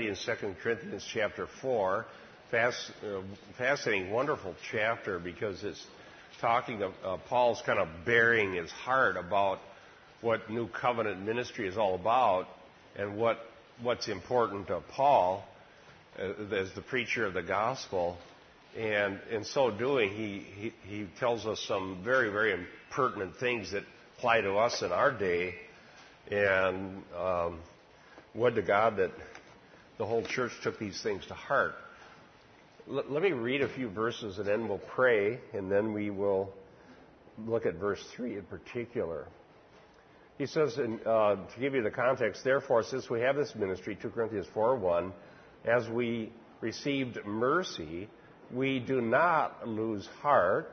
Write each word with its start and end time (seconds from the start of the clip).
in 0.00 0.16
2 0.16 0.54
Corinthians 0.62 1.06
chapter 1.12 1.46
4. 1.62 2.04
Fast, 2.50 2.92
uh, 3.02 3.20
fascinating, 3.56 4.10
wonderful 4.10 4.54
chapter 4.70 5.18
because 5.18 5.64
it's 5.64 5.84
talking 6.40 6.82
of 6.82 6.92
uh, 7.04 7.16
Paul's 7.28 7.62
kind 7.64 7.78
of 7.78 7.88
bearing 8.04 8.54
his 8.54 8.70
heart 8.70 9.16
about 9.16 9.60
what 10.20 10.50
New 10.50 10.68
Covenant 10.68 11.24
ministry 11.24 11.68
is 11.68 11.76
all 11.76 11.94
about 11.94 12.46
and 12.96 13.16
what 13.16 13.38
what's 13.82 14.08
important 14.08 14.68
to 14.68 14.80
Paul 14.90 15.44
uh, 16.18 16.54
as 16.54 16.72
the 16.74 16.82
preacher 16.82 17.24
of 17.24 17.34
the 17.34 17.42
gospel. 17.42 18.16
And 18.76 19.20
in 19.30 19.44
so 19.44 19.70
doing, 19.70 20.10
he, 20.10 20.44
he, 20.56 20.72
he 20.88 21.06
tells 21.20 21.46
us 21.46 21.64
some 21.66 22.00
very, 22.04 22.30
very 22.30 22.66
pertinent 22.90 23.36
things 23.36 23.72
that 23.72 23.84
apply 24.16 24.40
to 24.42 24.54
us 24.56 24.82
in 24.82 24.92
our 24.92 25.12
day. 25.12 25.54
And 26.30 27.02
um, 27.16 27.60
would 28.34 28.56
to 28.56 28.62
God 28.62 28.96
that 28.96 29.12
the 29.98 30.06
whole 30.06 30.22
church 30.22 30.52
took 30.62 30.78
these 30.78 31.00
things 31.02 31.24
to 31.26 31.34
heart. 31.34 31.74
L- 32.88 33.04
let 33.08 33.22
me 33.22 33.32
read 33.32 33.62
a 33.62 33.68
few 33.68 33.88
verses 33.88 34.38
and 34.38 34.46
then 34.46 34.68
we'll 34.68 34.78
pray, 34.78 35.40
and 35.52 35.70
then 35.70 35.92
we 35.92 36.10
will 36.10 36.52
look 37.46 37.66
at 37.66 37.74
verse 37.74 38.04
3 38.16 38.36
in 38.36 38.42
particular. 38.44 39.26
He 40.38 40.46
says, 40.46 40.78
in, 40.78 41.00
uh, 41.06 41.36
to 41.36 41.60
give 41.60 41.74
you 41.74 41.82
the 41.82 41.90
context, 41.90 42.42
therefore, 42.42 42.82
since 42.82 43.08
we 43.08 43.20
have 43.20 43.36
this 43.36 43.54
ministry, 43.54 43.96
2 44.00 44.10
Corinthians 44.10 44.46
4 44.52 44.76
1, 44.76 45.12
as 45.64 45.88
we 45.88 46.32
received 46.60 47.18
mercy, 47.24 48.08
we 48.52 48.80
do 48.80 49.00
not 49.00 49.66
lose 49.66 50.06
heart, 50.20 50.72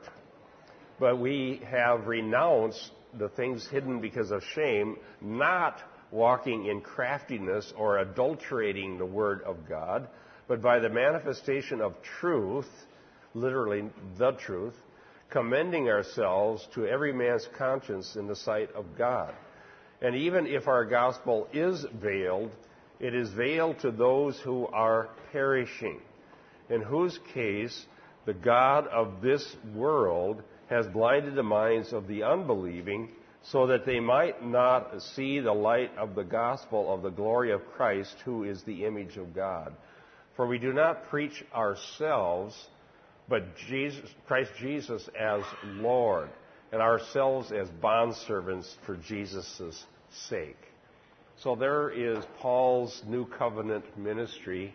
but 1.00 1.20
we 1.20 1.62
have 1.70 2.08
renounced 2.08 2.92
the 3.18 3.30
things 3.30 3.68
hidden 3.68 4.02
because 4.02 4.32
of 4.32 4.42
shame, 4.56 4.98
not 5.22 5.82
walking 6.12 6.66
in 6.68 6.82
craftiness 6.82 7.74
or 7.78 8.00
adulterating 8.00 8.98
the 8.98 9.06
Word 9.06 9.42
of 9.44 9.68
God, 9.68 10.08
but 10.48 10.62
by 10.62 10.80
the 10.80 10.90
manifestation 10.90 11.82
of 11.82 11.96
truth, 12.20 12.70
literally 13.34 13.90
the 14.18 14.32
truth, 14.34 14.76
commending 15.30 15.88
ourselves 15.88 16.68
to 16.76 16.86
every 16.86 17.14
man's 17.14 17.48
conscience 17.58 18.16
in 18.16 18.28
the 18.28 18.36
sight 18.36 18.70
of 18.76 18.86
God. 18.98 19.34
And 20.02 20.16
even 20.16 20.46
if 20.46 20.68
our 20.68 20.84
gospel 20.84 21.48
is 21.54 21.86
veiled, 22.02 22.52
it 23.00 23.16
is 23.16 23.30
veiled 23.30 23.80
to 23.80 23.92
those 23.92 24.38
who 24.40 24.68
are 24.68 25.10
perishing, 25.32 26.02
in 26.70 26.82
whose 26.82 27.18
case 27.34 27.86
the 28.26 28.34
God 28.34 28.88
of 28.88 29.22
this 29.22 29.56
world 29.74 30.44
has 30.70 30.86
blinded 30.88 31.36
the 31.36 31.44
minds 31.44 31.94
of 31.94 32.08
the 32.08 32.24
unbelieving 32.24 33.10
so 33.44 33.68
that 33.68 33.86
they 33.86 34.00
might 34.00 34.46
not 34.46 35.02
see 35.02 35.40
the 35.40 35.54
light 35.54 35.92
of 35.98 36.16
the 36.16 36.24
gospel 36.24 36.94
of 36.94 37.02
the 37.02 37.10
glory 37.10 37.52
of 37.52 37.66
Christ, 37.76 38.16
who 38.24 38.44
is 38.44 38.62
the 38.64 38.86
image 38.86 39.18
of 39.18 39.34
God. 39.34 39.74
For 40.36 40.46
we 40.46 40.60
do 40.60 40.74
not 40.74 41.10
preach 41.10 41.44
ourselves, 41.54 42.56
but 43.28 43.56
Jesus, 43.68 44.10
Christ 44.28 44.52
Jesus 44.60 45.10
as 45.20 45.42
Lord, 45.66 46.30
and 46.72 46.82
ourselves 46.82 47.52
as 47.52 47.68
bondservants 47.82 48.72
for 48.86 48.96
Jesus' 48.96 49.86
sake. 50.30 50.58
So 51.42 51.56
there 51.56 51.90
is 51.90 52.24
Paul's 52.40 53.02
new 53.08 53.26
covenant 53.26 53.98
ministry, 53.98 54.74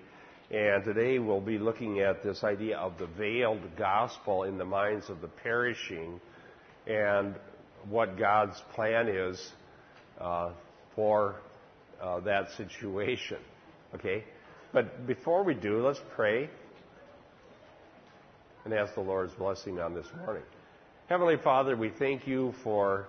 and 0.51 0.85
today 0.85 1.19
we'll 1.21 1.41
be 1.41 1.59
looking 1.59 2.01
at 2.01 2.25
this 2.25 2.43
idea 2.43 2.77
of 2.77 2.99
the 2.99 3.07
veiled 3.07 3.77
gospel 3.79 4.43
in 4.43 4.59
the 4.59 4.65
minds 4.65 5.09
of 5.09 5.21
the 5.21 5.29
perishing 5.29 6.21
and 6.87 7.37
what 7.89 8.19
God's 8.19 8.61
plan 8.75 9.09
is 9.09 9.53
uh, 10.21 10.51
for 10.95 11.37
uh, 12.01 12.21
that 12.21 12.51
situation. 12.57 13.39
Okay? 13.95 14.25
But 14.73 15.07
before 15.07 15.45
we 15.45 15.55
do, 15.55 15.85
let's 15.85 16.01
pray 16.15 16.51
and 18.65 18.75
ask 18.75 18.95
the 18.95 19.01
Lord's 19.01 19.33
blessing 19.35 19.79
on 19.79 19.95
this 19.95 20.07
morning. 20.25 20.43
Heavenly 21.09 21.37
Father, 21.37 21.77
we 21.77 21.91
thank 21.91 22.27
you 22.27 22.53
for 22.65 23.07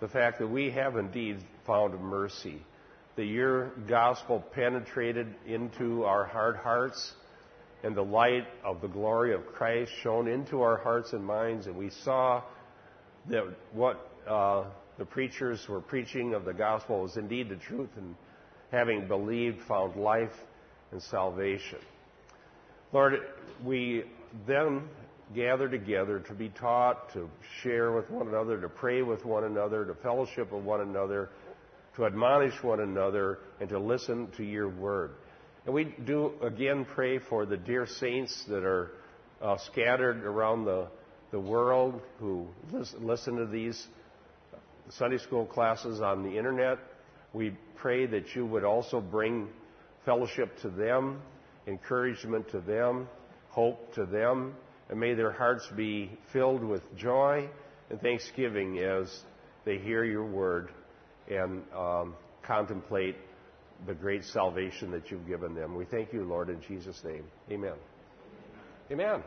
the 0.00 0.08
fact 0.08 0.38
that 0.38 0.46
we 0.46 0.70
have 0.70 0.96
indeed 0.96 1.38
found 1.66 2.00
mercy, 2.00 2.62
that 3.16 3.24
your 3.24 3.70
gospel 3.88 4.42
penetrated 4.54 5.34
into 5.46 6.04
our 6.04 6.24
hard 6.24 6.56
hearts 6.56 7.12
and 7.82 7.96
the 7.96 8.04
light 8.04 8.46
of 8.64 8.80
the 8.80 8.88
glory 8.88 9.34
of 9.34 9.46
Christ 9.46 9.90
shone 10.02 10.28
into 10.28 10.62
our 10.62 10.76
hearts 10.76 11.12
and 11.12 11.24
minds, 11.24 11.66
and 11.66 11.76
we 11.76 11.90
saw 11.90 12.42
that 13.28 13.44
what 13.72 14.09
uh, 14.30 14.64
the 14.98 15.04
preachers 15.04 15.66
were 15.68 15.80
preaching 15.80 16.34
of 16.34 16.44
the 16.44 16.54
gospel 16.54 17.02
was 17.02 17.16
indeed 17.16 17.48
the 17.48 17.56
truth, 17.56 17.90
and 17.96 18.14
having 18.70 19.08
believed, 19.08 19.60
found 19.66 19.96
life 19.96 20.32
and 20.92 21.02
salvation. 21.02 21.78
Lord, 22.92 23.14
we 23.64 24.04
then 24.46 24.82
gather 25.34 25.68
together 25.68 26.20
to 26.20 26.34
be 26.34 26.48
taught, 26.48 27.12
to 27.12 27.28
share 27.62 27.92
with 27.92 28.08
one 28.10 28.28
another, 28.28 28.60
to 28.60 28.68
pray 28.68 29.02
with 29.02 29.24
one 29.24 29.44
another, 29.44 29.84
to 29.84 29.94
fellowship 29.94 30.52
with 30.52 30.62
one 30.62 30.80
another, 30.80 31.30
to 31.96 32.06
admonish 32.06 32.54
one 32.62 32.80
another, 32.80 33.38
and 33.60 33.68
to 33.68 33.78
listen 33.78 34.28
to 34.36 34.44
your 34.44 34.68
word. 34.68 35.12
And 35.66 35.74
we 35.74 35.94
do 36.04 36.32
again 36.42 36.84
pray 36.84 37.18
for 37.18 37.46
the 37.46 37.56
dear 37.56 37.86
saints 37.86 38.44
that 38.48 38.64
are 38.64 38.92
uh, 39.42 39.56
scattered 39.58 40.24
around 40.24 40.64
the, 40.64 40.88
the 41.30 41.40
world 41.40 42.00
who 42.18 42.46
listen 42.72 43.36
to 43.36 43.46
these 43.46 43.86
Sunday 44.92 45.18
school 45.18 45.46
classes 45.46 46.00
on 46.00 46.22
the 46.22 46.36
internet. 46.36 46.78
We 47.32 47.56
pray 47.76 48.06
that 48.06 48.34
you 48.34 48.46
would 48.46 48.64
also 48.64 49.00
bring 49.00 49.48
fellowship 50.04 50.58
to 50.62 50.68
them, 50.68 51.20
encouragement 51.66 52.50
to 52.50 52.60
them, 52.60 53.08
hope 53.50 53.94
to 53.94 54.04
them, 54.04 54.54
and 54.88 54.98
may 54.98 55.14
their 55.14 55.32
hearts 55.32 55.68
be 55.76 56.10
filled 56.32 56.64
with 56.64 56.82
joy 56.96 57.48
and 57.90 58.00
thanksgiving 58.00 58.78
as 58.78 59.22
they 59.64 59.78
hear 59.78 60.04
your 60.04 60.26
word 60.26 60.70
and 61.30 61.62
um, 61.76 62.14
contemplate 62.42 63.16
the 63.86 63.94
great 63.94 64.24
salvation 64.24 64.90
that 64.90 65.10
you've 65.10 65.26
given 65.26 65.54
them. 65.54 65.74
We 65.74 65.84
thank 65.84 66.12
you, 66.12 66.24
Lord, 66.24 66.50
in 66.50 66.60
Jesus' 66.66 67.00
name. 67.04 67.24
Amen. 67.50 67.74
Amen. 68.90 69.22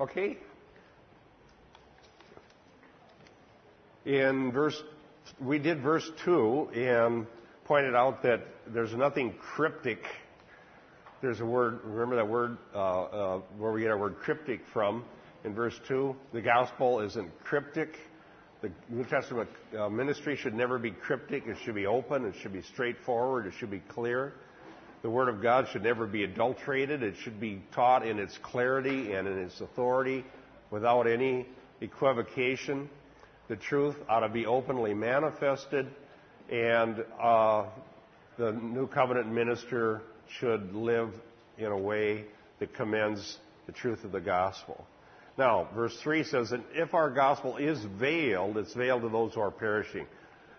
Okay, 0.00 0.38
in 4.04 4.52
verse, 4.52 4.80
we 5.40 5.58
did 5.58 5.82
verse 5.82 6.08
2 6.24 6.70
and 6.74 7.26
pointed 7.64 7.94
out 7.94 8.22
that 8.22 8.46
there's 8.66 8.94
nothing 8.94 9.34
cryptic. 9.38 10.04
There's 11.20 11.40
a 11.40 11.44
word, 11.44 11.80
remember 11.84 12.16
that 12.16 12.28
word 12.28 12.56
uh, 12.74 12.78
uh, 12.78 13.40
where 13.58 13.72
we 13.72 13.82
get 13.82 13.90
our 13.90 13.98
word 13.98 14.16
cryptic 14.18 14.62
from 14.72 15.04
in 15.44 15.54
verse 15.54 15.78
2? 15.86 16.16
The 16.32 16.40
gospel 16.40 17.00
isn't 17.00 17.30
cryptic. 17.44 17.96
The 18.62 18.70
New 18.88 19.04
Testament 19.04 19.48
uh, 19.78 19.88
ministry 19.88 20.36
should 20.36 20.54
never 20.54 20.78
be 20.78 20.90
cryptic. 20.90 21.46
It 21.46 21.56
should 21.64 21.74
be 21.74 21.86
open. 21.86 22.26
It 22.26 22.34
should 22.40 22.52
be 22.52 22.62
straightforward. 22.62 23.46
It 23.46 23.54
should 23.58 23.70
be 23.70 23.80
clear. 23.80 24.34
The 25.02 25.08
Word 25.08 25.30
of 25.30 25.40
God 25.40 25.66
should 25.72 25.82
never 25.82 26.06
be 26.06 26.24
adulterated. 26.24 27.02
It 27.02 27.14
should 27.22 27.40
be 27.40 27.62
taught 27.72 28.06
in 28.06 28.18
its 28.18 28.36
clarity 28.38 29.12
and 29.12 29.26
in 29.26 29.38
its 29.38 29.60
authority 29.62 30.26
without 30.70 31.06
any 31.06 31.46
equivocation 31.80 32.90
the 33.50 33.56
truth 33.56 33.96
ought 34.08 34.20
to 34.20 34.28
be 34.28 34.46
openly 34.46 34.94
manifested, 34.94 35.88
and 36.52 37.04
uh, 37.20 37.64
the 38.38 38.52
new 38.52 38.86
covenant 38.86 39.26
minister 39.26 40.02
should 40.38 40.72
live 40.72 41.10
in 41.58 41.66
a 41.66 41.76
way 41.76 42.24
that 42.60 42.72
commends 42.74 43.38
the 43.66 43.72
truth 43.72 44.04
of 44.04 44.12
the 44.12 44.20
gospel. 44.20 44.86
Now, 45.36 45.68
verse 45.74 45.98
3 46.00 46.22
says 46.22 46.50
that 46.50 46.60
if 46.74 46.94
our 46.94 47.10
gospel 47.10 47.56
is 47.56 47.84
veiled, 47.98 48.56
it's 48.56 48.72
veiled 48.72 49.02
to 49.02 49.08
those 49.08 49.34
who 49.34 49.40
are 49.40 49.50
perishing. 49.50 50.06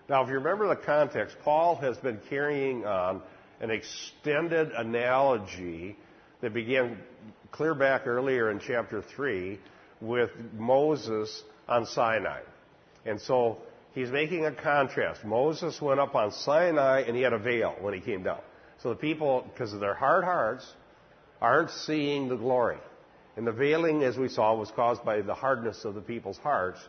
Now, 0.09 0.23
if 0.23 0.27
you 0.27 0.35
remember 0.35 0.67
the 0.67 0.75
context, 0.75 1.37
Paul 1.45 1.77
has 1.77 1.95
been 1.97 2.19
carrying 2.29 2.85
on 2.85 3.21
an 3.61 3.71
extended 3.71 4.69
analogy 4.71 5.95
that 6.41 6.53
began 6.53 6.97
clear 7.51 7.73
back 7.73 8.05
earlier 8.05 8.51
in 8.51 8.59
chapter 8.59 9.01
3 9.01 9.59
with 10.01 10.31
Moses 10.57 11.41
on 11.69 11.85
Sinai. 11.85 12.41
And 13.05 13.19
so 13.19 13.57
he's 13.93 14.09
making 14.09 14.45
a 14.45 14.51
contrast. 14.51 15.23
Moses 15.23 15.81
went 15.81 15.99
up 15.99 16.15
on 16.15 16.31
Sinai 16.31 17.01
and 17.01 17.15
he 17.15 17.21
had 17.21 17.33
a 17.33 17.39
veil 17.39 17.75
when 17.81 17.93
he 17.93 17.99
came 17.99 18.23
down. 18.23 18.39
So 18.81 18.89
the 18.89 18.95
people, 18.95 19.45
because 19.51 19.73
of 19.73 19.79
their 19.79 19.93
hard 19.93 20.23
hearts, 20.23 20.65
aren't 21.41 21.71
seeing 21.71 22.29
the 22.29 22.35
glory. 22.35 22.77
And 23.35 23.47
the 23.47 23.51
veiling, 23.51 24.03
as 24.03 24.17
we 24.17 24.27
saw, 24.27 24.55
was 24.55 24.71
caused 24.71 25.03
by 25.03 25.21
the 25.21 25.33
hardness 25.33 25.85
of 25.85 25.95
the 25.95 26.01
people's 26.01 26.37
hearts. 26.37 26.79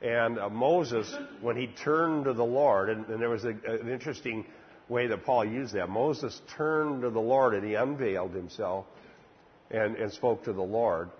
And 0.00 0.38
uh, 0.38 0.48
Moses, 0.48 1.12
when 1.40 1.56
he 1.56 1.68
turned 1.68 2.24
to 2.24 2.32
the 2.32 2.44
Lord, 2.44 2.88
and, 2.90 3.06
and 3.06 3.20
there 3.20 3.30
was 3.30 3.44
a, 3.44 3.50
an 3.50 3.88
interesting 3.88 4.44
way 4.88 5.06
that 5.06 5.24
Paul 5.24 5.44
used 5.44 5.74
that. 5.74 5.88
Moses 5.88 6.40
turned 6.56 7.02
to 7.02 7.10
the 7.10 7.20
Lord 7.20 7.54
and 7.54 7.64
he 7.64 7.74
unveiled 7.74 8.34
himself 8.34 8.84
and, 9.70 9.96
and 9.96 10.12
spoke 10.12 10.44
to 10.44 10.52
the 10.52 10.62
Lord. 10.62 11.10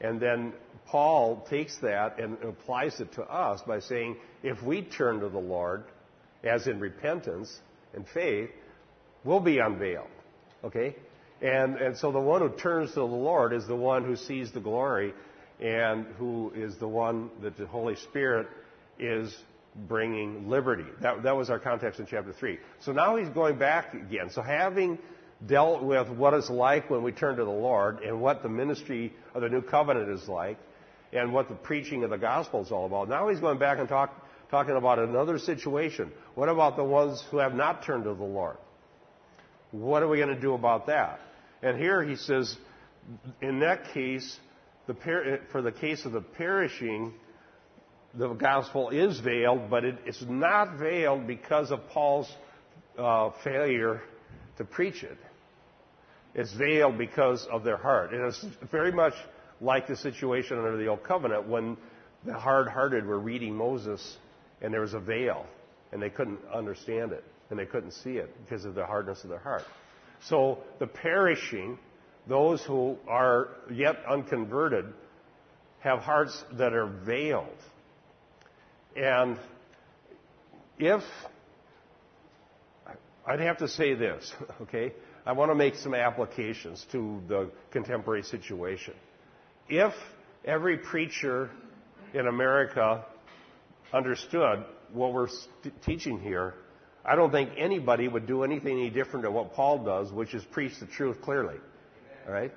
And 0.00 0.20
then 0.20 0.52
Paul 0.88 1.46
takes 1.50 1.76
that 1.78 2.18
and 2.18 2.38
applies 2.42 2.98
it 3.00 3.12
to 3.14 3.22
us 3.22 3.60
by 3.66 3.80
saying, 3.80 4.16
if 4.42 4.62
we 4.62 4.82
turn 4.82 5.20
to 5.20 5.28
the 5.28 5.38
Lord, 5.38 5.84
as 6.42 6.66
in 6.66 6.80
repentance 6.80 7.60
and 7.94 8.06
faith, 8.08 8.50
we'll 9.22 9.40
be 9.40 9.58
unveiled. 9.58 10.08
Okay? 10.64 10.96
And, 11.42 11.76
and 11.76 11.96
so 11.96 12.10
the 12.10 12.18
one 12.18 12.40
who 12.40 12.50
turns 12.56 12.90
to 12.90 13.00
the 13.00 13.04
Lord 13.04 13.52
is 13.52 13.66
the 13.66 13.76
one 13.76 14.04
who 14.04 14.16
sees 14.16 14.50
the 14.50 14.60
glory 14.60 15.12
and 15.60 16.06
who 16.16 16.52
is 16.54 16.76
the 16.78 16.88
one 16.88 17.30
that 17.42 17.56
the 17.56 17.66
Holy 17.66 17.96
Spirit 17.96 18.48
is 18.98 19.36
bringing 19.86 20.48
liberty. 20.48 20.86
That, 21.02 21.22
that 21.22 21.36
was 21.36 21.50
our 21.50 21.58
context 21.58 22.00
in 22.00 22.06
chapter 22.06 22.32
3. 22.32 22.58
So 22.80 22.92
now 22.92 23.16
he's 23.16 23.28
going 23.28 23.58
back 23.58 23.94
again. 23.94 24.30
So 24.30 24.40
having 24.42 24.98
dealt 25.46 25.82
with 25.82 26.08
what 26.08 26.34
it's 26.34 26.50
like 26.50 26.90
when 26.90 27.02
we 27.02 27.12
turn 27.12 27.36
to 27.36 27.44
the 27.44 27.50
Lord 27.50 28.02
and 28.02 28.20
what 28.20 28.42
the 28.42 28.48
ministry 28.48 29.12
of 29.34 29.42
the 29.42 29.48
new 29.48 29.62
covenant 29.62 30.08
is 30.08 30.26
like 30.28 30.58
and 31.12 31.32
what 31.32 31.48
the 31.48 31.54
preaching 31.54 32.04
of 32.04 32.10
the 32.10 32.18
gospel 32.18 32.62
is 32.62 32.70
all 32.70 32.86
about, 32.86 33.08
now 33.08 33.28
he's 33.28 33.40
going 33.40 33.58
back 33.58 33.78
and 33.78 33.88
talk, 33.88 34.14
talking 34.50 34.76
about 34.76 34.98
another 34.98 35.38
situation. 35.38 36.12
What 36.34 36.48
about 36.48 36.76
the 36.76 36.84
ones 36.84 37.24
who 37.30 37.38
have 37.38 37.54
not 37.54 37.84
turned 37.84 38.04
to 38.04 38.14
the 38.14 38.24
Lord? 38.24 38.56
What 39.70 40.02
are 40.02 40.08
we 40.08 40.18
going 40.18 40.34
to 40.34 40.40
do 40.40 40.54
about 40.54 40.86
that? 40.86 41.20
And 41.62 41.78
here 41.78 42.02
he 42.02 42.16
says, 42.16 42.56
in 43.40 43.60
that 43.60 43.92
case, 43.92 44.38
the 44.86 44.94
per- 44.94 45.40
for 45.52 45.62
the 45.62 45.72
case 45.72 46.04
of 46.04 46.12
the 46.12 46.20
perishing, 46.20 47.12
the 48.14 48.28
gospel 48.28 48.90
is 48.90 49.20
veiled, 49.20 49.68
but 49.70 49.84
it, 49.84 49.96
it's 50.06 50.24
not 50.28 50.78
veiled 50.78 51.26
because 51.26 51.70
of 51.70 51.86
Paul's 51.88 52.30
uh, 52.98 53.30
failure 53.44 54.00
to 54.56 54.64
preach 54.64 55.02
it. 55.02 55.18
It's 56.34 56.52
veiled 56.52 56.98
because 56.98 57.46
of 57.50 57.64
their 57.64 57.76
heart. 57.76 58.12
And 58.12 58.22
it's 58.26 58.44
very 58.70 58.92
much 58.92 59.14
like 59.60 59.86
the 59.86 59.96
situation 59.96 60.58
under 60.58 60.76
the 60.76 60.86
Old 60.86 61.02
Covenant 61.02 61.48
when 61.48 61.76
the 62.24 62.34
hard 62.34 62.68
hearted 62.68 63.06
were 63.06 63.18
reading 63.18 63.54
Moses 63.54 64.16
and 64.60 64.72
there 64.72 64.80
was 64.80 64.94
a 64.94 65.00
veil 65.00 65.46
and 65.92 66.02
they 66.02 66.10
couldn't 66.10 66.40
understand 66.52 67.12
it 67.12 67.24
and 67.50 67.58
they 67.58 67.66
couldn't 67.66 67.92
see 67.92 68.16
it 68.16 68.34
because 68.44 68.64
of 68.64 68.74
the 68.74 68.84
hardness 68.84 69.22
of 69.24 69.30
their 69.30 69.38
heart. 69.38 69.64
So 70.26 70.58
the 70.78 70.86
perishing, 70.86 71.78
those 72.26 72.62
who 72.62 72.98
are 73.06 73.48
yet 73.70 73.96
unconverted, 74.08 74.86
have 75.80 76.00
hearts 76.00 76.44
that 76.52 76.72
are 76.72 76.86
veiled. 76.86 77.46
And 78.96 79.38
if, 80.78 81.02
I'd 83.26 83.40
have 83.40 83.58
to 83.58 83.68
say 83.68 83.94
this, 83.94 84.32
okay? 84.62 84.92
I 85.24 85.32
want 85.32 85.50
to 85.50 85.54
make 85.54 85.76
some 85.76 85.94
applications 85.94 86.84
to 86.92 87.20
the 87.28 87.50
contemporary 87.70 88.22
situation. 88.22 88.94
If 89.68 89.92
every 90.44 90.78
preacher 90.78 91.50
in 92.14 92.26
America 92.26 93.04
understood 93.92 94.64
what 94.92 95.12
we're 95.12 95.28
teaching 95.84 96.20
here, 96.20 96.54
I 97.04 97.16
don't 97.16 97.30
think 97.30 97.50
anybody 97.56 98.08
would 98.08 98.26
do 98.26 98.44
anything 98.44 98.78
any 98.78 98.90
different 98.90 99.24
than 99.24 99.34
what 99.34 99.54
Paul 99.54 99.84
does, 99.84 100.10
which 100.12 100.34
is 100.34 100.42
preach 100.44 100.78
the 100.80 100.86
truth 100.86 101.20
clearly. 101.20 101.56
All 102.26 102.32
right? 102.32 102.52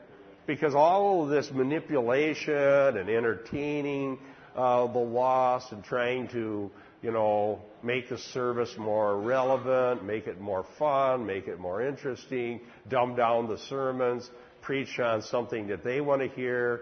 Because 0.47 0.73
all 0.73 1.23
of 1.23 1.29
this 1.29 1.51
manipulation 1.51 2.53
and 2.53 3.09
entertaining 3.09 4.17
uh, 4.55 4.87
the 4.87 4.99
lost 4.99 5.71
and 5.71 5.83
trying 5.83 6.27
to, 6.29 6.71
you 7.01 7.11
know, 7.11 7.61
make 7.83 8.09
the 8.09 8.17
service 8.17 8.73
more 8.77 9.19
relevant, 9.19 10.03
make 10.03 10.27
it 10.27 10.39
more 10.39 10.65
fun, 10.77 11.25
make 11.25 11.47
it 11.47 11.59
more 11.59 11.81
interesting, 11.81 12.61
dumb 12.89 13.15
down 13.15 13.47
the 13.47 13.57
sermons, 13.57 14.29
preach 14.61 14.99
on 14.99 15.21
something 15.21 15.67
that 15.67 15.83
they 15.83 16.01
want 16.01 16.21
to 16.21 16.27
hear, 16.29 16.81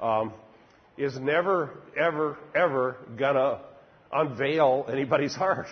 um, 0.00 0.32
is 0.96 1.18
never, 1.18 1.70
ever, 1.96 2.38
ever 2.54 2.96
gonna 3.16 3.60
unveil 4.12 4.86
anybody's 4.90 5.34
heart. 5.34 5.66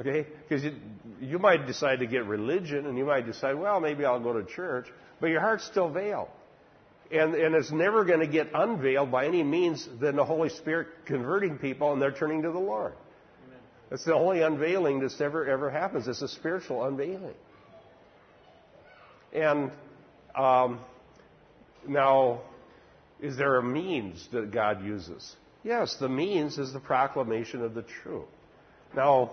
Okay? 0.00 0.26
Because 0.48 0.64
you, 0.64 0.74
you 1.20 1.38
might 1.38 1.66
decide 1.66 2.00
to 2.00 2.06
get 2.06 2.24
religion 2.24 2.86
and 2.86 2.96
you 2.96 3.04
might 3.04 3.26
decide, 3.26 3.54
well, 3.54 3.80
maybe 3.80 4.04
I'll 4.04 4.20
go 4.20 4.32
to 4.32 4.44
church, 4.44 4.86
but 5.20 5.28
your 5.28 5.40
heart's 5.40 5.64
still 5.64 5.88
veiled. 5.88 6.28
And, 7.10 7.34
and 7.34 7.54
it's 7.54 7.72
never 7.72 8.04
going 8.04 8.20
to 8.20 8.26
get 8.26 8.50
unveiled 8.54 9.10
by 9.10 9.26
any 9.26 9.42
means 9.42 9.88
than 9.98 10.16
the 10.16 10.24
Holy 10.24 10.50
Spirit 10.50 10.88
converting 11.06 11.58
people 11.58 11.92
and 11.92 12.00
they're 12.00 12.12
turning 12.12 12.42
to 12.42 12.52
the 12.52 12.58
Lord. 12.58 12.92
Amen. 13.46 13.60
That's 13.90 14.04
the 14.04 14.14
only 14.14 14.42
unveiling 14.42 15.00
that's 15.00 15.20
ever, 15.20 15.46
ever 15.48 15.70
happens. 15.70 16.06
It's 16.06 16.22
a 16.22 16.28
spiritual 16.28 16.84
unveiling. 16.84 17.34
And 19.32 19.72
um, 20.34 20.80
now, 21.86 22.42
is 23.20 23.36
there 23.36 23.56
a 23.56 23.62
means 23.62 24.28
that 24.32 24.50
God 24.50 24.84
uses? 24.84 25.36
Yes, 25.64 25.96
the 26.00 26.08
means 26.08 26.58
is 26.58 26.72
the 26.72 26.80
proclamation 26.80 27.62
of 27.62 27.74
the 27.74 27.82
truth. 27.82 28.28
Now, 28.94 29.32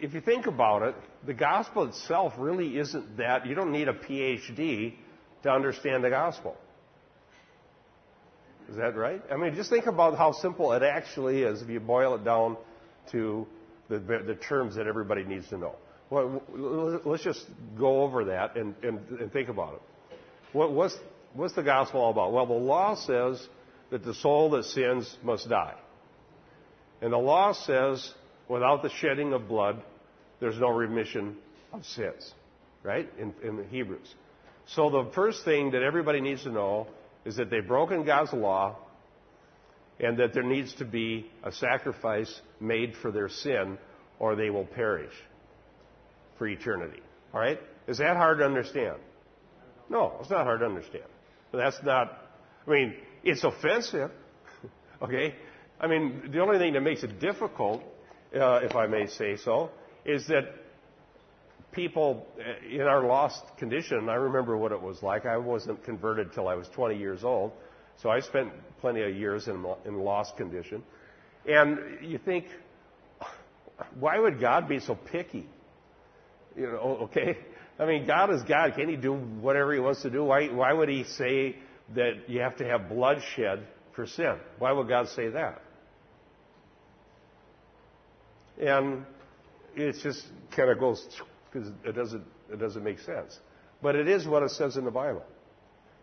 if 0.00 0.14
you 0.14 0.20
think 0.20 0.46
about 0.46 0.82
it, 0.82 0.94
the 1.26 1.34
gospel 1.34 1.84
itself 1.84 2.34
really 2.38 2.78
isn't 2.78 3.16
that. 3.18 3.46
You 3.46 3.54
don't 3.54 3.72
need 3.72 3.88
a 3.88 3.92
PhD 3.92 4.94
to 5.42 5.50
understand 5.50 6.04
the 6.04 6.10
gospel. 6.10 6.56
Is 8.68 8.76
that 8.76 8.94
right? 8.96 9.22
I 9.32 9.36
mean, 9.36 9.54
just 9.54 9.68
think 9.68 9.86
about 9.86 10.16
how 10.16 10.32
simple 10.32 10.72
it 10.72 10.82
actually 10.82 11.42
is 11.42 11.60
if 11.60 11.68
you 11.68 11.80
boil 11.80 12.14
it 12.14 12.24
down 12.24 12.56
to 13.10 13.46
the, 13.88 13.98
the 13.98 14.36
terms 14.36 14.76
that 14.76 14.86
everybody 14.86 15.24
needs 15.24 15.48
to 15.48 15.58
know. 15.58 15.74
Well, 16.08 16.42
let's 17.04 17.24
just 17.24 17.44
go 17.78 18.02
over 18.02 18.26
that 18.26 18.56
and, 18.56 18.74
and, 18.82 19.00
and 19.20 19.32
think 19.32 19.48
about 19.48 19.74
it. 19.74 19.82
What, 20.52 20.72
what's, 20.72 20.96
what's 21.34 21.54
the 21.54 21.62
gospel 21.62 22.00
all 22.00 22.10
about? 22.10 22.32
Well, 22.32 22.46
the 22.46 22.52
law 22.52 22.94
says 22.94 23.46
that 23.90 24.04
the 24.04 24.14
soul 24.14 24.50
that 24.50 24.64
sins 24.64 25.16
must 25.22 25.48
die. 25.48 25.74
And 27.02 27.12
the 27.12 27.18
law 27.18 27.52
says 27.52 28.12
without 28.48 28.82
the 28.82 28.90
shedding 28.90 29.32
of 29.32 29.48
blood, 29.48 29.82
there's 30.40 30.58
no 30.58 30.68
remission 30.68 31.36
of 31.72 31.84
sins, 31.84 32.32
right? 32.82 33.08
In, 33.18 33.34
in 33.42 33.68
Hebrews. 33.68 34.14
So 34.66 34.90
the 34.90 35.10
first 35.14 35.44
thing 35.44 35.72
that 35.72 35.82
everybody 35.82 36.20
needs 36.20 36.42
to 36.44 36.50
know 36.50 36.86
is 37.24 37.36
that 37.36 37.50
they've 37.50 37.66
broken 37.66 38.04
God's 38.04 38.32
law 38.32 38.76
and 39.98 40.18
that 40.18 40.32
there 40.32 40.42
needs 40.42 40.72
to 40.74 40.84
be 40.84 41.30
a 41.44 41.52
sacrifice 41.52 42.40
made 42.60 42.94
for 42.96 43.10
their 43.10 43.28
sin 43.28 43.78
or 44.18 44.36
they 44.36 44.50
will 44.50 44.64
perish 44.64 45.12
for 46.38 46.46
eternity. 46.46 47.02
All 47.34 47.40
right? 47.40 47.60
Is 47.86 47.98
that 47.98 48.16
hard 48.16 48.38
to 48.38 48.44
understand? 48.44 48.96
No, 49.88 50.16
it's 50.20 50.30
not 50.30 50.44
hard 50.44 50.60
to 50.60 50.66
understand. 50.66 51.04
That's 51.52 51.78
not, 51.82 52.16
I 52.66 52.70
mean, 52.70 52.94
it's 53.22 53.44
offensive. 53.44 54.10
okay? 55.02 55.34
I 55.80 55.86
mean, 55.86 56.30
the 56.32 56.40
only 56.40 56.58
thing 56.58 56.74
that 56.74 56.82
makes 56.82 57.02
it 57.02 57.20
difficult, 57.20 57.82
uh, 58.34 58.60
if 58.62 58.76
I 58.76 58.86
may 58.86 59.06
say 59.06 59.36
so, 59.36 59.70
is 60.04 60.26
that 60.28 60.54
people 61.72 62.26
uh, 62.38 62.66
in 62.68 62.82
our 62.82 63.06
lost 63.06 63.42
condition, 63.58 64.08
I 64.08 64.14
remember 64.14 64.56
what 64.56 64.72
it 64.72 64.80
was 64.80 65.02
like. 65.02 65.26
I 65.26 65.36
wasn't 65.36 65.82
converted 65.84 66.32
till 66.32 66.48
I 66.48 66.54
was 66.54 66.68
20 66.68 66.96
years 66.98 67.24
old, 67.24 67.52
so 68.02 68.10
I 68.10 68.20
spent 68.20 68.52
plenty 68.80 69.02
of 69.02 69.14
years 69.14 69.48
in, 69.48 69.64
in 69.84 69.98
lost 70.00 70.36
condition. 70.36 70.82
And 71.46 71.78
you 72.02 72.18
think, 72.18 72.46
why 73.98 74.18
would 74.18 74.40
God 74.40 74.68
be 74.68 74.78
so 74.80 74.94
picky? 74.94 75.46
You 76.56 76.66
know, 76.66 76.98
okay? 77.02 77.38
I 77.80 77.86
mean, 77.86 78.06
God 78.06 78.30
is 78.32 78.42
God. 78.42 78.74
Can 78.74 78.88
He 78.88 78.96
do 78.96 79.14
whatever 79.14 79.72
He 79.72 79.80
wants 79.80 80.02
to 80.02 80.10
do? 80.10 80.22
Why, 80.22 80.48
why 80.48 80.72
would 80.72 80.90
He 80.90 81.04
say 81.04 81.56
that 81.94 82.28
you 82.28 82.40
have 82.40 82.56
to 82.58 82.64
have 82.64 82.90
bloodshed 82.90 83.66
for 83.96 84.06
sin? 84.06 84.36
Why 84.58 84.72
would 84.72 84.86
God 84.86 85.08
say 85.08 85.30
that? 85.30 85.62
And 88.60 89.06
it 89.74 89.96
just 90.02 90.26
kind 90.54 90.70
of 90.70 90.78
goes 90.78 91.06
because 91.50 91.70
it 91.84 91.92
doesn't, 91.92 92.24
it 92.52 92.58
doesn't 92.58 92.84
make 92.84 92.98
sense. 93.00 93.38
But 93.80 93.96
it 93.96 94.08
is 94.08 94.26
what 94.26 94.42
it 94.42 94.50
says 94.50 94.76
in 94.76 94.84
the 94.84 94.90
Bible. 94.90 95.22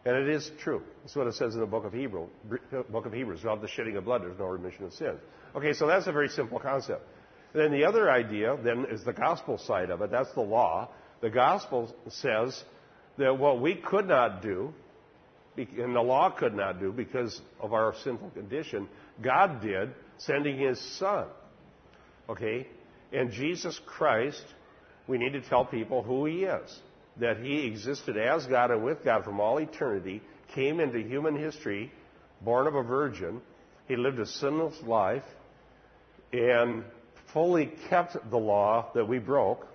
And 0.04 0.16
it 0.16 0.30
is 0.30 0.50
true. 0.60 0.82
It's 1.04 1.16
what 1.16 1.28
it 1.28 1.36
says 1.36 1.54
in 1.54 1.60
the 1.60 1.68
book 1.68 1.86
of, 1.86 1.94
Hebrew, 1.94 2.28
book 2.90 3.06
of 3.06 3.14
Hebrews. 3.14 3.44
Without 3.44 3.62
the 3.62 3.68
shedding 3.68 3.98
of 3.98 4.06
blood, 4.06 4.24
there's 4.24 4.40
no 4.40 4.46
remission 4.46 4.86
of 4.86 4.94
sins. 4.94 5.20
Okay, 5.56 5.74
so 5.74 5.86
that's 5.86 6.08
a 6.08 6.12
very 6.12 6.30
simple 6.30 6.60
concept. 6.60 7.06
Then 7.54 7.72
the 7.72 7.86
other 7.86 8.10
idea 8.10 8.58
then 8.64 8.86
is 8.90 9.04
the 9.04 9.14
gospel 9.14 9.58
side 9.58 9.90
of 9.90 10.02
it. 10.02 10.10
That's 10.10 10.32
the 10.34 10.42
law. 10.42 10.90
The 11.22 11.30
gospel 11.30 11.94
says 12.10 12.64
that 13.18 13.38
what 13.38 13.62
we 13.62 13.76
could 13.76 14.08
not 14.08 14.42
do, 14.42 14.74
and 15.58 15.96
the 15.96 16.02
law 16.02 16.30
could 16.30 16.54
not 16.54 16.80
do 16.80 16.92
because 16.92 17.42
of 17.60 17.74
our 17.74 17.96
sinful 18.04 18.30
condition, 18.32 18.88
God 19.22 19.62
did, 19.62 19.94
sending 20.18 20.60
His 20.60 20.80
Son. 20.98 21.26
Okay? 22.30 22.68
And 23.12 23.32
Jesus 23.32 23.80
Christ 23.86 24.44
we 25.08 25.18
need 25.18 25.34
to 25.34 25.42
tell 25.42 25.66
people 25.66 26.04
who 26.04 26.26
he 26.26 26.44
is. 26.44 26.80
That 27.20 27.38
he 27.38 27.66
existed 27.66 28.18
as 28.18 28.46
God 28.46 28.70
and 28.70 28.84
with 28.84 29.04
God 29.04 29.24
from 29.24 29.40
all 29.40 29.58
eternity, 29.58 30.22
came 30.54 30.80
into 30.80 31.00
human 31.00 31.36
history, 31.36 31.92
born 32.42 32.68
of 32.68 32.76
a 32.76 32.84
virgin. 32.84 33.42
He 33.88 33.96
lived 33.96 34.20
a 34.20 34.26
sinless 34.26 34.76
life 34.84 35.24
and 36.32 36.84
fully 37.34 37.72
kept 37.90 38.18
the 38.30 38.38
law 38.38 38.92
that 38.94 39.08
we 39.08 39.18
broke, 39.18 39.66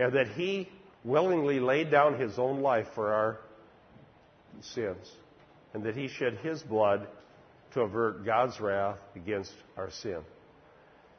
and 0.00 0.14
that 0.14 0.28
he 0.28 0.66
willingly 1.04 1.60
laid 1.60 1.90
down 1.90 2.18
his 2.18 2.38
own 2.38 2.62
life 2.62 2.86
for 2.94 3.12
our 3.12 3.38
sins, 4.60 5.12
and 5.74 5.84
that 5.84 5.94
he 5.94 6.08
shed 6.08 6.38
his 6.42 6.62
blood 6.62 7.06
to 7.72 7.82
avert 7.82 8.24
God's 8.24 8.58
wrath 8.60 8.96
against 9.14 9.52
our 9.76 9.90
sin. 9.90 10.20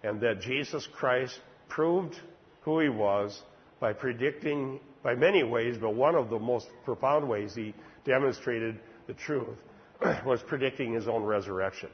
And 0.04 0.20
that 0.22 0.42
Jesus 0.42 0.88
Christ 0.94 1.40
proved 1.70 2.16
who 2.62 2.80
he 2.80 2.90
was 2.90 3.40
by 3.80 3.94
predicting 3.94 4.80
by 5.04 5.14
many 5.14 5.44
ways, 5.44 5.78
but 5.80 5.94
one 5.94 6.16
of 6.16 6.30
the 6.30 6.40
most 6.40 6.68
profound 6.84 7.30
ways 7.30 7.54
he 7.54 7.76
demonstrated 8.04 8.80
the 9.06 9.14
truth 9.14 9.58
was 10.26 10.42
predicting 10.42 10.94
his 10.94 11.08
own 11.08 11.24
resurrection. 11.24 11.90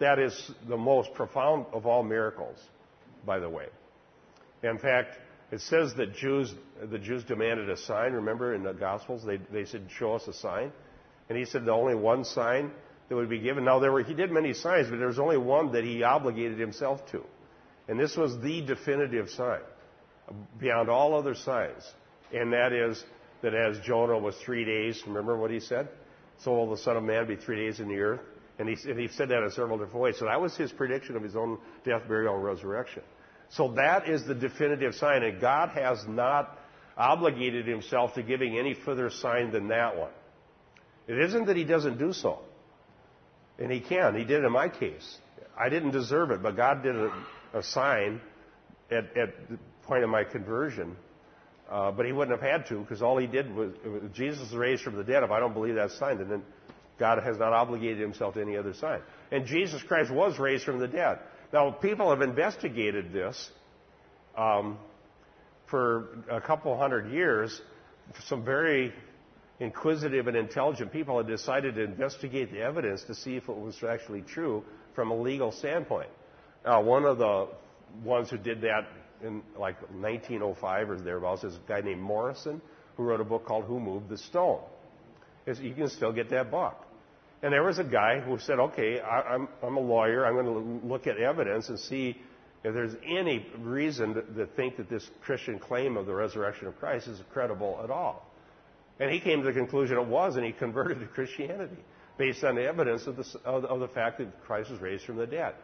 That 0.00 0.18
is 0.18 0.52
the 0.68 0.76
most 0.76 1.14
profound 1.14 1.64
of 1.72 1.86
all 1.86 2.02
miracles, 2.02 2.58
by 3.24 3.38
the 3.38 3.48
way. 3.48 3.66
In 4.62 4.78
fact, 4.78 5.18
it 5.52 5.60
says 5.60 5.94
that 5.94 6.14
Jews, 6.14 6.52
the 6.90 6.98
Jews 6.98 7.24
demanded 7.24 7.70
a 7.70 7.76
sign. 7.76 8.12
Remember 8.12 8.54
in 8.54 8.62
the 8.62 8.72
Gospels, 8.72 9.24
they, 9.24 9.38
they 9.52 9.64
said, 9.64 9.86
"Show 9.98 10.14
us 10.14 10.26
a 10.26 10.32
sign," 10.32 10.72
and 11.28 11.38
he 11.38 11.44
said, 11.44 11.64
"The 11.64 11.72
only 11.72 11.94
one 11.94 12.24
sign 12.24 12.72
that 13.08 13.14
would 13.14 13.28
be 13.28 13.38
given." 13.38 13.64
Now 13.64 13.78
there 13.78 13.92
were 13.92 14.02
he 14.02 14.14
did 14.14 14.30
many 14.30 14.52
signs, 14.52 14.88
but 14.88 14.98
there 14.98 15.08
was 15.08 15.18
only 15.18 15.38
one 15.38 15.72
that 15.72 15.84
he 15.84 16.02
obligated 16.02 16.58
himself 16.58 17.06
to, 17.12 17.22
and 17.88 17.98
this 17.98 18.16
was 18.16 18.38
the 18.40 18.62
definitive 18.62 19.30
sign, 19.30 19.60
beyond 20.58 20.90
all 20.90 21.14
other 21.14 21.34
signs, 21.34 21.82
and 22.32 22.52
that 22.52 22.72
is 22.72 23.02
that 23.42 23.54
as 23.54 23.78
Jonah 23.80 24.18
was 24.18 24.34
three 24.44 24.64
days, 24.64 25.02
remember 25.06 25.36
what 25.36 25.50
he 25.50 25.60
said? 25.60 25.88
So 26.38 26.52
will 26.52 26.70
the 26.70 26.78
Son 26.78 26.96
of 26.96 27.04
Man 27.04 27.26
be 27.26 27.36
three 27.36 27.56
days 27.56 27.80
in 27.80 27.88
the 27.88 27.98
earth? 27.98 28.20
And 28.58 28.68
he, 28.68 28.90
and 28.90 28.98
he 28.98 29.08
said 29.08 29.28
that 29.28 29.42
in 29.42 29.50
several 29.50 29.78
different 29.78 30.00
ways. 30.00 30.18
So 30.18 30.24
that 30.24 30.40
was 30.40 30.56
his 30.56 30.72
prediction 30.72 31.14
of 31.16 31.22
his 31.22 31.36
own 31.36 31.58
death, 31.84 32.02
burial, 32.08 32.34
and 32.34 32.44
resurrection. 32.44 33.02
So 33.50 33.72
that 33.76 34.08
is 34.08 34.26
the 34.26 34.34
definitive 34.34 34.94
sign, 34.94 35.22
and 35.22 35.40
God 35.40 35.70
has 35.70 36.04
not 36.08 36.58
obligated 36.96 37.66
himself 37.66 38.14
to 38.14 38.22
giving 38.22 38.58
any 38.58 38.74
further 38.74 39.10
sign 39.10 39.52
than 39.52 39.68
that 39.68 39.96
one. 39.96 40.10
It 41.06 41.18
isn't 41.18 41.46
that 41.46 41.56
he 41.56 41.64
doesn't 41.64 41.98
do 41.98 42.12
so. 42.12 42.40
And 43.58 43.70
he 43.70 43.80
can. 43.80 44.14
He 44.16 44.24
did 44.24 44.44
in 44.44 44.52
my 44.52 44.68
case. 44.68 45.18
I 45.58 45.68
didn't 45.68 45.92
deserve 45.92 46.30
it, 46.30 46.42
but 46.42 46.56
God 46.56 46.82
did 46.82 46.96
a, 46.96 47.12
a 47.54 47.62
sign 47.62 48.20
at, 48.90 49.16
at, 49.16 49.48
the 49.48 49.58
point 49.84 50.04
of 50.04 50.10
my 50.10 50.24
conversion. 50.24 50.96
Uh, 51.70 51.90
but 51.90 52.06
he 52.06 52.12
wouldn't 52.12 52.38
have 52.38 52.48
had 52.48 52.66
to 52.68 52.80
because 52.80 53.02
all 53.02 53.16
he 53.16 53.26
did 53.26 53.54
was, 53.54 53.72
Jesus 54.14 54.52
raised 54.52 54.82
from 54.82 54.96
the 54.96 55.04
dead. 55.04 55.22
If 55.22 55.30
I 55.30 55.40
don't 55.40 55.54
believe 55.54 55.76
that 55.76 55.90
sign, 55.92 56.18
then 56.18 56.42
God 56.98 57.22
has 57.22 57.38
not 57.38 57.52
obligated 57.52 57.98
himself 57.98 58.34
to 58.34 58.40
any 58.40 58.56
other 58.56 58.74
sign. 58.74 59.00
And 59.32 59.46
Jesus 59.46 59.82
Christ 59.82 60.10
was 60.10 60.38
raised 60.38 60.64
from 60.64 60.78
the 60.78 60.88
dead. 60.88 61.18
Now, 61.52 61.70
people 61.70 62.10
have 62.10 62.22
investigated 62.22 63.12
this 63.12 63.50
um, 64.36 64.78
for 65.70 66.24
a 66.30 66.40
couple 66.40 66.76
hundred 66.76 67.12
years. 67.12 67.60
Some 68.26 68.44
very 68.44 68.92
inquisitive 69.60 70.26
and 70.26 70.36
intelligent 70.36 70.92
people 70.92 71.18
have 71.18 71.26
decided 71.26 71.76
to 71.76 71.84
investigate 71.84 72.52
the 72.52 72.60
evidence 72.60 73.02
to 73.04 73.14
see 73.14 73.36
if 73.36 73.48
it 73.48 73.56
was 73.56 73.76
actually 73.88 74.22
true 74.22 74.64
from 74.94 75.10
a 75.10 75.16
legal 75.16 75.52
standpoint. 75.52 76.08
Uh, 76.64 76.80
one 76.82 77.04
of 77.04 77.18
the 77.18 77.48
ones 78.04 78.28
who 78.28 78.36
did 78.36 78.60
that 78.60 78.86
in 79.22 79.42
like 79.58 79.80
1905 79.92 80.90
or 80.90 80.96
thereabouts 80.96 81.44
is 81.44 81.54
a 81.54 81.68
guy 81.68 81.80
named 81.80 82.00
Morison 82.00 82.60
who 82.96 83.04
wrote 83.04 83.20
a 83.20 83.24
book 83.24 83.46
called 83.46 83.64
Who 83.64 83.80
Moved 83.80 84.08
the 84.08 84.18
Stone. 84.18 84.60
You 85.46 85.74
can 85.74 85.88
still 85.88 86.12
get 86.12 86.30
that 86.30 86.50
book. 86.50 86.76
And 87.42 87.52
there 87.52 87.62
was 87.62 87.78
a 87.78 87.84
guy 87.84 88.20
who 88.20 88.38
said, 88.38 88.58
okay, 88.58 89.00
I, 89.00 89.34
am 89.34 89.48
I'm 89.62 89.76
a 89.76 89.80
lawyer. 89.80 90.24
I'm 90.24 90.34
going 90.34 90.46
to 90.46 90.86
look 90.86 91.06
at 91.06 91.18
evidence 91.18 91.68
and 91.68 91.78
see 91.78 92.16
if 92.64 92.74
there's 92.74 92.94
any 93.06 93.46
reason 93.58 94.14
to, 94.14 94.22
to 94.22 94.46
think 94.46 94.78
that 94.78 94.88
this 94.88 95.08
Christian 95.22 95.58
claim 95.58 95.96
of 95.96 96.06
the 96.06 96.14
resurrection 96.14 96.66
of 96.66 96.78
Christ 96.78 97.08
is 97.08 97.20
credible 97.32 97.80
at 97.84 97.90
all. 97.90 98.26
And 98.98 99.10
he 99.10 99.20
came 99.20 99.40
to 99.40 99.46
the 99.46 99.52
conclusion 99.52 99.98
it 99.98 100.06
was, 100.06 100.36
and 100.36 100.44
he 100.44 100.52
converted 100.52 101.00
to 101.00 101.06
Christianity 101.06 101.76
based 102.16 102.42
on 102.42 102.54
the 102.54 102.64
evidence 102.64 103.06
of 103.06 103.16
the, 103.16 103.26
of, 103.44 103.64
of 103.66 103.80
the 103.80 103.88
fact 103.88 104.18
that 104.18 104.42
Christ 104.44 104.70
was 104.70 104.80
raised 104.80 105.04
from 105.04 105.16
the 105.16 105.26
dead. 105.26 105.54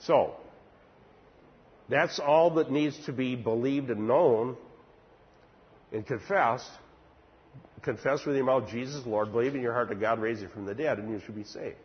So, 0.00 0.34
that's 1.90 2.18
all 2.18 2.54
that 2.54 2.70
needs 2.70 2.98
to 3.06 3.12
be 3.12 3.36
believed 3.36 3.90
and 3.90 4.08
known 4.08 4.56
and 5.92 6.06
confessed 6.06 6.70
confess 7.82 8.24
with 8.24 8.36
your 8.36 8.44
mouth 8.44 8.68
Jesus 8.70 9.04
Lord, 9.06 9.32
believe 9.32 9.54
in 9.54 9.62
your 9.62 9.72
heart 9.72 9.88
that 9.88 10.00
God 10.00 10.18
raised 10.20 10.42
you 10.42 10.48
from 10.48 10.66
the 10.66 10.74
dead, 10.74 10.98
and 10.98 11.10
you 11.10 11.20
should 11.24 11.36
be 11.36 11.44
saved. 11.44 11.76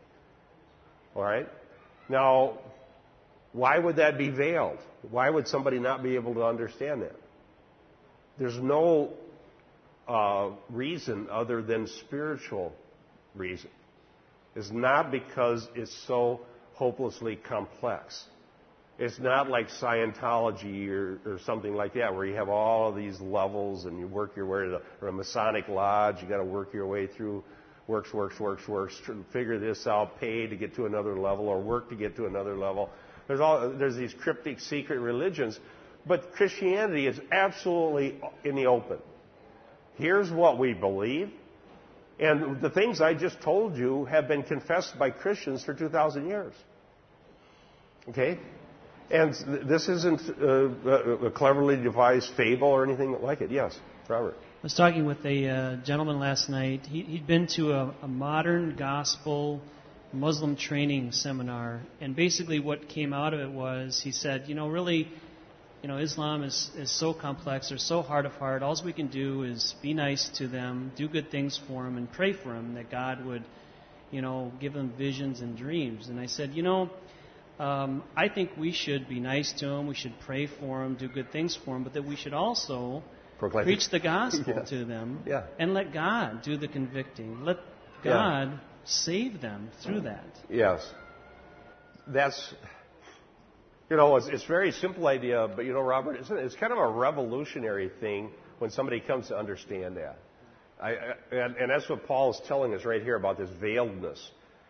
All 1.15 1.23
right? 1.23 1.47
Now, 2.09 2.59
why 3.51 3.77
would 3.77 3.97
that 3.97 4.17
be 4.17 4.29
veiled? 4.29 4.79
Why 5.09 5.29
would 5.29 5.47
somebody 5.47 5.79
not 5.79 6.03
be 6.03 6.15
able 6.15 6.33
to 6.35 6.43
understand 6.43 7.03
that? 7.03 7.15
There's 8.37 8.57
no 8.57 9.13
uh, 10.07 10.49
reason 10.69 11.27
other 11.31 11.61
than 11.61 11.87
spiritual 11.87 12.73
reason. 13.35 13.69
It's 14.55 14.71
not 14.71 15.11
because 15.11 15.67
it's 15.75 15.95
so 16.07 16.41
hopelessly 16.73 17.35
complex. 17.35 18.23
It's 18.99 19.19
not 19.19 19.49
like 19.49 19.69
Scientology 19.69 20.87
or, 20.89 21.19
or, 21.25 21.39
something 21.45 21.73
like 21.73 21.95
that, 21.95 22.13
where 22.13 22.25
you 22.25 22.35
have 22.35 22.47
all 22.47 22.89
of 22.89 22.95
these 22.95 23.19
levels 23.19 23.85
and 23.85 23.97
you 23.97 24.07
work 24.07 24.35
your 24.35 24.45
way 24.45 24.65
to 24.65 24.69
the, 24.69 24.81
or 25.01 25.07
a 25.07 25.11
Masonic 25.11 25.67
lodge. 25.67 26.21
You 26.21 26.29
got 26.29 26.37
to 26.37 26.43
work 26.43 26.73
your 26.73 26.85
way 26.85 27.07
through 27.07 27.43
works, 27.87 28.13
works, 28.13 28.39
works, 28.39 28.67
works, 28.67 29.01
figure 29.31 29.59
this 29.59 29.87
out, 29.87 30.19
pay 30.19 30.47
to 30.47 30.55
get 30.55 30.75
to 30.75 30.85
another 30.85 31.17
level, 31.17 31.47
or 31.47 31.59
work 31.59 31.89
to 31.89 31.95
get 31.95 32.15
to 32.17 32.27
another 32.27 32.55
level. 32.55 32.89
There's 33.27 33.39
all 33.39 33.69
there's 33.71 33.95
these 33.95 34.13
cryptic 34.13 34.59
secret 34.59 34.99
religions, 34.99 35.59
but 36.05 36.33
Christianity 36.33 37.07
is 37.07 37.19
absolutely 37.31 38.19
in 38.43 38.55
the 38.55 38.67
open. 38.67 38.99
Here's 39.95 40.31
what 40.31 40.57
we 40.57 40.73
believe, 40.73 41.31
and 42.19 42.61
the 42.61 42.69
things 42.69 43.01
I 43.01 43.13
just 43.13 43.41
told 43.41 43.77
you 43.77 44.05
have 44.05 44.27
been 44.27 44.43
confessed 44.43 44.97
by 44.97 45.09
Christians 45.09 45.63
for 45.63 45.73
2,000 45.73 46.27
years. 46.27 46.53
Okay? 48.09 48.39
And 49.13 49.35
this 49.69 49.89
isn't 49.89 50.21
a, 50.41 51.27
a 51.27 51.31
cleverly 51.31 51.75
devised 51.75 52.31
fable 52.35 52.69
or 52.69 52.83
anything 52.83 53.21
like 53.21 53.41
it. 53.41 53.51
Yes, 53.51 53.77
Robert. 54.09 54.33
I 54.35 54.63
was 54.63 54.73
talking 54.73 55.05
with 55.05 55.23
a 55.23 55.47
uh, 55.47 55.75
gentleman 55.83 56.19
last 56.19 56.49
night. 56.49 56.87
He, 56.87 57.17
had 57.17 57.27
been 57.27 57.45
to 57.55 57.73
a, 57.73 57.93
a, 58.01 58.07
modern 58.07 58.75
gospel 58.75 59.61
Muslim 60.13 60.55
training 60.55 61.11
seminar, 61.11 61.81
and 62.01 62.15
basically 62.15 62.59
what 62.59 62.89
came 62.89 63.13
out 63.13 63.35
of 63.35 63.39
it 63.39 63.51
was 63.51 64.01
he 64.01 64.11
said, 64.11 64.45
you 64.47 64.55
know, 64.55 64.67
really, 64.67 65.07
you 65.83 65.89
know, 65.89 65.97
Islam 65.97 66.41
is, 66.41 66.71
is 66.75 66.89
so 66.89 67.13
complex, 67.13 67.69
they're 67.69 67.77
so 67.77 68.01
hard 68.01 68.25
of 68.25 68.31
heart. 68.33 68.63
All 68.63 68.75
we 68.83 68.93
can 68.93 69.09
do 69.09 69.43
is 69.43 69.75
be 69.83 69.93
nice 69.93 70.27
to 70.37 70.47
them, 70.47 70.91
do 70.95 71.07
good 71.07 71.29
things 71.29 71.59
for 71.67 71.83
them, 71.83 71.97
and 71.97 72.11
pray 72.11 72.33
for 72.33 72.49
them 72.49 72.73
that 72.73 72.89
God 72.89 73.23
would, 73.27 73.43
you 74.09 74.23
know, 74.23 74.51
give 74.59 74.73
them 74.73 74.91
visions 74.97 75.41
and 75.41 75.55
dreams. 75.55 76.09
And 76.09 76.19
I 76.19 76.25
said, 76.25 76.55
you 76.55 76.63
know, 76.63 76.89
um, 77.59 78.03
I 78.15 78.29
think 78.29 78.51
we 78.57 78.71
should 78.71 79.07
be 79.07 79.19
nice 79.19 79.53
to 79.59 79.67
them, 79.67 79.87
we 79.87 79.95
should 79.95 80.19
pray 80.21 80.47
for 80.47 80.83
them, 80.83 80.95
do 80.95 81.07
good 81.07 81.31
things 81.31 81.55
for 81.55 81.75
them, 81.75 81.83
but 81.83 81.93
that 81.93 82.03
we 82.03 82.15
should 82.15 82.33
also 82.33 83.03
Proclaim. 83.37 83.65
preach 83.65 83.89
the 83.89 83.99
gospel 84.13 84.55
yeah. 84.55 84.63
to 84.63 84.85
them 84.85 85.23
yeah. 85.25 85.45
and 85.59 85.73
let 85.73 85.93
God 85.93 86.41
do 86.41 86.57
the 86.57 86.67
convicting. 86.67 87.43
Let 87.43 87.57
God 88.03 88.51
yeah. 88.53 88.57
save 88.85 89.39
them 89.39 89.69
through 89.83 90.01
that. 90.01 90.25
Yes. 90.49 90.87
That's, 92.07 92.53
you 93.89 93.97
know, 93.97 94.15
it's, 94.17 94.27
it's 94.27 94.43
a 94.43 94.47
very 94.47 94.71
simple 94.71 95.07
idea, 95.07 95.47
but 95.55 95.65
you 95.65 95.73
know, 95.73 95.81
Robert, 95.81 96.17
it's, 96.17 96.29
it's 96.31 96.55
kind 96.55 96.73
of 96.73 96.79
a 96.79 96.87
revolutionary 96.87 97.91
thing 97.99 98.31
when 98.57 98.71
somebody 98.71 98.99
comes 98.99 99.27
to 99.27 99.37
understand 99.37 99.97
that. 99.97 100.17
I, 100.81 100.95
and, 101.31 101.55
and 101.55 101.69
that's 101.69 101.87
what 101.87 102.05
Paul 102.07 102.31
is 102.31 102.41
telling 102.47 102.73
us 102.73 102.83
right 102.83 103.01
here 103.01 103.15
about 103.15 103.37
this 103.37 103.49
veiledness 103.61 104.19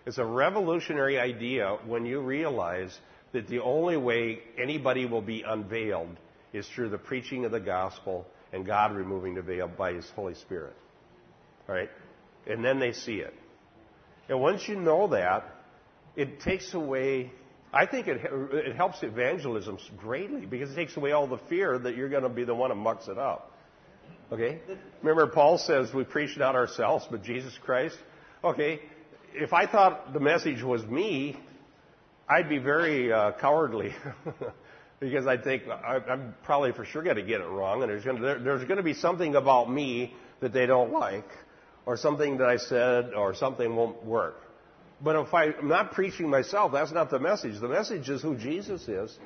it's 0.05 0.17
a 0.17 0.25
revolutionary 0.25 1.17
idea 1.17 1.77
when 1.85 2.05
you 2.05 2.19
realize 2.19 2.97
that 3.31 3.47
the 3.47 3.59
only 3.59 3.97
way 3.97 4.39
anybody 4.61 5.05
will 5.05 5.21
be 5.21 5.43
unveiled 5.47 6.17
is 6.51 6.67
through 6.67 6.89
the 6.89 6.97
preaching 6.97 7.45
of 7.45 7.51
the 7.51 7.59
gospel 7.59 8.25
and 8.51 8.65
God 8.65 8.95
removing 8.95 9.35
the 9.35 9.41
veil 9.41 9.67
by 9.67 9.93
His 9.93 10.09
Holy 10.15 10.35
Spirit. 10.35 10.75
Right? 11.67 11.89
And 12.45 12.63
then 12.63 12.79
they 12.79 12.91
see 12.91 13.15
it. 13.15 13.33
And 14.29 14.39
once 14.39 14.67
you 14.67 14.75
know 14.75 15.07
that, 15.07 15.45
it 16.15 16.41
takes 16.41 16.73
away, 16.73 17.31
I 17.73 17.85
think 17.85 18.07
it, 18.07 18.21
it 18.51 18.75
helps 18.75 19.01
evangelism 19.01 19.79
greatly 19.97 20.45
because 20.45 20.71
it 20.71 20.75
takes 20.75 20.95
away 20.95 21.11
all 21.11 21.27
the 21.27 21.39
fear 21.49 21.79
that 21.79 21.95
you're 21.95 22.09
going 22.09 22.23
to 22.23 22.29
be 22.29 22.43
the 22.43 22.53
one 22.53 22.69
who 22.69 22.75
mucks 22.75 23.07
it 23.07 23.17
up. 23.17 23.51
Okay? 24.31 24.59
Remember, 25.01 25.27
Paul 25.27 25.57
says 25.57 25.93
we 25.93 26.03
preach 26.03 26.37
not 26.37 26.55
ourselves, 26.55 27.07
but 27.09 27.23
Jesus 27.23 27.57
Christ. 27.63 27.97
Okay, 28.43 28.81
if 29.35 29.53
I 29.53 29.65
thought 29.67 30.13
the 30.13 30.19
message 30.19 30.61
was 30.61 30.83
me, 30.85 31.37
I'd 32.27 32.49
be 32.49 32.57
very 32.57 33.11
uh, 33.11 33.33
cowardly 33.39 33.93
because 34.99 35.27
I 35.27 35.37
think 35.37 35.63
I, 35.67 35.99
am 36.07 36.35
probably 36.43 36.71
for 36.71 36.85
sure 36.85 37.03
going 37.03 37.17
to 37.17 37.23
get 37.23 37.41
it 37.41 37.47
wrong, 37.47 37.81
and 37.81 37.91
there's 37.91 38.03
going 38.03 38.21
there, 38.21 38.39
there's 38.39 38.63
going 38.63 38.77
to 38.77 38.83
be 38.83 38.93
something 38.93 39.35
about 39.35 39.71
me 39.71 40.13
that 40.39 40.53
they 40.53 40.65
don't 40.65 40.91
like, 40.91 41.27
or 41.85 41.97
something 41.97 42.37
that 42.37 42.47
I 42.47 42.57
said, 42.57 43.13
or 43.13 43.35
something 43.35 43.75
won't 43.75 44.03
work. 44.05 44.39
But 45.01 45.15
if 45.17 45.33
I'm 45.33 45.67
not 45.67 45.91
preaching 45.91 46.29
myself, 46.29 46.71
that's 46.71 46.91
not 46.91 47.09
the 47.09 47.19
message. 47.19 47.59
The 47.59 47.67
message 47.67 48.09
is 48.09 48.21
who 48.21 48.37
Jesus 48.37 48.87
is, 48.87 49.17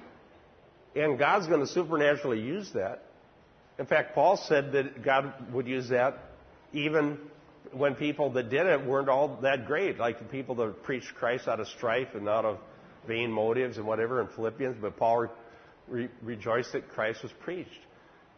and 0.95 1.19
God's 1.19 1.47
going 1.47 1.61
to 1.61 1.67
supernaturally 1.67 2.41
use 2.41 2.71
that. 2.73 3.03
In 3.77 3.85
fact, 3.85 4.15
Paul 4.15 4.37
said 4.37 4.71
that 4.71 5.03
God 5.03 5.53
would 5.53 5.67
use 5.67 5.89
that 5.89 6.17
even 6.73 7.17
when 7.73 7.95
people 7.95 8.31
that 8.31 8.49
did 8.49 8.65
it 8.65 8.85
weren't 8.85 9.09
all 9.09 9.39
that 9.41 9.67
great, 9.67 9.97
like 9.97 10.19
the 10.19 10.25
people 10.25 10.55
that 10.55 10.83
preached 10.83 11.13
Christ 11.15 11.47
out 11.47 11.59
of 11.59 11.67
strife 11.67 12.15
and 12.15 12.27
out 12.27 12.45
of 12.45 12.57
vain 13.07 13.31
motives 13.31 13.77
and 13.77 13.85
whatever 13.85 14.21
in 14.21 14.27
Philippians, 14.27 14.77
but 14.81 14.97
Paul 14.97 15.27
re- 15.87 16.09
rejoiced 16.21 16.73
that 16.73 16.89
Christ 16.89 17.23
was 17.23 17.31
preached. 17.39 17.79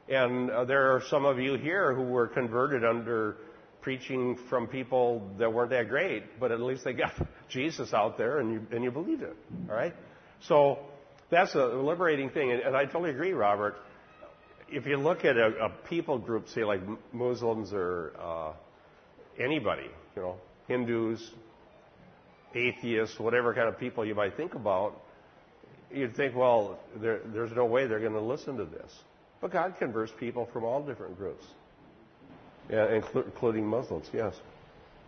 And 0.07 0.49
uh, 0.49 0.65
there 0.65 0.95
are 0.95 1.03
some 1.09 1.25
of 1.25 1.39
you 1.39 1.55
here 1.55 1.93
who 1.93 2.03
were 2.03 2.27
converted 2.27 2.83
under 2.83 3.37
preaching 3.81 4.37
from 4.49 4.67
people 4.67 5.29
that 5.37 5.53
weren't 5.53 5.69
that 5.71 5.87
great, 5.87 6.39
but 6.39 6.51
at 6.51 6.59
least 6.59 6.83
they 6.83 6.93
got 6.93 7.13
Jesus 7.49 7.93
out 7.93 8.17
there 8.17 8.39
and 8.39 8.51
you, 8.51 8.67
and 8.71 8.83
you 8.83 8.91
believed 8.91 9.23
it. 9.23 9.35
All 9.69 9.75
right? 9.75 9.95
So 10.41 10.79
that's 11.29 11.55
a 11.55 11.65
liberating 11.65 12.29
thing. 12.29 12.51
And, 12.51 12.61
and 12.61 12.75
I 12.75 12.85
totally 12.85 13.11
agree, 13.11 13.33
Robert. 13.33 13.77
If 14.67 14.85
you 14.85 14.97
look 14.97 15.25
at 15.25 15.35
a, 15.37 15.65
a 15.65 15.69
people 15.87 16.17
group, 16.17 16.47
say 16.49 16.63
like 16.63 16.81
Muslims 17.11 17.71
or 17.73 18.13
uh, 18.19 18.51
anybody, 19.39 19.89
you 20.15 20.21
know, 20.21 20.35
Hindus, 20.67 21.31
atheists, 22.53 23.19
whatever 23.19 23.53
kind 23.53 23.67
of 23.67 23.79
people 23.79 24.05
you 24.05 24.15
might 24.15 24.35
think 24.35 24.55
about, 24.55 25.01
you'd 25.91 26.15
think, 26.15 26.35
well, 26.35 26.79
there, 27.01 27.21
there's 27.25 27.51
no 27.51 27.65
way 27.65 27.87
they're 27.87 27.99
going 27.99 28.13
to 28.13 28.21
listen 28.21 28.57
to 28.57 28.65
this. 28.65 28.91
But 29.41 29.51
God 29.51 29.75
converts 29.79 30.11
people 30.19 30.47
from 30.51 30.63
all 30.63 30.83
different 30.83 31.17
groups, 31.17 31.45
yeah, 32.69 32.87
including 32.93 33.65
Muslims, 33.65 34.07
yes. 34.13 34.35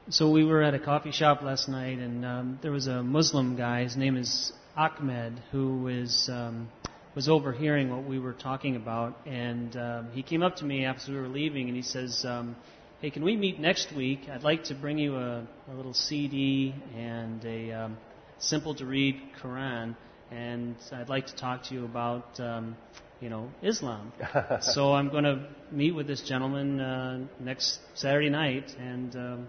So 0.09 0.31
we 0.31 0.43
were 0.43 0.63
at 0.63 0.73
a 0.73 0.79
coffee 0.79 1.11
shop 1.11 1.41
last 1.41 1.67
night, 1.67 1.99
and 1.99 2.25
um, 2.25 2.59
there 2.61 2.71
was 2.71 2.87
a 2.87 3.03
Muslim 3.03 3.55
guy. 3.55 3.83
His 3.83 3.95
name 3.95 4.17
is 4.17 4.51
Ahmed, 4.75 5.41
who 5.51 5.87
is 5.87 6.29
um, 6.31 6.69
was 7.13 7.27
overhearing 7.27 7.89
what 7.89 8.05
we 8.05 8.19
were 8.19 8.33
talking 8.33 8.77
about, 8.77 9.17
and 9.25 9.75
um, 9.75 10.09
he 10.13 10.23
came 10.23 10.41
up 10.41 10.55
to 10.57 10.65
me 10.65 10.85
after 10.85 11.11
we 11.11 11.19
were 11.19 11.27
leaving, 11.27 11.67
and 11.67 11.75
he 11.75 11.81
says, 11.81 12.25
um, 12.25 12.55
"Hey, 13.01 13.09
can 13.09 13.23
we 13.23 13.35
meet 13.35 13.59
next 13.59 13.91
week? 13.93 14.29
I'd 14.31 14.43
like 14.43 14.65
to 14.65 14.75
bring 14.75 14.97
you 14.97 15.15
a, 15.15 15.47
a 15.71 15.73
little 15.73 15.93
CD 15.93 16.73
and 16.95 17.43
a 17.45 17.71
um, 17.71 17.97
simple 18.37 18.75
to 18.75 18.85
read 18.85 19.19
Quran, 19.41 19.95
and 20.29 20.75
I'd 20.91 21.09
like 21.09 21.27
to 21.27 21.35
talk 21.35 21.63
to 21.63 21.73
you 21.73 21.85
about." 21.85 22.39
Um, 22.39 22.75
you 23.21 23.29
know, 23.29 23.51
Islam. 23.61 24.11
so 24.61 24.93
I'm 24.93 25.09
going 25.09 25.25
to 25.25 25.47
meet 25.71 25.91
with 25.91 26.07
this 26.07 26.21
gentleman 26.21 26.79
uh, 26.79 27.19
next 27.39 27.79
Saturday 27.93 28.29
night, 28.29 28.75
and 28.79 29.15
um, 29.15 29.47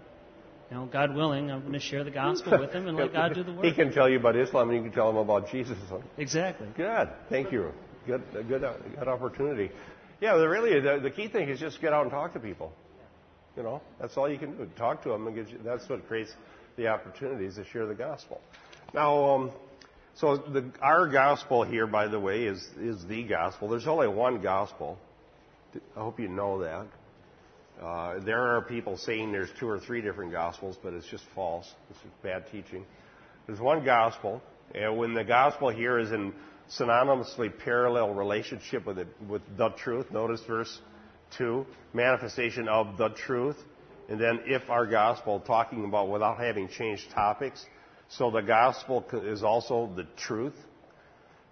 you 0.71 0.77
know, 0.77 0.87
God 0.87 1.15
willing, 1.15 1.51
I'm 1.51 1.61
going 1.61 1.73
to 1.73 1.81
share 1.81 2.05
the 2.05 2.11
gospel 2.11 2.59
with 2.59 2.73
him 2.73 2.87
and 2.87 2.97
let 2.97 3.13
God 3.13 3.35
do 3.35 3.43
the 3.43 3.53
work. 3.53 3.65
He 3.65 3.73
can 3.73 3.93
tell 3.93 4.09
you 4.09 4.19
about 4.19 4.37
Islam, 4.37 4.71
and 4.71 4.79
you 4.79 4.85
can 4.85 4.93
tell 4.93 5.11
him 5.11 5.17
about 5.17 5.51
Jesus. 5.51 5.77
Exactly. 6.19 6.69
Good. 6.77 7.09
Thank 7.29 7.51
you. 7.51 7.73
Good. 8.07 8.23
Good. 8.33 8.63
Good 8.99 9.09
opportunity. 9.09 9.71
Yeah. 10.21 10.35
Really, 10.35 10.81
the, 10.81 11.01
the 11.03 11.11
key 11.11 11.29
thing 11.29 11.49
is 11.49 11.59
just 11.59 11.81
get 11.81 11.93
out 11.93 12.03
and 12.03 12.11
talk 12.11 12.35
to 12.35 12.41
people. 12.41 12.73
You 13.57 13.63
know, 13.63 13.83
that's 14.01 14.17
all 14.17 14.31
you 14.31 14.39
can 14.39 14.57
do. 14.57 14.69
Talk 14.77 15.03
to 15.03 15.11
them, 15.11 15.27
and 15.27 15.37
you, 15.37 15.47
that's 15.65 15.89
what 15.89 16.07
creates 16.09 16.33
the 16.77 16.89
opportunities 16.89 17.57
to 17.57 17.65
share 17.65 17.87
the 17.87 17.95
gospel. 17.95 18.41
Now. 18.95 19.25
Um, 19.25 19.51
so 20.15 20.37
the, 20.37 20.71
our 20.83 21.09
gospel 21.09 21.65
here, 21.65 21.87
by 21.87 22.07
the 22.09 22.21
way, 22.21 22.45
is, 22.45 22.63
is 22.79 23.05
the 23.07 23.23
gospel. 23.23 23.69
There's 23.69 23.87
only 23.87 24.09
one 24.09 24.43
gospel. 24.43 24.99
I 25.97 26.01
hope 26.01 26.21
you 26.21 26.29
know 26.29 26.61
that. 26.61 26.87
Uh, 27.83 28.21
there 28.21 28.57
are 28.57 28.63
people 28.63 28.99
saying 28.99 29.33
there's 29.33 29.49
two 29.59 29.69
or 29.69 29.81
three 29.81 30.03
different 30.03 30.31
gospels, 30.31 30.77
but 30.83 30.93
it's 30.93 31.07
just 31.07 31.25
false. 31.35 31.67
It's 31.91 31.99
just 32.01 32.23
bad 32.23 32.45
teaching. 32.53 32.85
There's 33.47 33.59
one 33.59 33.85
gospel, 33.85 34.43
and 34.75 34.99
when 34.99 35.15
the 35.15 35.25
gospel 35.25 35.71
here 35.71 35.99
is 35.99 36.13
in 36.13 36.35
synonymously 36.79 37.59
parallel 37.65 38.15
relationship 38.15 38.87
with 38.87 38.99
it, 38.99 39.09
with 39.29 39.43
the 39.57 39.71
truth, 39.71 40.11
notice 40.13 40.43
verse 40.47 40.81
2, 41.39 41.67
manifestation 41.93 42.69
of 42.69 42.97
the 42.97 43.11
truth, 43.11 43.57
and 44.09 44.21
then 44.21 44.41
if 44.47 44.69
our 44.69 44.87
gospel, 44.87 45.41
talking 45.41 45.85
about 45.85 46.11
without 46.11 46.39
having 46.39 46.69
changed 46.69 47.11
topics, 47.13 47.65
so 48.09 48.31
the 48.31 48.43
gospel 48.43 49.05
is 49.25 49.43
also 49.43 49.91
the 49.97 50.07
truth. 50.17 50.57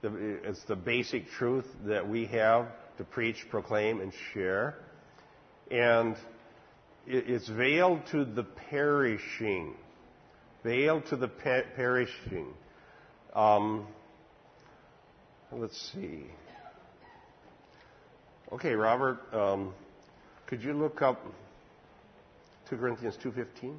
It's 0.03 0.63
the 0.65 0.77
basic 0.77 1.31
truth 1.31 1.67
that 1.87 2.09
we 2.09 2.27
have 2.27 2.69
to 2.99 3.05
preach, 3.05 3.47
proclaim, 3.51 4.01
and 4.01 4.13
share. 4.35 4.77
And 5.71 6.17
it's 7.07 7.49
veiled 7.49 8.07
to 8.11 8.25
the 8.25 8.43
perishing. 8.43 9.75
Veiled 10.63 11.07
to 11.07 11.17
the 11.17 11.29
perishing. 11.29 12.49
Um, 13.35 13.87
let's 15.53 15.93
see. 15.95 16.25
Okay, 18.53 18.75
Robert, 18.75 19.19
um, 19.33 19.73
could 20.47 20.61
you 20.61 20.73
look 20.73 21.03
up 21.03 21.25
2 22.69 22.77
Corinthians 22.77 23.17
2.15? 23.23 23.77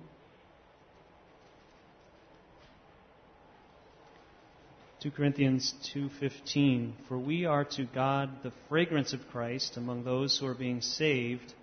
2 5.01 5.11
Corinthians 5.11 5.73
2:15 5.93 6.93
For 7.09 7.17
we 7.17 7.45
are 7.45 7.65
to 7.65 7.83
God 7.85 8.43
the 8.43 8.53
fragrance 8.69 9.11
of 9.11 9.19
Christ 9.31 9.75
among 9.75 10.05
those 10.05 10.37
who 10.37 10.45
are 10.45 10.53
being 10.53 10.79
saved 10.79 11.53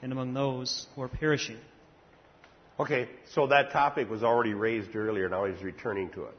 and 0.00 0.10
among 0.10 0.32
those 0.32 0.86
who 0.94 1.02
are 1.02 1.08
perishing. 1.08 1.58
Okay, 2.80 3.08
so 3.32 3.48
that 3.48 3.72
topic 3.72 4.08
was 4.08 4.22
already 4.22 4.54
raised 4.54 4.96
earlier, 4.96 5.28
now 5.28 5.44
he's 5.44 5.62
returning 5.62 6.08
to 6.10 6.24
it. 6.24 6.34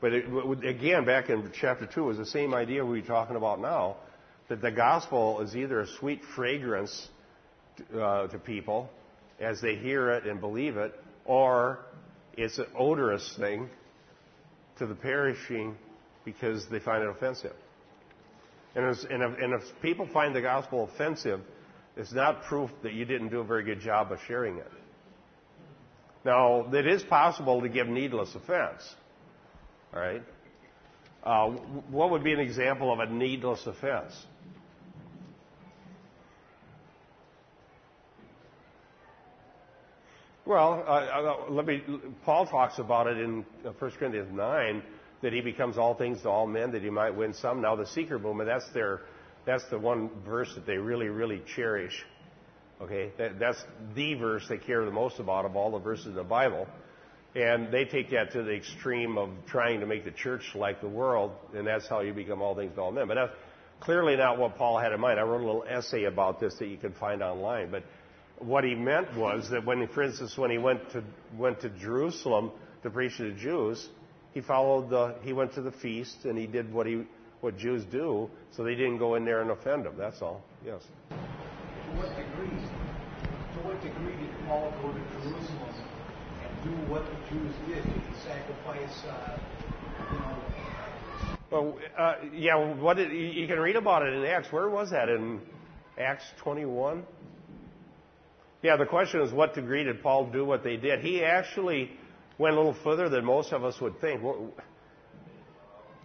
But 0.00 0.12
it, 0.14 0.64
again, 0.64 1.04
back 1.04 1.28
in 1.28 1.50
chapter 1.52 1.84
2, 1.84 2.00
it 2.00 2.06
was 2.06 2.16
the 2.16 2.26
same 2.26 2.54
idea 2.54 2.86
we're 2.86 3.02
talking 3.02 3.36
about 3.36 3.60
now 3.60 3.96
that 4.48 4.60
the 4.60 4.70
gospel 4.70 5.40
is 5.40 5.56
either 5.56 5.80
a 5.80 5.86
sweet 5.86 6.20
fragrance 6.36 7.08
uh, 7.94 8.26
to 8.26 8.38
people 8.38 8.90
as 9.40 9.60
they 9.60 9.76
hear 9.76 10.10
it 10.10 10.26
and 10.26 10.40
believe 10.40 10.76
it, 10.76 10.94
or 11.24 11.80
it's 12.34 12.58
an 12.58 12.66
odorous 12.78 13.34
thing 13.38 13.68
to 14.78 14.86
the 14.86 14.94
perishing 14.94 15.76
because 16.24 16.66
they 16.70 16.78
find 16.78 17.02
it 17.02 17.08
offensive. 17.08 17.54
And, 18.74 18.84
and, 18.84 19.22
if, 19.22 19.38
and 19.38 19.52
if 19.54 19.62
people 19.82 20.08
find 20.12 20.34
the 20.34 20.40
gospel 20.40 20.88
offensive, 20.92 21.40
it's 21.96 22.12
not 22.12 22.44
proof 22.44 22.70
that 22.82 22.94
you 22.94 23.04
didn't 23.04 23.28
do 23.28 23.40
a 23.40 23.44
very 23.44 23.64
good 23.64 23.80
job 23.80 24.12
of 24.12 24.18
sharing 24.26 24.58
it. 24.58 24.70
Now, 26.24 26.72
it 26.72 26.86
is 26.86 27.02
possible 27.02 27.60
to 27.62 27.68
give 27.68 27.88
needless 27.88 28.34
offense. 28.34 28.82
All 29.92 30.00
right? 30.00 30.22
Uh, 31.22 31.48
what 31.90 32.10
would 32.10 32.24
be 32.24 32.32
an 32.32 32.40
example 32.40 32.92
of 32.92 33.00
a 33.00 33.06
needless 33.06 33.66
offense? 33.66 34.14
Well, 40.52 40.84
uh, 40.86 40.90
uh, 40.90 41.50
let 41.50 41.64
me. 41.64 41.82
Paul 42.26 42.44
talks 42.44 42.78
about 42.78 43.06
it 43.06 43.16
in 43.16 43.42
1 43.62 43.74
uh, 43.74 43.96
Corinthians 43.98 44.28
9 44.30 44.82
that 45.22 45.32
he 45.32 45.40
becomes 45.40 45.78
all 45.78 45.94
things 45.94 46.20
to 46.20 46.28
all 46.28 46.46
men 46.46 46.72
that 46.72 46.82
he 46.82 46.90
might 46.90 47.16
win 47.16 47.32
some. 47.32 47.62
Now, 47.62 47.74
the 47.74 47.86
seeker 47.86 48.18
movement, 48.18 48.50
that's 48.50 48.68
their, 48.74 49.00
that's 49.46 49.64
the 49.70 49.78
one 49.78 50.10
verse 50.26 50.52
that 50.54 50.66
they 50.66 50.76
really, 50.76 51.06
really 51.06 51.40
cherish. 51.56 52.04
Okay, 52.82 53.12
that, 53.16 53.38
that's 53.38 53.64
the 53.94 54.12
verse 54.12 54.44
they 54.46 54.58
care 54.58 54.84
the 54.84 54.90
most 54.90 55.20
about 55.20 55.46
of 55.46 55.56
all 55.56 55.70
the 55.70 55.78
verses 55.78 56.08
in 56.08 56.16
the 56.16 56.22
Bible. 56.22 56.66
And 57.34 57.72
they 57.72 57.86
take 57.86 58.10
that 58.10 58.32
to 58.32 58.42
the 58.42 58.52
extreme 58.52 59.16
of 59.16 59.30
trying 59.46 59.80
to 59.80 59.86
make 59.86 60.04
the 60.04 60.10
church 60.10 60.42
like 60.54 60.82
the 60.82 60.88
world, 60.88 61.32
and 61.54 61.66
that's 61.66 61.88
how 61.88 62.00
you 62.00 62.12
become 62.12 62.42
all 62.42 62.54
things 62.54 62.74
to 62.74 62.80
all 62.82 62.92
men. 62.92 63.08
But 63.08 63.14
that's 63.14 63.32
clearly 63.80 64.16
not 64.16 64.36
what 64.36 64.56
Paul 64.56 64.78
had 64.78 64.92
in 64.92 65.00
mind. 65.00 65.18
I 65.18 65.22
wrote 65.22 65.40
a 65.40 65.46
little 65.46 65.64
essay 65.66 66.04
about 66.04 66.40
this 66.40 66.54
that 66.58 66.66
you 66.66 66.76
can 66.76 66.92
find 66.92 67.22
online. 67.22 67.70
But 67.70 67.84
what 68.42 68.64
he 68.64 68.74
meant 68.74 69.16
was 69.16 69.48
that 69.50 69.64
when, 69.64 69.86
for 69.88 70.02
instance, 70.02 70.36
when 70.36 70.50
he 70.50 70.58
went 70.58 70.90
to 70.92 71.02
went 71.36 71.60
to 71.60 71.70
Jerusalem 71.70 72.50
to 72.82 72.90
preach 72.90 73.16
to 73.18 73.24
the 73.24 73.38
Jews, 73.38 73.88
he 74.32 74.40
followed 74.40 74.90
the 74.90 75.14
he 75.22 75.32
went 75.32 75.54
to 75.54 75.62
the 75.62 75.72
feast 75.72 76.24
and 76.24 76.36
he 76.36 76.46
did 76.46 76.72
what 76.72 76.86
he 76.86 77.04
what 77.40 77.58
Jews 77.58 77.84
do, 77.84 78.30
so 78.56 78.62
they 78.62 78.74
didn't 78.74 78.98
go 78.98 79.16
in 79.16 79.24
there 79.24 79.42
and 79.42 79.50
offend 79.50 79.86
him. 79.86 79.94
That's 79.98 80.22
all. 80.22 80.42
Yes. 80.64 80.82
To 81.10 81.16
what 81.96 82.08
degree? 82.16 82.48
To 82.48 83.58
what 83.66 83.82
degree 83.82 84.16
did 84.16 84.46
Paul 84.46 84.72
go 84.80 84.92
to 84.92 85.00
Jerusalem 85.12 85.74
and 86.42 86.64
do 86.64 86.92
what 86.92 87.04
the 87.04 87.34
Jews 87.34 87.54
did? 87.66 87.82
Did 87.82 87.92
he 87.92 88.14
sacrifice? 88.24 89.04
Uh, 89.04 89.38
you 90.12 90.18
know, 90.18 90.38
well, 91.50 91.78
uh, 91.98 92.14
yeah. 92.32 92.56
What 92.56 92.96
did, 92.96 93.12
you 93.12 93.46
can 93.46 93.58
read 93.58 93.76
about 93.76 94.06
it 94.06 94.14
in 94.14 94.24
Acts. 94.24 94.50
Where 94.50 94.70
was 94.70 94.90
that 94.90 95.08
in 95.08 95.40
Acts 95.98 96.24
21? 96.38 97.04
Yeah, 98.62 98.76
the 98.76 98.86
question 98.86 99.20
is, 99.22 99.32
what 99.32 99.54
degree 99.54 99.82
did 99.82 100.02
Paul 100.02 100.26
do 100.26 100.44
what 100.44 100.62
they 100.62 100.76
did? 100.76 101.00
He 101.00 101.24
actually 101.24 101.90
went 102.38 102.54
a 102.54 102.58
little 102.58 102.76
further 102.84 103.08
than 103.08 103.24
most 103.24 103.52
of 103.52 103.64
us 103.64 103.80
would 103.80 104.00
think. 104.00 104.22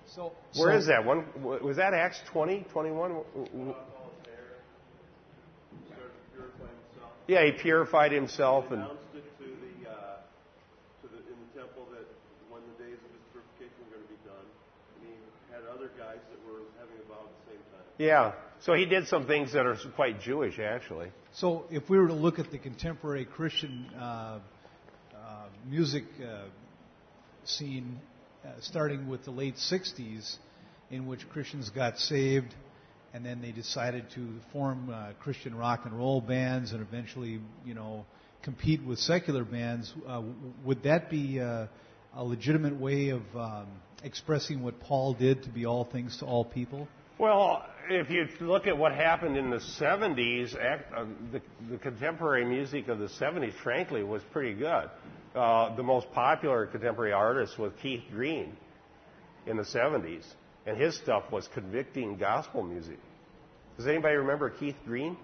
So, 0.07 0.31
where 0.55 0.71
so, 0.73 0.77
is 0.77 0.87
that 0.87 1.05
one? 1.05 1.25
Was 1.43 1.77
that 1.77 1.93
Acts 1.93 2.19
20, 2.31 2.65
21? 2.71 3.17
Yeah, 7.27 7.45
he 7.45 7.51
purified 7.51 8.11
himself 8.11 8.71
and. 8.71 8.81
Announced 8.81 9.03
it 9.13 9.27
to 9.37 9.43
the, 9.43 9.89
uh, 9.91 10.23
to 11.03 11.07
the, 11.11 11.19
in 11.27 11.35
the 11.43 11.59
temple 11.59 11.83
that 11.91 12.07
when 12.49 12.63
the 12.71 12.83
days 12.83 12.95
of 12.95 13.11
his 13.11 13.25
purification 13.35 13.75
were 13.83 13.99
going 13.99 14.07
to 14.07 14.13
be 14.15 14.21
done, 14.23 14.47
and 14.95 15.11
he 15.11 15.13
had 15.51 15.67
other 15.67 15.91
guys 15.99 16.23
that 16.31 16.39
were 16.47 16.63
having 16.79 16.95
a 17.03 17.05
vow 17.11 17.27
at 17.27 17.35
the 17.43 17.51
same 17.51 17.61
time. 17.67 17.83
Yeah, 17.99 18.31
so 18.61 18.73
he 18.73 18.85
did 18.85 19.07
some 19.07 19.27
things 19.27 19.53
that 19.53 19.65
are 19.65 19.77
quite 19.95 20.21
Jewish, 20.21 20.59
actually. 20.59 21.09
So, 21.33 21.65
if 21.69 21.89
we 21.89 21.97
were 21.97 22.07
to 22.07 22.13
look 22.13 22.39
at 22.39 22.51
the 22.51 22.57
contemporary 22.57 23.25
Christian 23.25 23.89
uh, 23.95 24.39
uh, 25.15 25.45
music 25.69 26.05
uh, 26.21 26.45
scene, 27.45 27.99
uh, 28.45 28.49
starting 28.61 29.07
with 29.07 29.23
the 29.25 29.31
late 29.31 29.55
'60s, 29.55 30.37
in 30.89 31.07
which 31.07 31.27
Christians 31.29 31.69
got 31.69 31.99
saved 31.99 32.53
and 33.13 33.25
then 33.25 33.41
they 33.41 33.51
decided 33.51 34.05
to 34.15 34.27
form 34.51 34.89
uh, 34.89 35.13
Christian 35.19 35.55
rock 35.55 35.85
and 35.85 35.97
roll 35.97 36.21
bands, 36.21 36.71
and 36.71 36.81
eventually, 36.81 37.39
you 37.65 37.73
know, 37.73 38.05
compete 38.43 38.83
with 38.83 38.99
secular 38.99 39.43
bands. 39.43 39.93
Uh, 40.07 40.21
would 40.63 40.83
that 40.83 41.09
be 41.09 41.39
uh, 41.39 41.65
a 42.13 42.23
legitimate 42.23 42.79
way 42.79 43.09
of 43.09 43.21
um, 43.35 43.67
expressing 44.03 44.61
what 44.61 44.79
Paul 44.81 45.13
did 45.13 45.43
to 45.43 45.49
be 45.49 45.65
all 45.65 45.85
things 45.85 46.17
to 46.17 46.25
all 46.25 46.45
people? 46.45 46.87
Well, 47.17 47.65
if 47.89 48.09
you 48.09 48.27
look 48.45 48.67
at 48.67 48.77
what 48.77 48.93
happened 48.93 49.37
in 49.37 49.49
the 49.49 49.61
70s, 49.79 50.55
uh, 50.55 51.05
the, 51.31 51.41
the, 51.69 51.77
contemporary 51.77 52.45
music 52.45 52.87
of 52.87 52.99
the 52.99 53.07
70s, 53.07 53.53
frankly, 53.63 54.03
was 54.03 54.21
pretty 54.31 54.53
good. 54.53 54.89
Uh, 55.35 55.75
the 55.75 55.83
most 55.83 56.11
popular 56.11 56.65
contemporary 56.65 57.13
artist 57.13 57.57
was 57.57 57.71
Keith 57.81 58.03
Green 58.11 58.55
in 59.45 59.57
the 59.57 59.63
70s, 59.63 60.25
and 60.65 60.77
his 60.77 60.97
stuff 60.97 61.23
was 61.31 61.47
convicting 61.53 62.17
gospel 62.17 62.63
music. 62.63 62.99
Does 63.77 63.87
anybody 63.87 64.15
remember 64.15 64.49
Keith 64.49 64.77
Green? 64.85 65.15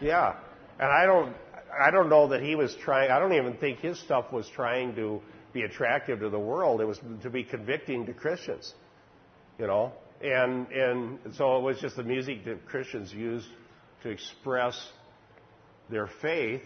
Yeah, 0.00 0.34
and 0.78 0.90
I 0.90 1.06
don't, 1.06 1.36
I 1.78 1.90
don't 1.90 2.08
know 2.08 2.28
that 2.28 2.42
he 2.42 2.54
was 2.56 2.74
trying. 2.82 3.10
I 3.10 3.18
don't 3.18 3.34
even 3.34 3.56
think 3.58 3.80
his 3.80 4.00
stuff 4.00 4.32
was 4.32 4.48
trying 4.54 4.94
to 4.96 5.20
be 5.52 5.62
attractive 5.62 6.20
to 6.20 6.30
the 6.30 6.38
world. 6.38 6.80
It 6.80 6.86
was 6.86 6.98
to 7.22 7.30
be 7.30 7.44
convicting 7.44 8.06
to 8.06 8.12
Christians, 8.12 8.74
you 9.58 9.66
know. 9.66 9.92
And 10.22 10.68
and 10.68 11.18
so 11.36 11.58
it 11.58 11.62
was 11.62 11.78
just 11.80 11.96
the 11.96 12.02
music 12.02 12.44
that 12.44 12.66
Christians 12.66 13.12
used 13.12 13.48
to 14.02 14.10
express 14.10 14.80
their 15.90 16.08
faith. 16.22 16.62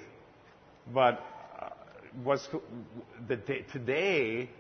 But 0.93 1.21
uh, 1.61 1.69
what's 2.23 2.49
the, 3.27 3.37
today, 3.73 4.51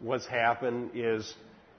what's 0.00 0.26
happened 0.26 0.90
is 0.94 1.34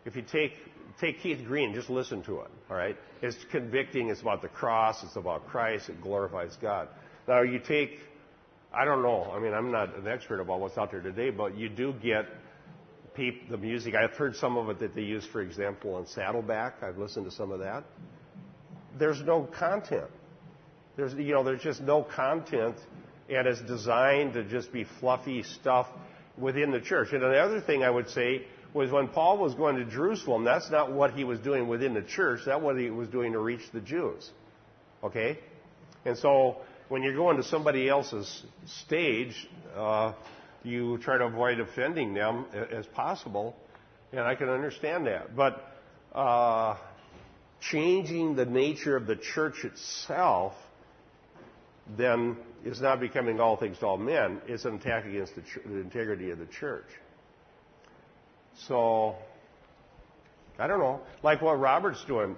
if 0.05 0.15
you 0.15 0.21
take 0.21 0.53
take 0.99 1.21
Keith 1.21 1.45
Green, 1.45 1.73
just 1.73 1.89
listen 1.89 2.23
to 2.23 2.41
it. 2.41 2.51
All 2.69 2.77
right, 2.77 2.97
it's 3.21 3.37
convicting. 3.51 4.09
It's 4.09 4.21
about 4.21 4.41
the 4.41 4.49
cross. 4.49 5.03
It's 5.03 5.15
about 5.15 5.47
Christ. 5.47 5.89
It 5.89 6.01
glorifies 6.01 6.55
God. 6.61 6.87
Now 7.27 7.41
you 7.41 7.59
take 7.59 7.99
I 8.73 8.85
don't 8.85 9.03
know. 9.03 9.31
I 9.31 9.39
mean, 9.39 9.53
I'm 9.53 9.71
not 9.71 9.95
an 9.95 10.07
expert 10.07 10.39
about 10.39 10.59
what's 10.59 10.77
out 10.77 10.89
there 10.89 11.01
today, 11.01 11.29
but 11.29 11.55
you 11.55 11.69
do 11.69 11.93
get 11.93 12.25
the 13.15 13.57
music. 13.57 13.95
I've 13.95 14.15
heard 14.15 14.35
some 14.35 14.57
of 14.57 14.69
it 14.69 14.79
that 14.79 14.95
they 14.95 15.01
use, 15.01 15.25
for 15.31 15.41
example, 15.41 15.95
on 15.95 16.07
Saddleback. 16.07 16.81
I've 16.81 16.97
listened 16.97 17.25
to 17.25 17.31
some 17.31 17.51
of 17.51 17.59
that. 17.59 17.83
There's 18.97 19.21
no 19.21 19.43
content. 19.43 20.09
There's, 20.95 21.13
you 21.13 21.33
know, 21.33 21.43
there's 21.43 21.61
just 21.61 21.81
no 21.81 22.03
content, 22.03 22.75
and 23.29 23.47
it's 23.47 23.61
designed 23.61 24.33
to 24.33 24.43
just 24.43 24.71
be 24.71 24.85
fluffy 24.99 25.43
stuff 25.43 25.87
within 26.37 26.71
the 26.71 26.81
church. 26.81 27.09
And 27.11 27.21
the 27.21 27.39
other 27.39 27.61
thing 27.61 27.83
I 27.83 27.89
would 27.89 28.09
say 28.09 28.45
was 28.73 28.91
when 28.91 29.07
Paul 29.07 29.37
was 29.37 29.53
going 29.53 29.75
to 29.77 29.85
Jerusalem, 29.85 30.43
that's 30.43 30.69
not 30.71 30.91
what 30.91 31.13
he 31.13 31.23
was 31.23 31.39
doing 31.39 31.67
within 31.67 31.93
the 31.93 32.01
church. 32.01 32.41
That's 32.45 32.61
what 32.61 32.77
he 32.77 32.89
was 32.89 33.07
doing 33.07 33.33
to 33.33 33.39
reach 33.39 33.61
the 33.71 33.81
Jews. 33.81 34.29
Okay? 35.03 35.39
And 36.05 36.17
so 36.17 36.57
when 36.89 37.03
you're 37.03 37.15
going 37.15 37.37
to 37.37 37.43
somebody 37.43 37.87
else's 37.87 38.43
stage, 38.65 39.35
uh, 39.75 40.13
you 40.63 40.97
try 40.99 41.17
to 41.17 41.25
avoid 41.25 41.59
offending 41.59 42.13
them 42.13 42.45
as 42.71 42.85
possible, 42.87 43.55
and 44.11 44.21
I 44.21 44.35
can 44.35 44.49
understand 44.49 45.07
that. 45.07 45.35
But 45.35 45.63
uh, 46.13 46.77
changing 47.71 48.35
the 48.35 48.45
nature 48.45 48.95
of 48.95 49.07
the 49.07 49.15
church 49.15 49.63
itself 49.63 50.53
then 51.97 52.37
is 52.63 52.79
not 52.79 52.99
becoming 52.99 53.39
all 53.39 53.57
things 53.57 53.77
to 53.79 53.85
all 53.85 53.97
men. 53.97 54.41
It's 54.47 54.65
an 54.65 54.75
attack 54.75 55.05
against 55.05 55.35
the, 55.35 55.43
the 55.65 55.79
integrity 55.79 56.31
of 56.31 56.39
the 56.39 56.45
church. 56.45 56.85
So, 58.67 59.15
I 60.57 60.67
don't 60.67 60.79
know. 60.79 61.01
Like 61.23 61.41
what 61.41 61.59
Robert's 61.59 62.03
doing. 62.05 62.35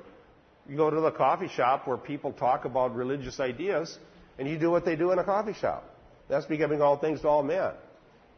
You 0.68 0.78
go 0.78 0.90
to 0.90 1.00
the 1.00 1.12
coffee 1.12 1.50
shop 1.50 1.88
where 1.88 1.98
people 1.98 2.34
talk 2.34 2.66
about 2.66 2.96
religious 2.96 3.40
ideas, 3.40 4.00
and 4.40 4.48
you 4.48 4.58
do 4.58 4.72
what 4.72 4.84
they 4.84 4.96
do 4.96 5.12
in 5.12 5.20
a 5.20 5.24
coffee 5.24 5.54
shop. 5.54 5.84
That's 6.28 6.46
becoming 6.48 6.82
all 6.82 6.98
things 6.98 7.22
to 7.22 7.28
all 7.28 7.44
men. 7.44 7.74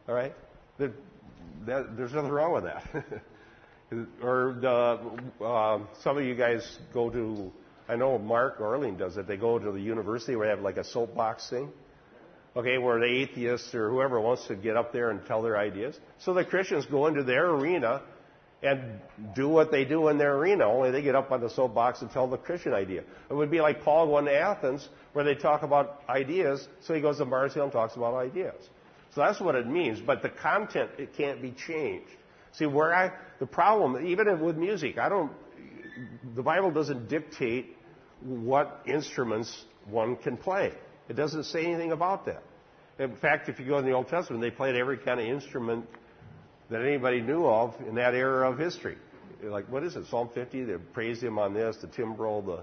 All 0.08 0.14
right? 0.14 0.34
There, 0.78 0.92
that, 1.66 1.96
there's 1.96 2.12
nothing 2.12 2.30
wrong 2.30 2.52
with 2.54 2.64
that. 2.64 3.22
or 4.22 4.56
the, 4.60 5.44
uh, 5.44 5.80
some 6.02 6.18
of 6.18 6.24
you 6.24 6.34
guys 6.34 6.78
go 6.94 7.10
to, 7.10 7.52
I 7.88 7.96
know 7.96 8.18
Mark 8.18 8.60
Orling 8.60 8.96
does 8.96 9.16
it. 9.16 9.26
They 9.26 9.36
go 9.36 9.58
to 9.58 9.72
the 9.72 9.80
university 9.80 10.34
where 10.36 10.46
they 10.46 10.50
have 10.50 10.62
like 10.62 10.76
a 10.76 10.84
soapbox 10.84 11.50
thing. 11.50 11.70
Okay, 12.56 12.78
where 12.78 12.98
the 12.98 13.06
atheists 13.06 13.72
or 13.74 13.90
whoever 13.90 14.20
wants 14.20 14.46
to 14.48 14.56
get 14.56 14.76
up 14.76 14.92
there 14.92 15.10
and 15.10 15.24
tell 15.26 15.42
their 15.42 15.58
ideas. 15.58 15.98
So 16.20 16.34
the 16.34 16.44
Christians 16.44 16.86
go 16.86 17.06
into 17.06 17.22
their 17.22 17.50
arena 17.50 18.02
and 18.62 19.00
do 19.36 19.48
what 19.48 19.70
they 19.70 19.84
do 19.84 20.08
in 20.08 20.18
their 20.18 20.34
arena, 20.36 20.64
only 20.64 20.90
they 20.90 21.02
get 21.02 21.14
up 21.14 21.30
on 21.30 21.40
the 21.40 21.50
soapbox 21.50 22.02
and 22.02 22.10
tell 22.10 22.26
the 22.26 22.36
Christian 22.36 22.72
idea. 22.72 23.04
It 23.30 23.34
would 23.34 23.50
be 23.50 23.60
like 23.60 23.82
Paul 23.82 24.06
going 24.08 24.24
to 24.24 24.34
Athens 24.34 24.88
where 25.12 25.24
they 25.24 25.36
talk 25.36 25.62
about 25.62 26.02
ideas, 26.08 26.66
so 26.80 26.94
he 26.94 27.00
goes 27.00 27.18
to 27.18 27.24
Mars 27.24 27.54
Hill 27.54 27.64
and 27.64 27.72
talks 27.72 27.94
about 27.94 28.14
ideas. 28.14 28.68
So 29.18 29.24
that's 29.24 29.40
what 29.40 29.56
it 29.56 29.66
means, 29.66 29.98
but 30.00 30.22
the 30.22 30.28
content, 30.28 30.90
it 30.96 31.16
can't 31.16 31.42
be 31.42 31.50
changed. 31.50 32.06
See, 32.52 32.66
where 32.66 32.94
I, 32.94 33.10
the 33.40 33.46
problem, 33.46 34.06
even 34.06 34.40
with 34.40 34.56
music, 34.56 34.96
I 34.96 35.08
don't, 35.08 35.32
the 36.36 36.42
Bible 36.44 36.70
doesn't 36.70 37.08
dictate 37.08 37.76
what 38.22 38.80
instruments 38.86 39.64
one 39.90 40.14
can 40.14 40.36
play. 40.36 40.70
It 41.08 41.14
doesn't 41.14 41.46
say 41.46 41.64
anything 41.64 41.90
about 41.90 42.26
that. 42.26 42.44
In 43.00 43.16
fact, 43.16 43.48
if 43.48 43.58
you 43.58 43.66
go 43.66 43.78
in 43.78 43.84
the 43.84 43.90
Old 43.90 44.06
Testament, 44.06 44.40
they 44.40 44.52
played 44.52 44.76
every 44.76 44.98
kind 44.98 45.18
of 45.18 45.26
instrument 45.26 45.84
that 46.70 46.82
anybody 46.82 47.20
knew 47.20 47.44
of 47.44 47.74
in 47.88 47.96
that 47.96 48.14
era 48.14 48.48
of 48.48 48.56
history. 48.56 48.98
Like, 49.42 49.68
what 49.68 49.82
is 49.82 49.96
it? 49.96 50.06
Psalm 50.06 50.30
50? 50.32 50.62
They 50.62 50.74
praise 50.92 51.20
him 51.20 51.40
on 51.40 51.54
this, 51.54 51.76
the 51.78 51.88
timbrel, 51.88 52.40
the 52.42 52.62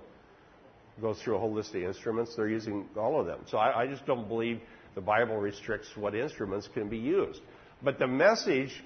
goes 1.02 1.22
through 1.22 1.36
a 1.36 1.40
whole 1.40 1.52
list 1.52 1.76
of 1.76 1.84
instruments. 1.84 2.34
They're 2.38 2.48
using 2.48 2.88
all 2.96 3.20
of 3.20 3.26
them. 3.26 3.40
So 3.48 3.58
I, 3.58 3.82
I 3.82 3.88
just 3.88 4.06
don't 4.06 4.30
believe 4.30 4.62
the 4.96 5.02
Bible 5.02 5.38
restricts 5.38 5.90
what 5.96 6.16
instruments 6.16 6.68
can 6.74 6.90
be 6.90 6.98
used. 6.98 7.42
But 7.84 8.00
the 8.00 8.08
message 8.08 8.84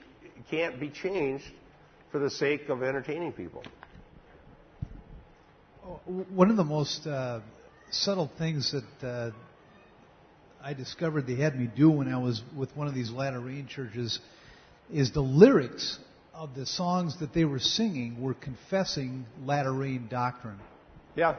can't 0.49 0.79
be 0.79 0.89
changed 0.89 1.45
for 2.11 2.19
the 2.19 2.29
sake 2.29 2.69
of 2.69 2.83
entertaining 2.83 3.31
people. 3.31 3.63
One 6.05 6.49
of 6.49 6.57
the 6.57 6.63
most 6.63 7.05
uh, 7.07 7.39
subtle 7.91 8.29
things 8.37 8.73
that 8.73 9.07
uh, 9.07 9.31
I 10.61 10.73
discovered 10.73 11.27
they 11.27 11.35
had 11.35 11.57
me 11.57 11.69
do 11.73 11.89
when 11.89 12.11
I 12.11 12.17
was 12.17 12.41
with 12.55 12.75
one 12.75 12.87
of 12.87 12.93
these 12.93 13.11
latter 13.11 13.39
rain 13.39 13.67
churches 13.67 14.19
is 14.91 15.11
the 15.11 15.21
lyrics 15.21 15.99
of 16.33 16.55
the 16.55 16.65
songs 16.65 17.19
that 17.19 17.33
they 17.33 17.45
were 17.45 17.59
singing 17.59 18.21
were 18.21 18.33
confessing 18.33 19.25
latter 19.43 19.73
rain 19.73 20.07
doctrine. 20.09 20.59
Yeah, 21.15 21.35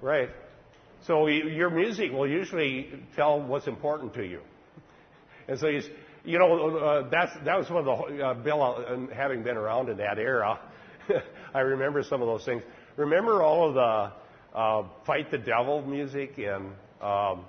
right. 0.00 0.30
So 1.06 1.26
your 1.26 1.70
music 1.70 2.12
will 2.12 2.28
usually 2.28 2.88
tell 3.14 3.40
what's 3.40 3.66
important 3.66 4.14
to 4.14 4.24
you. 4.24 4.40
And 5.48 5.58
so 5.58 5.68
you, 5.68 5.82
you 6.24 6.38
know, 6.38 6.76
uh, 6.78 7.08
that's, 7.10 7.32
that 7.44 7.58
was 7.58 7.68
one 7.68 7.86
of 7.86 8.08
the, 8.08 8.24
uh, 8.24 8.34
Bill, 8.34 8.62
uh, 8.62 9.14
having 9.14 9.42
been 9.42 9.58
around 9.58 9.90
in 9.90 9.98
that 9.98 10.18
era, 10.18 10.58
I 11.54 11.60
remember 11.60 12.02
some 12.02 12.22
of 12.22 12.28
those 12.28 12.44
things. 12.44 12.62
Remember 12.96 13.42
all 13.42 13.68
of 13.68 13.74
the 13.74 14.58
uh, 14.58 14.88
Fight 15.06 15.30
the 15.30 15.38
Devil 15.38 15.82
music 15.82 16.38
and 16.38 16.72
um, 17.02 17.44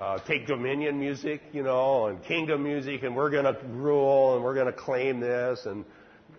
uh, 0.00 0.18
take 0.26 0.46
dominion 0.46 1.00
music, 1.00 1.40
you 1.52 1.62
know, 1.64 2.06
and 2.06 2.22
kingdom 2.24 2.62
music, 2.62 3.02
and 3.02 3.16
we're 3.16 3.30
going 3.30 3.44
to 3.44 3.58
rule 3.68 4.36
and 4.36 4.44
we're 4.44 4.54
going 4.54 4.66
to 4.66 4.72
claim 4.72 5.18
this 5.18 5.66
and 5.66 5.84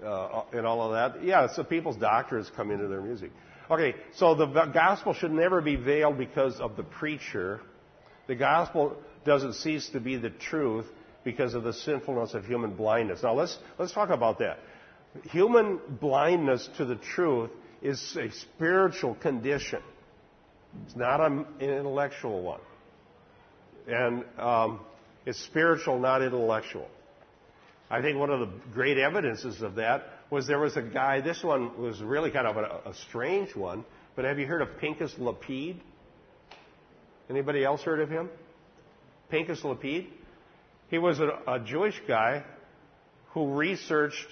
uh, 0.04 0.44
and 0.52 0.66
all 0.66 0.82
of 0.82 0.92
that. 0.92 1.24
Yeah, 1.24 1.48
so 1.54 1.64
people's 1.64 1.96
doctrines 1.96 2.52
come 2.56 2.72
into 2.72 2.88
their 2.88 3.02
music. 3.02 3.32
Okay, 3.72 3.96
so 4.16 4.36
the 4.36 4.46
gospel 4.46 5.14
should 5.14 5.32
never 5.32 5.62
be 5.62 5.76
veiled 5.76 6.18
because 6.18 6.60
of 6.60 6.76
the 6.76 6.84
preacher. 6.84 7.62
The 8.28 8.36
gospel 8.36 8.98
doesn't 9.26 9.54
cease 9.54 9.90
to 9.90 10.00
be 10.00 10.18
the 10.18 10.30
truth 10.30 10.86
because 11.24 11.54
of 11.54 11.64
the 11.64 11.74
sinfulness 11.74 12.34
of 12.34 12.46
human 12.46 12.76
blindness. 12.76 13.24
Now 13.24 13.34
let's 13.34 13.58
let's 13.80 13.94
talk 13.94 14.10
about 14.10 14.40
that. 14.40 14.60
Human 15.32 15.80
blindness 16.02 16.70
to 16.78 16.86
the 16.86 16.96
truth 16.96 17.52
is 17.82 18.18
a 18.18 18.32
spiritual 18.32 19.16
condition. 19.16 19.82
It's 20.86 20.96
not 20.96 21.22
an 21.22 21.46
intellectual 21.60 22.42
one. 22.42 22.62
And 23.88 24.26
um, 24.38 24.80
it's 25.26 25.40
spiritual, 25.40 26.00
not 26.00 26.22
intellectual. 26.22 26.88
I 27.90 28.02
think 28.02 28.18
one 28.18 28.30
of 28.30 28.40
the 28.40 28.50
great 28.74 28.98
evidences 28.98 29.62
of 29.62 29.76
that 29.76 30.06
was 30.34 30.48
there 30.48 30.60
was 30.60 30.76
a 30.76 30.82
guy, 30.82 31.22
this 31.22 31.44
one 31.44 31.80
was 31.80 32.02
really 32.02 32.32
kind 32.32 32.48
of 32.48 32.58
a, 32.58 32.90
a 32.90 32.94
strange 33.08 33.56
one, 33.56 33.86
but 34.16 34.26
have 34.26 34.40
you 34.40 34.48
heard 34.48 34.64
of 34.64 34.80
Pinchas 34.80 35.14
Lapide? 35.20 35.80
Anybody 37.30 37.64
else 37.64 37.84
heard 37.84 38.00
of 38.00 38.10
him? 38.10 38.30
Pinchas 39.30 39.64
Lapide? 39.64 40.08
He 40.90 40.98
was 40.98 41.20
a, 41.20 41.30
a 41.48 41.60
Jewish 41.60 42.02
guy 42.08 42.44
who 43.30 43.54
researched 43.54 44.28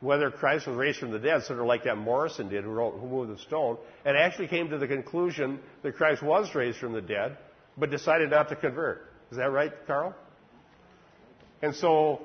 whether 0.00 0.30
Christ 0.30 0.66
was 0.66 0.76
raised 0.76 0.98
from 0.98 1.12
the 1.12 1.18
dead, 1.18 1.44
sort 1.44 1.58
of 1.58 1.66
like 1.66 1.84
that 1.84 1.96
Morison 1.96 2.50
did, 2.50 2.64
who 2.64 2.70
wrote 2.70 2.98
Who 2.98 3.08
Moved 3.08 3.32
the 3.32 3.38
Stone, 3.38 3.78
and 4.04 4.16
actually 4.16 4.48
came 4.48 4.68
to 4.68 4.78
the 4.78 4.86
conclusion 4.86 5.60
that 5.82 5.96
Christ 5.96 6.22
was 6.22 6.54
raised 6.54 6.78
from 6.78 6.92
the 6.92 7.02
dead, 7.02 7.38
but 7.76 7.90
decided 7.90 8.30
not 8.30 8.50
to 8.50 8.56
convert. 8.56 9.12
Is 9.30 9.38
that 9.38 9.50
right, 9.50 9.72
Carl? 9.86 10.14
And 11.62 11.74
so 11.74 12.22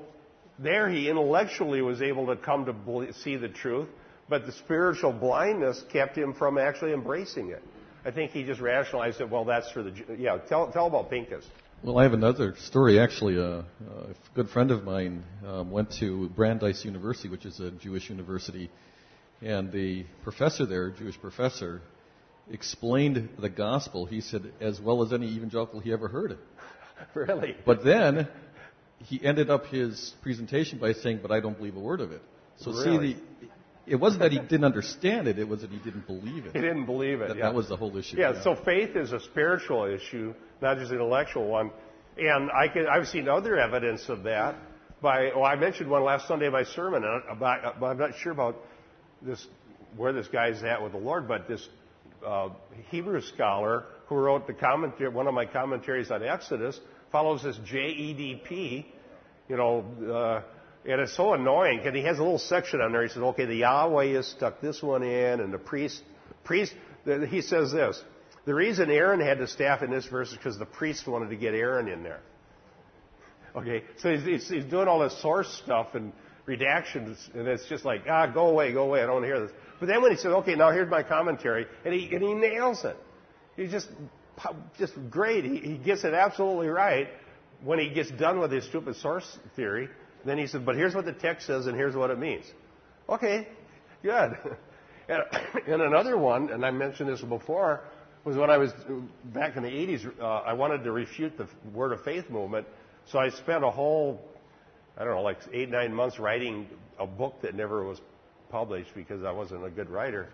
there 0.58 0.88
he 0.88 1.08
intellectually 1.08 1.82
was 1.82 2.00
able 2.00 2.26
to 2.26 2.36
come 2.36 2.64
to 2.66 3.12
see 3.12 3.36
the 3.36 3.48
truth, 3.48 3.88
but 4.28 4.46
the 4.46 4.52
spiritual 4.52 5.12
blindness 5.12 5.82
kept 5.92 6.16
him 6.16 6.34
from 6.34 6.58
actually 6.58 6.92
embracing 6.92 7.50
it. 7.50 7.62
I 8.04 8.10
think 8.10 8.30
he 8.30 8.44
just 8.44 8.60
rationalized 8.60 9.20
it. 9.20 9.28
Well, 9.28 9.44
that's 9.44 9.70
for 9.72 9.82
the 9.82 9.92
yeah. 10.16 10.38
Tell 10.48 10.70
tell 10.70 10.86
about 10.86 11.10
Pincus. 11.10 11.44
Well, 11.82 11.98
I 11.98 12.04
have 12.04 12.14
another 12.14 12.54
story. 12.56 13.00
Actually, 13.00 13.36
uh, 13.36 13.62
a 13.62 14.14
good 14.34 14.48
friend 14.48 14.70
of 14.70 14.84
mine 14.84 15.24
um, 15.44 15.70
went 15.70 15.92
to 15.98 16.28
Brandeis 16.30 16.84
University, 16.84 17.28
which 17.28 17.44
is 17.44 17.60
a 17.60 17.72
Jewish 17.72 18.08
university, 18.08 18.70
and 19.42 19.72
the 19.72 20.06
professor 20.22 20.66
there, 20.66 20.90
Jewish 20.90 21.20
professor, 21.20 21.82
explained 22.50 23.28
the 23.38 23.50
gospel. 23.50 24.06
He 24.06 24.20
said 24.20 24.52
as 24.60 24.80
well 24.80 25.02
as 25.02 25.12
any 25.12 25.26
evangelical 25.26 25.80
he 25.80 25.92
ever 25.92 26.08
heard. 26.08 26.38
really? 27.14 27.56
But 27.66 27.84
then 27.84 28.28
he 29.04 29.24
ended 29.24 29.50
up 29.50 29.66
his 29.66 30.14
presentation 30.22 30.78
by 30.78 30.92
saying, 30.92 31.20
"But 31.22 31.30
I 31.30 31.40
don't 31.40 31.56
believe 31.56 31.76
a 31.76 31.80
word 31.80 32.00
of 32.00 32.12
it." 32.12 32.22
So 32.56 32.72
Really? 32.72 33.14
see, 33.14 33.20
the, 33.42 33.92
it 33.92 33.96
wasn't 33.96 34.22
that 34.22 34.32
he 34.32 34.38
didn't 34.38 34.64
understand 34.64 35.28
it; 35.28 35.38
it 35.38 35.48
was 35.48 35.60
that 35.60 35.70
he 35.70 35.78
didn't 35.78 36.06
believe 36.06 36.46
it. 36.46 36.52
He 36.54 36.60
didn't 36.60 36.86
believe 36.86 37.20
it. 37.20 37.28
That, 37.28 37.36
yeah. 37.36 37.44
that 37.44 37.54
was 37.54 37.68
the 37.68 37.76
whole 37.76 37.96
issue. 37.96 38.16
Yeah, 38.18 38.42
so 38.42 38.56
faith 38.64 38.96
is 38.96 39.12
a 39.12 39.20
spiritual 39.20 39.84
issue, 39.84 40.34
not 40.60 40.78
just 40.78 40.90
an 40.90 40.96
intellectual 40.96 41.46
one. 41.48 41.70
And 42.18 42.50
I 42.50 42.68
can, 42.68 42.86
I've 42.86 43.08
seen 43.08 43.28
other 43.28 43.58
evidence 43.58 44.08
of 44.08 44.22
that. 44.24 44.56
By, 45.02 45.30
well, 45.34 45.44
I 45.44 45.56
mentioned 45.56 45.90
one 45.90 46.02
last 46.02 46.26
Sunday 46.26 46.46
in 46.46 46.52
my 46.52 46.64
sermon, 46.64 47.04
and 47.04 47.22
about, 47.28 47.82
I'm 47.82 47.98
not 47.98 48.12
sure 48.22 48.32
about 48.32 48.56
this, 49.20 49.46
where 49.96 50.14
this 50.14 50.26
guy's 50.28 50.62
at 50.62 50.82
with 50.82 50.92
the 50.92 50.98
Lord, 50.98 51.28
but 51.28 51.46
this 51.46 51.68
uh, 52.26 52.48
Hebrew 52.90 53.20
scholar 53.20 53.84
who 54.06 54.14
wrote 54.14 54.46
the 54.46 54.54
commentary, 54.54 55.10
one 55.10 55.26
of 55.26 55.34
my 55.34 55.44
commentaries 55.44 56.10
on 56.10 56.22
Exodus, 56.22 56.80
follows 57.12 57.42
this 57.42 57.56
JEDP, 57.58 58.84
you 59.48 59.56
know, 59.56 59.84
uh, 60.12 60.42
and 60.88 61.00
it's 61.00 61.16
so 61.16 61.34
annoying. 61.34 61.80
And 61.84 61.96
he 61.96 62.02
has 62.02 62.18
a 62.18 62.22
little 62.22 62.38
section 62.38 62.80
on 62.80 62.92
there. 62.92 63.02
He 63.02 63.08
says, 63.08 63.22
okay, 63.22 63.44
the 63.44 63.56
Yahweh 63.56 64.14
has 64.14 64.26
stuck 64.26 64.60
this 64.60 64.82
one 64.82 65.02
in, 65.02 65.40
and 65.40 65.52
the 65.52 65.58
priest, 65.58 66.02
priest, 66.44 66.74
he 67.28 67.40
says 67.40 67.72
this. 67.72 68.02
The 68.44 68.54
reason 68.54 68.90
Aaron 68.90 69.20
had 69.20 69.38
the 69.38 69.48
staff 69.48 69.82
in 69.82 69.90
this 69.90 70.06
verse 70.06 70.30
is 70.30 70.36
because 70.36 70.58
the 70.58 70.66
priest 70.66 71.08
wanted 71.08 71.30
to 71.30 71.36
get 71.36 71.54
Aaron 71.54 71.88
in 71.88 72.02
there. 72.04 72.20
Okay, 73.56 73.84
so 73.98 74.14
he's, 74.14 74.24
he's, 74.24 74.48
he's 74.48 74.64
doing 74.64 74.86
all 74.86 75.00
this 75.00 75.20
source 75.20 75.48
stuff 75.64 75.94
and 75.94 76.12
redactions, 76.46 77.16
and 77.34 77.48
it's 77.48 77.66
just 77.68 77.84
like, 77.84 78.02
ah, 78.08 78.26
go 78.26 78.48
away, 78.48 78.72
go 78.72 78.84
away, 78.84 79.02
I 79.02 79.06
don't 79.06 79.14
want 79.14 79.24
to 79.24 79.28
hear 79.28 79.40
this. 79.40 79.50
But 79.80 79.86
then 79.86 80.02
when 80.02 80.12
he 80.12 80.16
says, 80.16 80.26
okay, 80.26 80.54
now 80.54 80.70
here's 80.70 80.90
my 80.90 81.02
commentary, 81.02 81.66
and 81.84 81.92
he, 81.92 82.14
and 82.14 82.22
he 82.22 82.34
nails 82.34 82.84
it. 82.84 82.96
He's 83.56 83.70
just, 83.70 83.88
just 84.78 84.94
great. 85.10 85.44
He, 85.44 85.58
he 85.58 85.76
gets 85.76 86.04
it 86.04 86.14
absolutely 86.14 86.68
right 86.68 87.08
when 87.62 87.78
he 87.78 87.88
gets 87.88 88.10
done 88.10 88.38
with 88.40 88.52
his 88.52 88.64
stupid 88.64 88.96
source 88.96 89.38
theory. 89.54 89.88
Then 90.24 90.38
he 90.38 90.46
says, 90.46 90.62
but 90.64 90.76
here's 90.76 90.94
what 90.94 91.04
the 91.04 91.12
text 91.12 91.46
says, 91.46 91.66
and 91.66 91.76
here's 91.76 91.94
what 91.94 92.10
it 92.10 92.18
means. 92.18 92.44
Okay, 93.08 93.48
good. 94.02 94.36
And, 95.08 95.22
and 95.68 95.82
another 95.82 96.16
one, 96.18 96.50
and 96.50 96.64
I 96.64 96.70
mentioned 96.70 97.08
this 97.08 97.20
before, 97.20 97.82
was 98.24 98.36
when 98.36 98.50
I 98.50 98.58
was 98.58 98.72
back 99.24 99.56
in 99.56 99.62
the 99.62 99.68
80s, 99.68 100.20
uh, 100.20 100.24
I 100.24 100.52
wanted 100.52 100.82
to 100.82 100.90
refute 100.90 101.38
the 101.38 101.46
Word 101.72 101.92
of 101.92 102.02
Faith 102.02 102.28
movement. 102.28 102.66
So 103.06 103.20
I 103.20 103.30
spent 103.30 103.62
a 103.62 103.70
whole, 103.70 104.20
I 104.98 105.04
don't 105.04 105.14
know, 105.14 105.22
like 105.22 105.38
eight, 105.52 105.70
nine 105.70 105.94
months 105.94 106.18
writing 106.18 106.66
a 106.98 107.06
book 107.06 107.40
that 107.42 107.54
never 107.54 107.84
was 107.84 108.00
published 108.50 108.90
because 108.96 109.22
I 109.22 109.30
wasn't 109.30 109.64
a 109.64 109.70
good 109.70 109.90
writer 109.90 110.28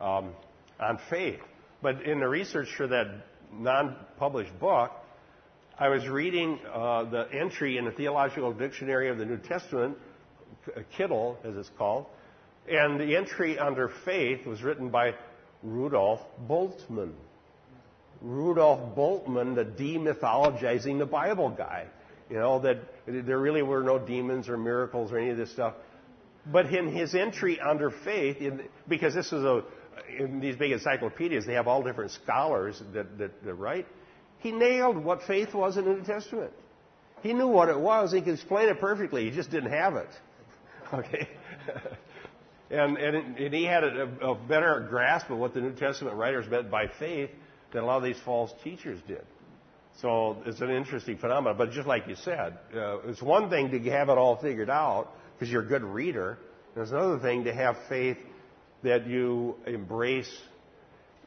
um, 0.00 0.32
on 0.80 0.98
faith. 1.10 1.40
But 1.82 2.02
in 2.02 2.20
the 2.20 2.28
research 2.28 2.68
for 2.74 2.86
that 2.86 3.08
non 3.58 3.96
published 4.18 4.58
book, 4.58 4.92
I 5.78 5.88
was 5.88 6.06
reading 6.06 6.60
uh, 6.72 7.04
the 7.04 7.28
entry 7.32 7.78
in 7.78 7.84
the 7.84 7.90
Theological 7.90 8.52
Dictionary 8.52 9.08
of 9.08 9.18
the 9.18 9.24
New 9.24 9.38
Testament, 9.38 9.96
Kittel, 10.96 11.36
as 11.44 11.56
it's 11.56 11.70
called, 11.76 12.06
and 12.68 12.98
the 12.98 13.16
entry 13.16 13.58
under 13.58 13.90
faith 14.04 14.46
was 14.46 14.62
written 14.62 14.88
by 14.88 15.14
Rudolf 15.62 16.20
Bultmann. 16.48 17.12
Rudolf 18.20 18.96
Bultmann, 18.96 19.54
the 19.54 19.64
demythologizing 19.64 20.98
the 20.98 21.06
Bible 21.06 21.50
guy. 21.50 21.86
You 22.30 22.38
know, 22.38 22.60
that 22.60 22.78
there 23.06 23.38
really 23.38 23.62
were 23.62 23.82
no 23.82 23.98
demons 23.98 24.48
or 24.48 24.56
miracles 24.56 25.12
or 25.12 25.18
any 25.18 25.30
of 25.30 25.36
this 25.36 25.50
stuff. 25.52 25.74
But 26.46 26.72
in 26.72 26.94
his 26.94 27.14
entry 27.14 27.60
under 27.60 27.90
faith, 27.90 28.38
in, 28.38 28.62
because 28.88 29.14
this 29.14 29.26
is 29.26 29.44
a, 29.44 29.64
in 30.18 30.40
these 30.40 30.56
big 30.56 30.72
encyclopedias, 30.72 31.46
they 31.46 31.54
have 31.54 31.66
all 31.66 31.82
different 31.82 32.10
scholars 32.10 32.82
that, 32.92 33.18
that, 33.18 33.44
that 33.44 33.54
write, 33.54 33.86
he 34.38 34.52
nailed 34.52 34.96
what 34.96 35.22
faith 35.22 35.54
was 35.54 35.76
in 35.76 35.84
the 35.84 35.94
New 35.94 36.04
Testament. 36.04 36.52
He 37.22 37.32
knew 37.32 37.48
what 37.48 37.70
it 37.70 37.80
was. 37.80 38.12
He 38.12 38.20
could 38.20 38.34
explain 38.34 38.68
it 38.68 38.78
perfectly. 38.80 39.24
He 39.24 39.30
just 39.30 39.50
didn't 39.50 39.72
have 39.72 39.96
it. 39.96 40.08
Okay? 40.92 41.26
and, 42.70 42.98
and, 42.98 43.38
and 43.38 43.54
he 43.54 43.64
had 43.64 43.82
a, 43.82 44.02
a 44.20 44.34
better 44.34 44.86
grasp 44.88 45.30
of 45.30 45.38
what 45.38 45.54
the 45.54 45.60
New 45.60 45.72
Testament 45.72 46.14
writers 46.14 46.46
meant 46.48 46.70
by 46.70 46.88
faith 46.98 47.30
than 47.72 47.82
a 47.82 47.86
lot 47.86 47.96
of 47.96 48.04
these 48.04 48.18
false 48.22 48.52
teachers 48.62 49.00
did. 49.08 49.24
So 50.00 50.42
it's 50.44 50.60
an 50.60 50.70
interesting 50.70 51.16
phenomenon. 51.16 51.56
But 51.56 51.70
just 51.70 51.88
like 51.88 52.06
you 52.06 52.16
said, 52.16 52.58
uh, 52.76 52.98
it's 53.06 53.22
one 53.22 53.48
thing 53.48 53.70
to 53.70 53.90
have 53.90 54.10
it 54.10 54.18
all 54.18 54.36
figured 54.36 54.70
out 54.70 55.08
because 55.34 55.50
you're 55.50 55.62
a 55.62 55.66
good 55.66 55.82
reader. 55.82 56.38
And 56.74 56.82
it's 56.82 56.92
another 56.92 57.18
thing 57.18 57.44
to 57.44 57.54
have 57.54 57.76
faith 57.88 58.18
that 58.84 59.06
you 59.06 59.56
embrace 59.66 60.30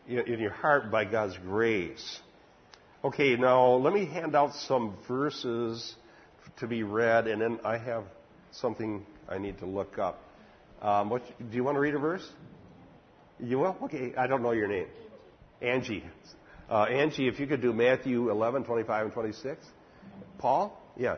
in, 0.08 0.40
your 0.40 0.52
heart 0.52 0.90
by 0.90 1.06
God's 1.06 1.38
grace. 1.40 2.20
Okay, 3.04 3.36
now 3.36 3.74
let 3.74 3.94
me 3.94 4.06
hand 4.06 4.36
out 4.36 4.54
some 4.56 4.96
verses 5.08 5.96
to 6.60 6.68
be 6.68 6.84
read, 6.84 7.28
and 7.28 7.42
then 7.42 7.60
I 7.64 7.78
have 7.78 8.06
something 8.52 9.06
I 9.28 9.38
need 9.38 9.60
to 9.60 9.66
look 9.66 10.00
up. 10.00 10.24
Um, 10.82 11.10
what, 11.10 11.24
do 11.38 11.56
you 11.56 11.64
want 11.64 11.76
to 11.76 11.80
read 11.80 11.96
a 11.96 12.00
verse? 12.00 12.28
You 13.40 13.60
will? 13.60 13.76
Okay, 13.84 14.14
I 14.18 14.28
don't 14.28 14.42
know 14.42 14.52
your 14.52 14.68
name. 14.68 14.88
Angie. 15.62 16.04
Uh, 16.70 16.84
Angie, 16.84 17.28
if 17.28 17.40
you 17.40 17.48
could 17.48 17.62
do 17.62 17.74
Matthew 17.74 18.30
11, 18.30 18.64
25, 18.64 19.06
and 19.06 19.14
26. 19.14 19.66
Paul? 20.38 20.80
Yeah. 20.96 21.16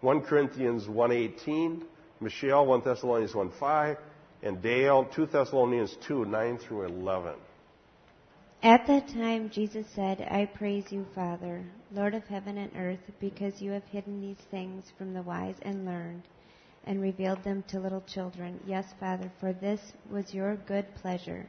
1 0.00 0.22
Corinthians 0.22 0.84
1.18. 0.84 1.82
Michelle, 2.20 2.66
1 2.66 2.82
Thessalonians 2.84 3.32
1.5. 3.32 3.96
And 4.42 4.62
Dale, 4.62 5.08
2 5.14 5.26
Thessalonians 5.26 5.96
2, 6.06 6.24
9 6.24 6.58
through 6.58 6.84
11. 6.84 7.34
At 8.62 8.86
that 8.86 9.08
time, 9.08 9.50
Jesus 9.50 9.86
said, 9.94 10.20
I 10.20 10.46
praise 10.46 10.84
you, 10.90 11.06
Father, 11.14 11.64
Lord 11.92 12.14
of 12.14 12.24
heaven 12.24 12.58
and 12.58 12.72
earth, 12.76 12.98
because 13.20 13.60
you 13.60 13.70
have 13.70 13.84
hidden 13.84 14.20
these 14.20 14.44
things 14.50 14.84
from 14.96 15.14
the 15.14 15.22
wise 15.22 15.56
and 15.62 15.84
learned 15.84 16.22
and 16.84 17.00
revealed 17.00 17.42
them 17.44 17.62
to 17.68 17.78
little 17.78 18.02
children. 18.02 18.58
Yes, 18.66 18.84
Father, 18.98 19.30
for 19.40 19.52
this 19.52 19.80
was 20.10 20.34
your 20.34 20.56
good 20.66 20.86
pleasure. 20.96 21.46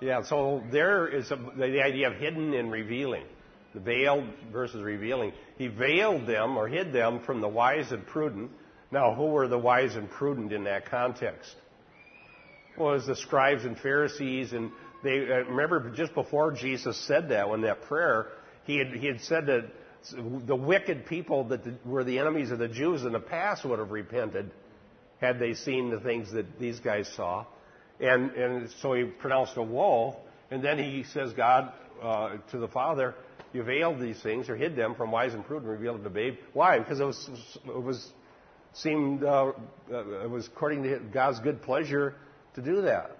Yeah, 0.00 0.22
so 0.22 0.62
there 0.70 1.08
is 1.08 1.30
a, 1.30 1.36
the 1.56 1.82
idea 1.82 2.10
of 2.10 2.16
hidden 2.16 2.52
and 2.52 2.70
revealing. 2.70 3.24
The 3.72 3.80
veiled 3.80 4.28
versus 4.52 4.82
revealing. 4.82 5.32
He 5.56 5.68
veiled 5.68 6.26
them 6.26 6.56
or 6.56 6.68
hid 6.68 6.92
them 6.92 7.20
from 7.20 7.40
the 7.40 7.48
wise 7.48 7.92
and 7.92 8.06
prudent. 8.06 8.50
Now, 8.90 9.14
who 9.14 9.26
were 9.26 9.48
the 9.48 9.58
wise 9.58 9.96
and 9.96 10.10
prudent 10.10 10.52
in 10.52 10.64
that 10.64 10.90
context? 10.90 11.56
Was 12.76 13.06
the 13.06 13.16
scribes 13.16 13.64
and 13.64 13.78
Pharisees, 13.78 14.52
and 14.52 14.72
they 15.02 15.20
uh, 15.20 15.44
remember 15.44 15.90
just 15.90 16.14
before 16.14 16.52
Jesus 16.52 16.96
said 17.06 17.28
that, 17.28 17.48
when 17.48 17.60
that 17.62 17.82
prayer, 17.82 18.28
he 18.64 18.78
had, 18.78 18.88
he 18.88 19.06
had 19.06 19.20
said 19.20 19.46
that 19.46 19.66
the 20.46 20.56
wicked 20.56 21.06
people 21.06 21.44
that 21.44 21.62
were 21.86 22.04
the 22.04 22.18
enemies 22.18 22.50
of 22.50 22.58
the 22.58 22.68
Jews 22.68 23.04
in 23.04 23.12
the 23.12 23.20
past 23.20 23.64
would 23.64 23.78
have 23.78 23.90
repented 23.90 24.50
had 25.20 25.38
they 25.38 25.54
seen 25.54 25.90
the 25.90 26.00
things 26.00 26.32
that 26.32 26.58
these 26.58 26.80
guys 26.80 27.08
saw. 27.14 27.46
And, 28.00 28.32
and 28.32 28.70
so 28.82 28.92
he 28.92 29.04
pronounced 29.04 29.56
a 29.56 29.62
woe, 29.62 30.16
and 30.50 30.62
then 30.62 30.78
he 30.78 31.04
says, 31.04 31.32
God, 31.32 31.72
uh, 32.02 32.36
to 32.50 32.58
the 32.58 32.68
Father, 32.68 33.14
you 33.52 33.62
veiled 33.62 34.00
these 34.00 34.20
things 34.20 34.48
or 34.48 34.56
hid 34.56 34.74
them 34.74 34.96
from 34.96 35.12
wise 35.12 35.32
and 35.32 35.44
prudent, 35.44 35.70
revealed 35.70 36.02
to 36.02 36.10
babe. 36.10 36.34
Why? 36.52 36.80
Because 36.80 36.98
it 36.98 37.04
was, 37.04 37.30
it 37.66 37.82
was 37.82 38.12
seemed 38.74 39.22
uh, 39.22 39.52
uh, 39.92 40.24
it 40.24 40.30
was 40.30 40.48
according 40.48 40.82
to 40.82 40.98
God's 41.12 41.40
good 41.40 41.62
pleasure 41.62 42.16
to 42.54 42.62
do 42.62 42.82
that. 42.82 43.16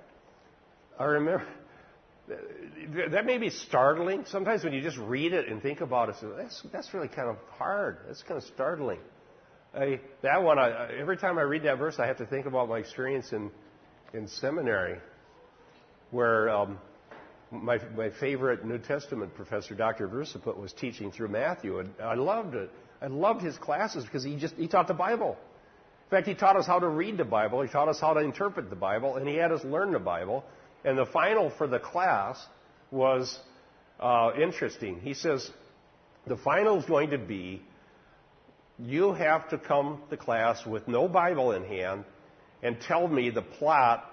I 0.98 1.04
remember 1.04 1.44
that 3.10 3.26
may 3.26 3.38
be 3.38 3.50
startling. 3.50 4.24
Sometimes 4.26 4.64
when 4.64 4.72
you 4.72 4.80
just 4.80 4.96
read 4.96 5.32
it 5.32 5.48
and 5.48 5.60
think 5.60 5.80
about 5.80 6.08
it, 6.08 6.16
that's 6.36 6.62
that's 6.72 6.94
really 6.94 7.08
kind 7.08 7.28
of 7.28 7.36
hard. 7.58 7.98
That's 8.06 8.22
kind 8.22 8.38
of 8.38 8.44
startling. 8.44 8.98
I, 9.74 10.00
that 10.22 10.42
one, 10.42 10.58
I, 10.58 10.88
every 10.98 11.16
time 11.16 11.36
I 11.36 11.42
read 11.42 11.64
that 11.64 11.78
verse, 11.78 11.98
I 11.98 12.06
have 12.06 12.18
to 12.18 12.26
think 12.26 12.46
about 12.46 12.68
my 12.68 12.78
experience 12.78 13.32
in 13.32 13.50
in 14.14 14.28
seminary, 14.28 14.98
where 16.12 16.48
um, 16.48 16.78
my 17.50 17.78
my 17.96 18.10
favorite 18.10 18.64
New 18.64 18.78
Testament 18.78 19.34
professor, 19.34 19.74
Dr. 19.74 20.08
Verseput, 20.08 20.56
was 20.56 20.72
teaching 20.72 21.10
through 21.10 21.28
Matthew, 21.28 21.80
and 21.80 21.90
I 22.02 22.14
loved 22.14 22.54
it. 22.54 22.70
I 23.02 23.08
loved 23.08 23.42
his 23.42 23.58
classes 23.58 24.04
because 24.04 24.24
he 24.24 24.36
just 24.36 24.54
he 24.54 24.68
taught 24.68 24.88
the 24.88 24.94
Bible. 24.94 25.36
Fact, 26.14 26.28
he 26.28 26.34
taught 26.34 26.56
us 26.56 26.66
how 26.66 26.78
to 26.78 26.88
read 26.88 27.16
the 27.16 27.24
Bible. 27.24 27.62
He 27.62 27.68
taught 27.68 27.88
us 27.88 27.98
how 28.00 28.14
to 28.14 28.20
interpret 28.20 28.70
the 28.70 28.76
Bible, 28.76 29.16
and 29.16 29.26
he 29.26 29.34
had 29.34 29.50
us 29.50 29.64
learn 29.64 29.90
the 29.90 29.98
Bible. 29.98 30.44
And 30.84 30.96
the 30.96 31.06
final 31.06 31.50
for 31.50 31.66
the 31.66 31.80
class 31.80 32.40
was 32.92 33.36
uh, 33.98 34.30
interesting. 34.40 35.00
He 35.00 35.14
says, 35.14 35.50
the 36.24 36.36
final 36.36 36.78
is 36.78 36.84
going 36.84 37.10
to 37.10 37.18
be 37.18 37.62
you 38.78 39.12
have 39.12 39.48
to 39.48 39.58
come 39.58 40.02
to 40.10 40.16
class 40.16 40.64
with 40.64 40.86
no 40.86 41.08
Bible 41.08 41.50
in 41.50 41.64
hand 41.64 42.04
and 42.62 42.80
tell 42.80 43.08
me 43.08 43.30
the 43.30 43.42
plot 43.42 44.08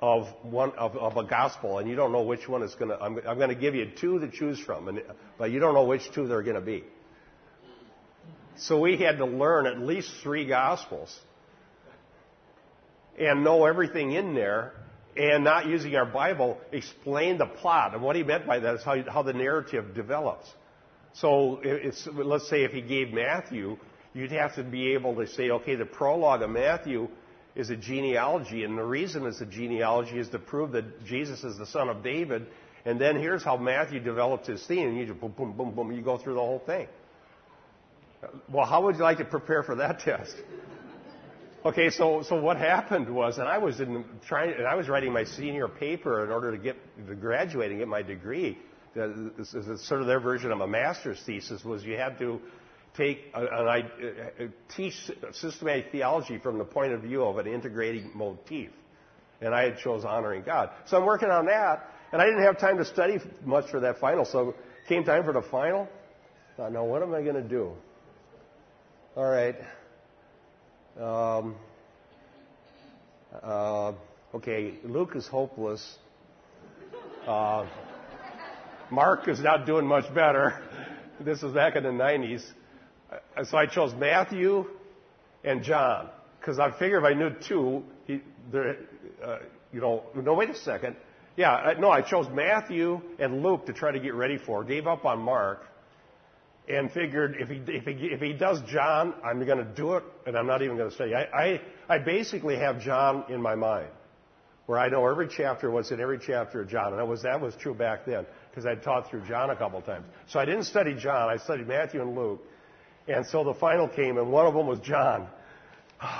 of 0.00 0.28
one 0.42 0.72
of, 0.72 0.96
of 0.96 1.18
a 1.18 1.24
gospel, 1.24 1.78
and 1.78 1.88
you 1.88 1.96
don't 1.96 2.12
know 2.12 2.22
which 2.22 2.48
one 2.48 2.62
is 2.62 2.74
going 2.74 2.90
to. 2.90 2.98
I'm, 2.98 3.18
I'm 3.26 3.36
going 3.36 3.50
to 3.50 3.54
give 3.54 3.74
you 3.74 3.90
two 4.00 4.20
to 4.20 4.28
choose 4.30 4.58
from, 4.58 4.88
and, 4.88 5.02
but 5.38 5.50
you 5.50 5.60
don't 5.60 5.74
know 5.74 5.84
which 5.84 6.10
two 6.12 6.28
they're 6.28 6.42
going 6.42 6.56
to 6.56 6.62
be. 6.62 6.84
So 8.56 8.80
we 8.80 8.96
had 8.96 9.18
to 9.18 9.26
learn 9.26 9.66
at 9.66 9.78
least 9.78 10.10
three 10.22 10.46
gospels 10.46 11.14
and 13.18 13.44
know 13.44 13.64
everything 13.64 14.12
in 14.12 14.34
there, 14.34 14.72
and 15.16 15.44
not 15.44 15.66
using 15.66 15.94
our 15.96 16.04
Bible, 16.04 16.58
explain 16.72 17.38
the 17.38 17.46
plot. 17.46 17.94
And 17.94 18.02
what 18.02 18.16
he 18.16 18.22
meant 18.22 18.46
by 18.46 18.58
that 18.58 18.74
is 18.74 18.82
how, 18.82 19.02
how 19.08 19.22
the 19.22 19.32
narrative 19.32 19.94
develops. 19.94 20.46
So 21.14 21.62
let's 22.12 22.48
say 22.48 22.64
if 22.64 22.72
he 22.72 22.82
gave 22.82 23.12
Matthew, 23.12 23.78
you'd 24.12 24.32
have 24.32 24.54
to 24.56 24.62
be 24.62 24.92
able 24.92 25.14
to 25.16 25.26
say, 25.26 25.50
okay, 25.50 25.74
the 25.74 25.86
prologue 25.86 26.42
of 26.42 26.50
Matthew 26.50 27.08
is 27.54 27.70
a 27.70 27.76
genealogy, 27.76 28.64
and 28.64 28.76
the 28.76 28.84
reason 28.84 29.24
it's 29.24 29.40
a 29.40 29.46
genealogy 29.46 30.18
is 30.18 30.28
to 30.28 30.38
prove 30.38 30.72
that 30.72 31.04
Jesus 31.06 31.42
is 31.42 31.56
the 31.56 31.66
son 31.66 31.88
of 31.88 32.02
David. 32.04 32.46
And 32.84 33.00
then 33.00 33.16
here's 33.16 33.42
how 33.42 33.56
Matthew 33.56 33.98
developed 33.98 34.46
his 34.46 34.64
theme, 34.66 34.88
and 34.88 34.98
you 34.98 35.06
just 35.06 35.18
boom, 35.18 35.32
boom, 35.32 35.52
boom, 35.56 35.74
boom, 35.74 35.92
you 35.92 36.02
go 36.02 36.18
through 36.18 36.34
the 36.34 36.40
whole 36.40 36.62
thing. 36.66 36.86
Well, 38.52 38.66
how 38.66 38.82
would 38.84 38.96
you 38.96 39.02
like 39.02 39.18
to 39.18 39.24
prepare 39.24 39.62
for 39.62 39.76
that 39.76 40.00
test? 40.04 40.36
Okay, 41.64 41.90
so 41.90 42.22
so 42.22 42.40
what 42.40 42.58
happened 42.58 43.12
was, 43.12 43.38
and 43.38 43.48
I 43.48 43.58
was 43.58 43.80
in 43.80 44.04
trying, 44.26 44.52
and 44.52 44.66
I 44.66 44.76
was 44.76 44.88
writing 44.88 45.12
my 45.12 45.24
senior 45.24 45.66
paper 45.66 46.24
in 46.24 46.30
order 46.30 46.52
to 46.52 46.58
get 46.58 46.76
to 47.08 47.14
graduate 47.14 47.70
and 47.70 47.80
get 47.80 47.88
my 47.88 48.02
degree. 48.02 48.58
This 48.94 49.52
is 49.52 49.84
sort 49.86 50.00
of 50.00 50.06
their 50.06 50.20
version 50.20 50.52
of 50.52 50.60
a 50.60 50.66
master's 50.66 51.20
thesis. 51.26 51.64
Was 51.64 51.82
you 51.82 51.96
had 51.96 52.18
to 52.18 52.40
take 52.96 53.24
an, 53.34 53.48
a, 53.68 54.48
teach 54.74 54.94
systematic 55.32 55.90
theology 55.92 56.38
from 56.38 56.58
the 56.58 56.64
point 56.64 56.92
of 56.92 57.02
view 57.02 57.24
of 57.24 57.38
an 57.38 57.46
integrating 57.46 58.10
motif, 58.14 58.70
and 59.40 59.54
I 59.54 59.64
had 59.64 59.78
chose 59.78 60.04
honoring 60.04 60.44
God. 60.44 60.70
So 60.86 60.96
I'm 60.98 61.04
working 61.04 61.30
on 61.30 61.46
that, 61.46 61.90
and 62.12 62.22
I 62.22 62.26
didn't 62.26 62.42
have 62.42 62.58
time 62.58 62.78
to 62.78 62.84
study 62.84 63.18
much 63.44 63.70
for 63.70 63.80
that 63.80 63.98
final. 63.98 64.24
So 64.24 64.54
came 64.88 65.04
time 65.04 65.24
for 65.24 65.32
the 65.32 65.42
final. 65.42 65.88
I 66.54 66.56
thought, 66.56 66.72
now 66.72 66.84
what 66.84 67.02
am 67.02 67.12
I 67.12 67.22
going 67.22 67.34
to 67.34 67.42
do? 67.42 67.72
All 69.16 69.28
right. 69.28 69.56
Um, 71.00 71.56
uh, 73.42 73.92
okay, 74.34 74.74
Luke 74.82 75.14
is 75.14 75.26
hopeless. 75.26 75.98
Uh, 77.26 77.66
Mark 78.90 79.28
is 79.28 79.40
not 79.40 79.66
doing 79.66 79.86
much 79.86 80.12
better. 80.14 80.62
This 81.20 81.42
was 81.42 81.52
back 81.52 81.76
in 81.76 81.82
the 81.82 81.90
90s. 81.90 82.42
Uh, 83.10 83.44
so 83.44 83.58
I 83.58 83.66
chose 83.66 83.94
Matthew 83.94 84.64
and 85.44 85.62
John 85.62 86.08
because 86.40 86.58
I 86.58 86.70
figured 86.78 87.02
if 87.02 87.10
I 87.10 87.12
knew 87.12 87.30
two, 87.46 87.82
he, 88.06 88.22
there, 88.50 88.76
uh, 89.22 89.38
you 89.74 89.82
know, 89.82 90.04
no, 90.14 90.32
wait 90.32 90.48
a 90.48 90.54
second. 90.54 90.96
Yeah, 91.36 91.52
uh, 91.52 91.74
no, 91.78 91.90
I 91.90 92.00
chose 92.00 92.26
Matthew 92.32 93.02
and 93.18 93.42
Luke 93.42 93.66
to 93.66 93.74
try 93.74 93.92
to 93.92 94.00
get 94.00 94.14
ready 94.14 94.38
for. 94.38 94.64
Gave 94.64 94.86
up 94.86 95.04
on 95.04 95.18
Mark 95.18 95.66
and 96.68 96.90
figured 96.90 97.36
if 97.38 97.48
he, 97.48 97.62
if 97.68 97.84
he, 97.84 97.92
if 98.06 98.20
he 98.20 98.32
does 98.32 98.60
John, 98.62 99.14
I'm 99.24 99.44
going 99.44 99.58
to 99.58 99.64
do 99.64 99.94
it, 99.94 100.04
and 100.26 100.36
I'm 100.36 100.46
not 100.46 100.62
even 100.62 100.76
going 100.76 100.88
to 100.90 100.94
study. 100.94 101.14
I, 101.14 101.22
I, 101.22 101.60
I 101.88 101.98
basically 101.98 102.56
have 102.56 102.80
John 102.80 103.24
in 103.28 103.40
my 103.40 103.54
mind, 103.54 103.88
where 104.66 104.78
I 104.78 104.88
know 104.88 105.06
every 105.06 105.28
chapter, 105.28 105.70
what's 105.70 105.92
in 105.92 106.00
every 106.00 106.18
chapter 106.18 106.62
of 106.62 106.68
John, 106.68 106.88
and 106.88 106.98
that 106.98 107.06
was, 107.06 107.22
that 107.22 107.40
was 107.40 107.54
true 107.54 107.74
back 107.74 108.04
then, 108.04 108.26
because 108.50 108.66
I'd 108.66 108.82
taught 108.82 109.08
through 109.08 109.26
John 109.26 109.50
a 109.50 109.56
couple 109.56 109.80
times. 109.80 110.06
So 110.26 110.40
I 110.40 110.44
didn't 110.44 110.64
study 110.64 110.94
John, 110.94 111.28
I 111.28 111.36
studied 111.36 111.68
Matthew 111.68 112.02
and 112.02 112.16
Luke, 112.16 112.42
and 113.06 113.24
so 113.26 113.44
the 113.44 113.54
final 113.54 113.86
came, 113.86 114.18
and 114.18 114.32
one 114.32 114.46
of 114.46 114.54
them 114.54 114.66
was 114.66 114.80
John. 114.80 115.28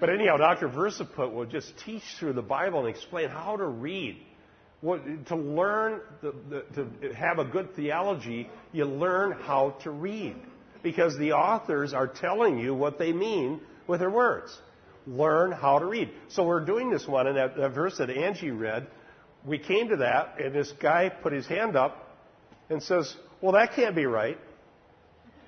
but 0.00 0.10
anyhow, 0.10 0.38
Dr. 0.38 0.68
Verseput 0.68 1.32
will 1.32 1.46
just 1.46 1.72
teach 1.84 2.02
through 2.18 2.32
the 2.32 2.42
Bible 2.42 2.80
and 2.80 2.88
explain 2.88 3.28
how 3.28 3.56
to 3.56 3.64
read 3.64 4.20
to 4.82 5.36
learn, 5.36 6.00
the, 6.20 6.34
the, 6.50 7.08
to 7.08 7.14
have 7.14 7.38
a 7.38 7.44
good 7.44 7.74
theology, 7.74 8.48
you 8.72 8.84
learn 8.84 9.32
how 9.32 9.76
to 9.82 9.90
read. 9.90 10.36
Because 10.82 11.16
the 11.18 11.32
authors 11.32 11.92
are 11.92 12.06
telling 12.06 12.58
you 12.58 12.74
what 12.74 12.98
they 12.98 13.12
mean 13.12 13.60
with 13.86 14.00
their 14.00 14.10
words. 14.10 14.56
Learn 15.06 15.52
how 15.52 15.78
to 15.78 15.86
read. 15.86 16.10
So 16.28 16.44
we're 16.44 16.64
doing 16.64 16.90
this 16.90 17.06
one, 17.06 17.26
and 17.26 17.36
that, 17.36 17.56
that 17.56 17.70
verse 17.70 17.98
that 17.98 18.10
Angie 18.10 18.50
read, 18.50 18.86
we 19.44 19.58
came 19.58 19.88
to 19.88 19.96
that, 19.96 20.36
and 20.40 20.54
this 20.54 20.72
guy 20.80 21.08
put 21.08 21.32
his 21.32 21.46
hand 21.46 21.76
up 21.76 22.18
and 22.68 22.82
says, 22.82 23.14
Well, 23.40 23.52
that 23.52 23.74
can't 23.74 23.96
be 23.96 24.06
right. 24.06 24.38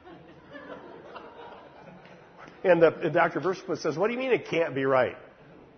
and, 2.65 2.81
the, 2.81 2.95
and 3.01 3.13
Dr. 3.13 3.41
Verseput 3.41 3.79
says, 3.79 3.97
What 3.97 4.09
do 4.09 4.15
you 4.15 4.19
mean 4.19 4.33
it 4.33 4.49
can't 4.49 4.75
be 4.75 4.85
right? 4.85 5.17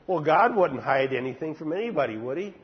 Well, 0.06 0.20
God 0.20 0.56
wouldn't 0.56 0.82
hide 0.82 1.12
anything 1.12 1.54
from 1.54 1.72
anybody, 1.72 2.16
would 2.16 2.38
he? 2.38 2.54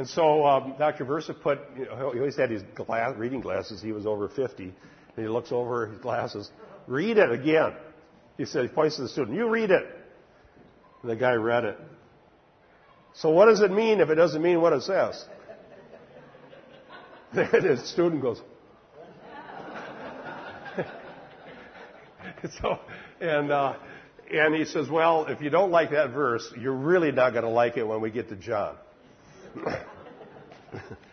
And 0.00 0.08
so 0.08 0.46
um, 0.46 0.76
Dr. 0.78 1.04
Verseput, 1.04 1.78
you 1.78 1.84
know, 1.84 2.10
he 2.12 2.20
always 2.20 2.34
had 2.34 2.50
his 2.50 2.62
glass, 2.74 3.14
reading 3.18 3.42
glasses. 3.42 3.82
He 3.82 3.92
was 3.92 4.06
over 4.06 4.30
50. 4.30 4.62
And 4.62 4.72
he 5.14 5.28
looks 5.28 5.52
over 5.52 5.88
his 5.88 5.98
glasses. 5.98 6.50
Read 6.86 7.18
it 7.18 7.30
again. 7.30 7.74
He 8.38 8.46
said, 8.46 8.62
he 8.62 8.68
points 8.68 8.96
to 8.96 9.02
the 9.02 9.10
student, 9.10 9.36
you 9.36 9.46
read 9.50 9.70
it. 9.70 9.84
And 11.02 11.10
the 11.10 11.16
guy 11.16 11.34
read 11.34 11.64
it. 11.64 11.78
So 13.12 13.28
what 13.28 13.44
does 13.44 13.60
it 13.60 13.70
mean 13.70 14.00
if 14.00 14.08
it 14.08 14.14
doesn't 14.14 14.40
mean 14.40 14.62
what 14.62 14.72
it 14.72 14.84
says? 14.84 15.22
the 17.34 17.82
student 17.84 18.22
goes, 18.22 18.40
so, 22.62 22.78
and, 23.20 23.52
uh, 23.52 23.74
and 24.32 24.54
he 24.54 24.64
says, 24.64 24.88
well, 24.88 25.26
if 25.26 25.42
you 25.42 25.50
don't 25.50 25.70
like 25.70 25.90
that 25.90 26.12
verse, 26.12 26.50
you're 26.58 26.72
really 26.72 27.12
not 27.12 27.34
going 27.34 27.44
to 27.44 27.50
like 27.50 27.76
it 27.76 27.86
when 27.86 28.00
we 28.00 28.10
get 28.10 28.30
to 28.30 28.36
John. 28.36 28.76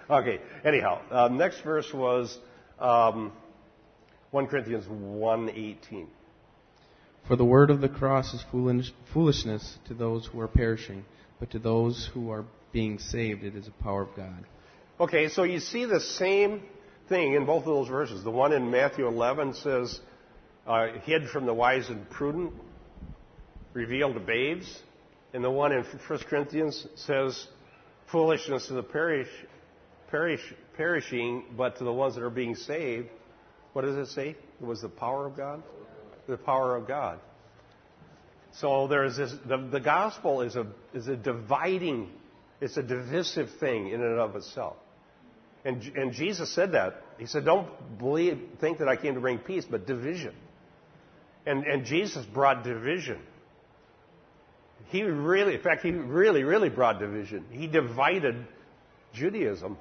okay, 0.10 0.40
anyhow, 0.64 1.02
um, 1.12 1.38
next 1.38 1.62
verse 1.62 1.92
was 1.94 2.38
um, 2.80 3.32
1 4.32 4.48
Corinthians 4.48 4.86
1.18. 4.86 6.08
For 7.28 7.36
the 7.36 7.46
word 7.46 7.70
of 7.70 7.82
the 7.82 7.90
cross 7.90 8.34
is 8.34 8.44
foolish, 8.52 8.94
foolishness 9.14 9.78
to 9.88 9.94
those 9.94 10.26
who 10.26 10.40
are 10.40 10.48
perishing, 10.48 11.04
but 11.40 11.52
to 11.52 11.60
those 11.60 12.10
who 12.14 12.32
are 12.32 12.46
being 12.72 13.00
saved, 13.00 13.44
it 13.44 13.56
is 13.56 13.66
the 13.66 13.72
power 13.84 14.04
of 14.04 14.16
God. 14.16 14.46
Okay, 15.00 15.28
so 15.30 15.44
you 15.44 15.60
see 15.60 15.86
the 15.86 16.00
same 16.00 16.64
thing 17.10 17.34
in 17.34 17.46
both 17.46 17.64
of 17.64 17.66
those 17.66 17.88
verses. 17.88 18.24
The 18.24 18.32
one 18.32 18.54
in 18.54 18.72
Matthew 18.72 19.08
11 19.08 19.56
says, 19.56 20.00
uh, 20.66 20.88
hid 21.04 21.30
from 21.30 21.46
the 21.46 21.54
wise 21.54 21.90
and 21.90 22.10
prudent, 22.10 22.54
revealed 23.74 24.16
to 24.16 24.20
babes. 24.20 24.82
And 25.34 25.44
the 25.44 25.52
one 25.52 25.72
in 25.72 25.84
1 25.84 26.20
Corinthians 26.30 26.88
says, 26.96 27.48
foolishness 28.12 28.68
to 28.68 28.74
the 28.74 28.84
perish, 28.84 29.30
perish, 30.10 30.42
perishing, 30.76 31.44
but 31.56 31.78
to 31.78 31.84
the 31.84 31.94
ones 31.94 32.16
that 32.16 32.24
are 32.24 32.30
being 32.30 32.56
saved, 32.56 33.10
what 33.74 33.84
does 33.84 33.96
it 33.96 34.12
say? 34.14 34.30
It 34.30 34.66
was 34.66 34.82
the 34.82 34.90
power 34.90 35.26
of 35.26 35.38
God? 35.38 35.64
The 36.28 36.38
power 36.38 36.76
of 36.76 36.88
God. 36.88 37.20
So 38.54 38.88
there's 38.88 39.18
this, 39.18 39.34
the, 39.46 39.58
the 39.58 39.80
gospel 39.80 40.42
is 40.42 40.56
a, 40.56 40.68
is 40.94 41.08
a 41.08 41.16
dividing, 41.16 42.10
it's 42.60 42.78
a 42.78 42.84
divisive 42.84 43.50
thing 43.60 43.90
in 43.90 44.02
and 44.02 44.20
of 44.20 44.36
itself. 44.36 44.78
And, 45.64 45.84
and 45.96 46.14
Jesus 46.14 46.54
said 46.54 46.72
that. 46.72 47.04
He 47.18 47.26
said, 47.26 47.46
don't 47.46 47.68
believe, 47.98 48.40
think 48.62 48.80
that 48.80 48.88
I 48.88 48.96
came 48.96 49.16
to 49.16 49.20
bring 49.20 49.40
peace, 49.40 49.66
but 49.70 49.86
division. 49.86 50.34
And, 51.46 51.66
and 51.66 51.86
Jesus 51.86 52.26
brought 52.26 52.64
division. 52.64 53.20
He 54.88 55.04
really, 55.04 55.56
in 55.56 55.62
fact, 55.62 55.84
he 55.84 55.92
really, 55.92 56.44
really 56.44 56.70
brought 56.70 57.00
division. 57.00 57.46
He 57.52 57.68
divided 57.68 58.48
Judaism 59.14 59.78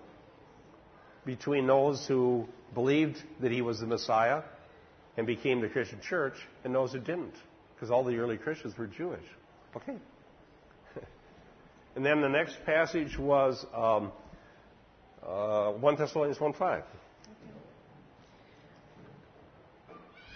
between 1.27 1.67
those 1.67 2.07
who 2.07 2.47
believed 2.73 3.23
that 3.41 3.51
he 3.53 3.61
was 3.61 3.81
the 3.81 3.87
Messiah 3.87 4.43
and 5.17 5.27
became 5.27 5.61
the 5.61 5.69
Christian 5.69 6.01
church 6.01 6.35
and 6.65 6.75
those 6.75 6.93
who 6.93 7.01
didn't, 7.01 7.35
because 7.75 7.91
all 7.91 8.05
the 8.05 8.17
early 8.17 8.39
Christians 8.39 8.79
were 8.79 8.87
Jewish. 8.87 9.25
Okay. 9.77 9.97
and 11.97 12.07
then 12.07 12.23
the 12.23 12.29
next 12.29 12.57
passage 12.65 13.19
was 13.19 13.67
um, 13.75 14.13
uh, 15.27 15.73
1 15.73 15.97
Thessalonians 15.97 16.41
1 16.41 16.53
5. 16.55 16.83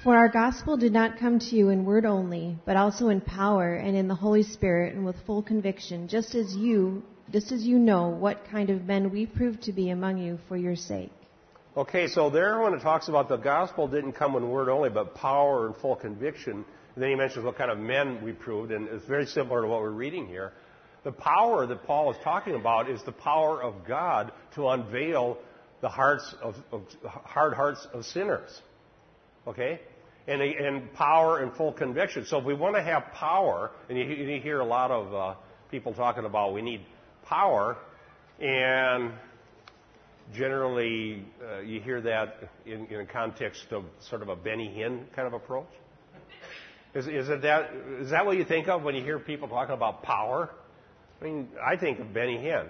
For 0.03 0.17
our 0.17 0.29
gospel 0.31 0.79
did 0.79 0.95
not 0.95 1.19
come 1.19 1.39
to 1.39 1.57
you 1.57 1.69
in 1.69 1.85
word 1.85 2.07
only, 2.07 2.57
but 2.65 2.77
also 2.77 3.11
in 3.11 3.21
power 3.21 3.75
and 3.75 3.95
in 3.95 4.09
the 4.09 4.15
Holy 4.15 4.43
Spirit 4.43 4.95
and 4.95 5.05
with 5.05 5.17
full 5.27 5.43
conviction, 5.43 6.09
just 6.09 6.35
as 6.35 6.57
you 6.57 7.03
just 7.33 7.53
as 7.53 7.63
you 7.63 7.79
know 7.79 8.09
what 8.09 8.45
kind 8.51 8.71
of 8.71 8.85
men 8.85 9.11
we 9.11 9.27
proved 9.27 9.63
to 9.63 9.73
be 9.73 9.91
among 9.91 10.19
you 10.19 10.39
for 10.49 10.57
your 10.57 10.77
sake. 10.77 11.11
Okay, 11.77 12.09
so 12.09 12.31
there 12.31 12.61
when 12.61 12.75
it 12.75 12.83
talks 12.83 13.09
about 13.09 13.29
the 13.29 13.37
gospel 13.37 13.87
didn't 13.87 14.13
come 14.13 14.35
in 14.37 14.49
word 14.49 14.69
only, 14.69 14.91
but 14.91 15.15
power 15.15 15.67
and 15.67 15.77
full 15.77 15.97
conviction, 15.97 16.53
and 16.53 17.03
then 17.03 17.11
he 17.11 17.15
mentions 17.15 17.45
what 17.45 17.57
kind 17.57 17.71
of 17.71 17.79
men 17.79 18.23
we 18.23 18.33
proved, 18.33 18.73
and 18.73 18.89
it's 18.89 19.07
very 19.07 19.27
similar 19.27 19.63
to 19.63 19.69
what 19.69 19.81
we're 19.81 19.91
reading 19.91 20.27
here. 20.27 20.53
The 21.05 21.13
power 21.13 21.67
that 21.67 21.85
Paul 21.85 22.11
is 22.11 22.17
talking 22.25 22.57
about 22.57 22.91
is 22.91 23.03
the 23.05 23.13
power 23.13 23.63
of 23.63 23.87
God 23.87 24.33
to 24.57 24.69
unveil 24.69 25.39
the 25.81 25.89
hearts 25.89 26.35
of, 26.43 26.57
of 26.73 26.83
hard 27.05 27.55
hearts 27.55 27.87
of 27.93 28.05
sinners. 28.05 28.61
Okay? 29.47 29.81
and, 30.27 30.43
and 30.43 30.93
power 30.93 31.39
and 31.39 31.53
full 31.55 31.73
conviction. 31.73 32.25
So 32.27 32.39
if 32.39 32.45
we 32.45 32.55
want 32.55 32.77
to 32.77 32.83
have 32.83 33.13
power, 33.13 33.71
and 33.89 33.99
you, 33.99 34.05
you 34.05 34.41
hear 34.41 34.61
a 34.61 34.65
lot 34.65 34.91
of 34.91 35.15
uh, 35.15 35.35
people 35.71 35.93
talking 35.93 36.25
about 36.25 36.55
we 36.55 36.63
need 36.63 36.83
power, 37.31 37.79
and 38.41 39.13
generally 40.35 41.25
uh, 41.43 41.61
you 41.61 41.81
hear 41.81 42.01
that 42.01 42.51
in, 42.67 42.87
in 42.87 43.01
a 43.01 43.07
context 43.07 43.67
of 43.71 43.85
sort 44.01 44.23
of 44.23 44.29
a 44.29 44.37
Benny 44.37 44.69
Hinn 44.69 45.05
kind 45.15 45.29
of 45.29 45.33
approach. 45.33 45.71
Is, 46.93 47.07
is, 47.07 47.29
it 47.29 47.43
that, 47.43 47.71
is 48.01 48.11
that 48.11 48.27
what 48.27 48.37
you 48.37 48.45
think 48.45 48.67
of 48.67 48.83
when 48.83 48.97
you 48.97 49.05
hear 49.05 49.21
people 49.21 49.47
talking 49.47 49.75
about 49.75 50.03
power? 50.03 50.51
I 51.21 51.25
mean, 51.25 51.49
I 51.65 51.77
think 51.77 52.01
of 52.01 52.13
Benny 52.13 52.37
Hinn. 52.37 52.69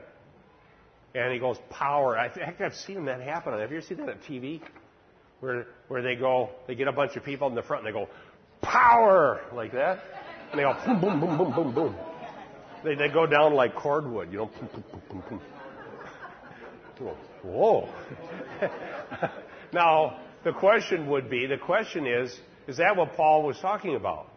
And 1.15 1.33
he 1.33 1.39
goes, 1.39 1.57
power. 1.71 2.19
I 2.19 2.29
think 2.29 2.61
I've 2.61 2.75
seen 2.75 3.07
that 3.07 3.23
happen. 3.23 3.59
Have 3.59 3.71
you 3.71 3.79
ever 3.79 3.87
seen 3.87 3.97
that 3.99 4.09
on 4.11 4.19
TV? 4.29 4.61
Where, 5.41 5.67
where 5.89 6.03
they 6.03 6.17
go, 6.17 6.51
they 6.67 6.75
get 6.75 6.87
a 6.87 6.93
bunch 6.93 7.17
of 7.17 7.25
people 7.25 7.49
in 7.49 7.55
the 7.55 7.63
front 7.63 7.87
and 7.87 7.95
they 7.95 7.99
go, 7.99 8.09
power! 8.61 9.41
Like 9.55 9.73
that. 9.73 10.05
And 10.53 10.59
they 10.59 10.65
go, 10.65 10.75
boom, 10.87 11.01
boom, 11.01 11.21
boom, 11.21 11.39
boom, 11.39 11.53
boom, 11.55 11.75
boom. 11.75 11.97
They, 12.85 12.95
they 12.95 13.09
go 13.09 13.27
down 13.27 13.55
like 13.55 13.75
cordwood, 13.75 14.33
you 14.33 14.39
know. 14.39 14.51
Whoa. 17.43 17.89
now, 19.73 20.19
the 20.45 20.53
question 20.53 21.09
would 21.11 21.31
be, 21.31 21.47
the 21.47 21.59
question 21.59 22.07
is, 22.07 22.39
is 22.67 22.77
that 22.79 22.97
what 22.97 23.15
Paul 23.15 23.43
was 23.43 23.59
talking 23.59 23.97
about? 23.97 24.29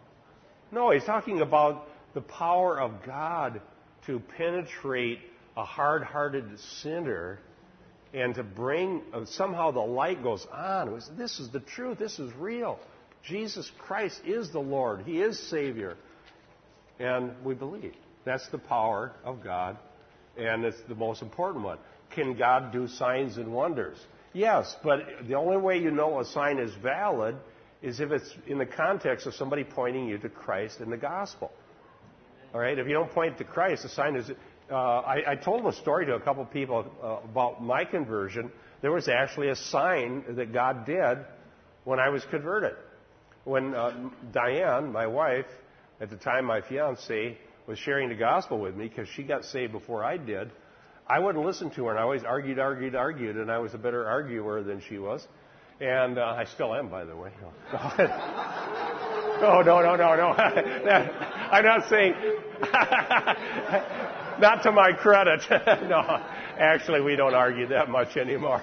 No, 0.72 0.91
he's 0.91 1.04
talking 1.04 1.41
about 1.41 1.88
the 2.14 2.22
power 2.22 2.80
of 2.80 3.04
God 3.06 3.62
to 4.08 4.20
penetrate 4.38 5.20
a 5.56 5.64
hard 5.64 6.04
hearted 6.04 6.60
sinner 6.82 7.39
and 8.14 8.36
to 8.36 8.44
bring, 8.44 9.02
uh, 9.14 9.26
somehow 9.26 9.72
the 9.72 9.80
light 9.80 10.22
goes 10.24 10.46
on. 10.52 11.02
This 11.18 11.39
is 11.39 11.50
the 11.50 11.60
truth. 11.60 11.98
This 11.98 12.20
is 12.20 12.32
real. 12.34 12.80
Jesus 13.24 13.72
Christ 13.80 14.22
is 14.26 14.52
the 14.52 14.60
Lord. 14.60 15.02
He 15.06 15.22
is 15.22 15.39
Savior. 15.50 15.96
And 17.00 17.32
we 17.44 17.56
believe. 17.56 17.94
That's 18.26 18.47
the 18.49 18.57
power 18.57 19.13
of 19.24 19.43
God. 19.43 19.78
And 20.38 20.65
it's 20.65 20.82
the 20.88 20.95
most 20.95 21.21
important 21.21 21.63
one. 21.63 21.78
Can 22.11 22.38
God 22.38 22.71
do 22.71 22.88
signs 22.88 23.38
and 23.38 23.53
wonders? 23.53 23.97
Yes, 24.34 24.76
but 24.84 24.99
the 25.28 25.36
only 25.36 25.57
way 25.57 25.78
you 25.78 25.91
know 25.91 26.19
a 26.19 26.26
sign 26.26 26.57
is 26.57 26.74
valid 26.82 27.36
is 27.82 27.99
if 27.99 28.11
it's 28.11 28.34
in 28.47 28.57
the 28.57 28.65
context 28.65 29.28
of 29.28 29.36
somebody 29.36 29.63
pointing 29.63 30.07
you 30.07 30.17
to 30.17 30.30
Christ 30.30 30.80
and 30.80 30.91
the 30.91 30.97
gospel. 30.97 31.51
All 32.53 32.59
right? 32.59 32.78
If 32.78 32.88
you 32.88 32.93
don't 32.93 33.11
point 33.11 33.38
to 33.39 33.43
Christ, 33.43 33.84
the 33.84 33.89
sign 33.89 34.15
is. 34.15 34.32
Uh, 34.71 34.76
I, 34.76 35.32
I, 35.32 35.36
told 35.36 35.65
a 35.65 35.74
story 35.74 36.05
to 36.05 36.15
a 36.15 36.19
couple 36.21 36.45
people 36.45 36.89
uh, 37.03 37.30
about 37.30 37.61
my 37.61 37.84
conversion. 37.84 38.49
There 38.82 38.91
was 38.91 39.09
actually 39.09 39.49
a 39.49 39.55
sign 39.55 40.24
that 40.30 40.53
God 40.53 40.86
did 40.86 41.17
when 41.84 41.99
I 41.99 42.09
was 42.09 42.24
converted. 42.32 42.76
When 43.43 43.76
uh, 43.76 44.09
Diane, 44.32 44.91
my 44.91 45.05
wife, 45.05 45.45
at 45.99 46.09
the 46.09 46.15
time 46.15 46.45
my 46.45 46.61
fiance, 46.61 47.38
was 47.68 47.80
sharing 47.80 48.09
the 48.09 48.16
gospel 48.16 48.59
with 48.59 48.76
me 48.76 48.88
because 48.88 49.07
she 49.09 49.24
got 49.24 49.45
saved 49.45 49.72
before 49.72 50.03
I 50.03 50.18
did, 50.18 50.51
I 51.07 51.20
wouldn't 51.20 51.45
listen 51.45 51.70
to 51.72 51.86
her, 51.86 51.91
and 51.91 51.99
I 51.99 52.03
always 52.03 52.24
argued, 52.24 52.59
argued, 52.59 52.95
argued, 52.95 53.38
and 53.38 53.51
I 53.51 53.57
was 53.59 53.74
a 53.74 53.78
better 53.78 54.07
arguer 54.07 54.64
than 54.64 54.82
she 54.88 54.97
was. 54.97 55.28
And 55.82 56.18
uh, 56.18 56.36
I 56.38 56.45
still 56.45 56.74
am, 56.74 56.88
by 56.88 57.03
the 57.03 57.16
way. 57.16 57.32
no, 59.41 59.61
no, 59.61 59.82
no, 59.82 59.95
no, 59.95 60.16
no. 60.16 60.28
I'm 61.51 61.66
not 61.66 61.89
saying, 61.89 62.14
not 64.39 64.64
to 64.64 64.72
my 64.72 64.93
credit. 64.93 65.41
no, 65.89 66.22
actually, 66.57 67.01
we 67.01 67.16
don't 67.16 67.34
argue 67.34 67.68
that 67.68 67.89
much 67.89 68.16
anymore. 68.18 68.61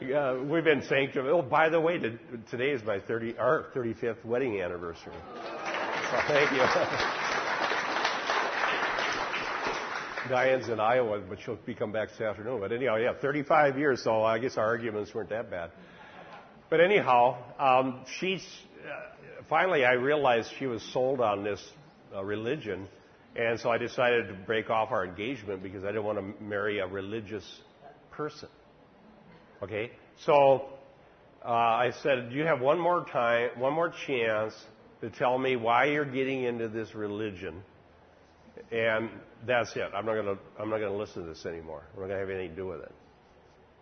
Uh, 0.00 0.36
we've 0.44 0.62
been 0.62 0.82
sanctified. 0.82 1.28
Oh, 1.28 1.42
by 1.42 1.68
the 1.68 1.80
way, 1.80 1.98
today 2.50 2.70
is 2.70 2.84
my 2.84 3.00
30, 3.00 3.36
our 3.36 3.66
35th 3.74 4.24
wedding 4.24 4.60
anniversary. 4.60 5.12
So 5.12 6.20
thank 6.28 6.52
you. 6.52 6.58
Diane's 10.28 10.68
in 10.68 10.78
Iowa, 10.78 11.20
but 11.28 11.40
she'll 11.40 11.56
be 11.56 11.74
come 11.74 11.90
back 11.90 12.10
this 12.10 12.20
afternoon. 12.20 12.60
But 12.60 12.70
anyhow, 12.70 12.96
yeah, 12.96 13.14
35 13.20 13.76
years, 13.76 14.04
so 14.04 14.22
I 14.22 14.38
guess 14.38 14.56
our 14.56 14.66
arguments 14.66 15.12
weren't 15.12 15.30
that 15.30 15.50
bad. 15.50 15.72
But 16.70 16.80
anyhow, 16.80 17.36
um, 17.58 18.04
she's 18.20 18.46
uh, 18.84 19.42
finally 19.48 19.84
I 19.84 19.94
realized 19.94 20.52
she 20.60 20.66
was 20.66 20.80
sold 20.92 21.20
on 21.20 21.42
this 21.42 21.60
uh, 22.14 22.22
religion, 22.22 22.86
and 23.34 23.58
so 23.58 23.70
I 23.70 23.78
decided 23.78 24.28
to 24.28 24.34
break 24.34 24.70
off 24.70 24.92
our 24.92 25.04
engagement 25.04 25.60
because 25.60 25.82
I 25.82 25.88
didn't 25.88 26.04
want 26.04 26.18
to 26.18 26.44
marry 26.44 26.78
a 26.78 26.86
religious 26.86 27.44
person. 28.12 28.48
Okay, 29.62 29.90
so 30.24 30.66
uh, 31.44 31.48
I 31.48 31.92
said, 32.02 32.30
"Do 32.30 32.36
you 32.36 32.44
have 32.44 32.60
one 32.60 32.78
more 32.78 33.04
time, 33.04 33.50
one 33.58 33.72
more 33.72 33.92
chance 34.06 34.54
to 35.00 35.10
tell 35.10 35.38
me 35.38 35.56
why 35.56 35.86
you're 35.86 36.04
getting 36.04 36.44
into 36.44 36.68
this 36.68 36.94
religion?" 36.94 37.62
And 38.70 39.10
that's 39.46 39.74
it. 39.76 39.90
I'm 39.94 40.04
not 40.04 40.14
to, 40.14 40.38
I'm 40.58 40.70
not 40.70 40.78
to 40.78 40.92
listen 40.92 41.22
to 41.22 41.28
this 41.28 41.46
anymore. 41.46 41.82
I'm 41.94 42.02
not 42.02 42.08
to 42.08 42.18
have 42.18 42.30
anything 42.30 42.50
to 42.50 42.56
do 42.56 42.66
with 42.66 42.80
it. 42.82 42.92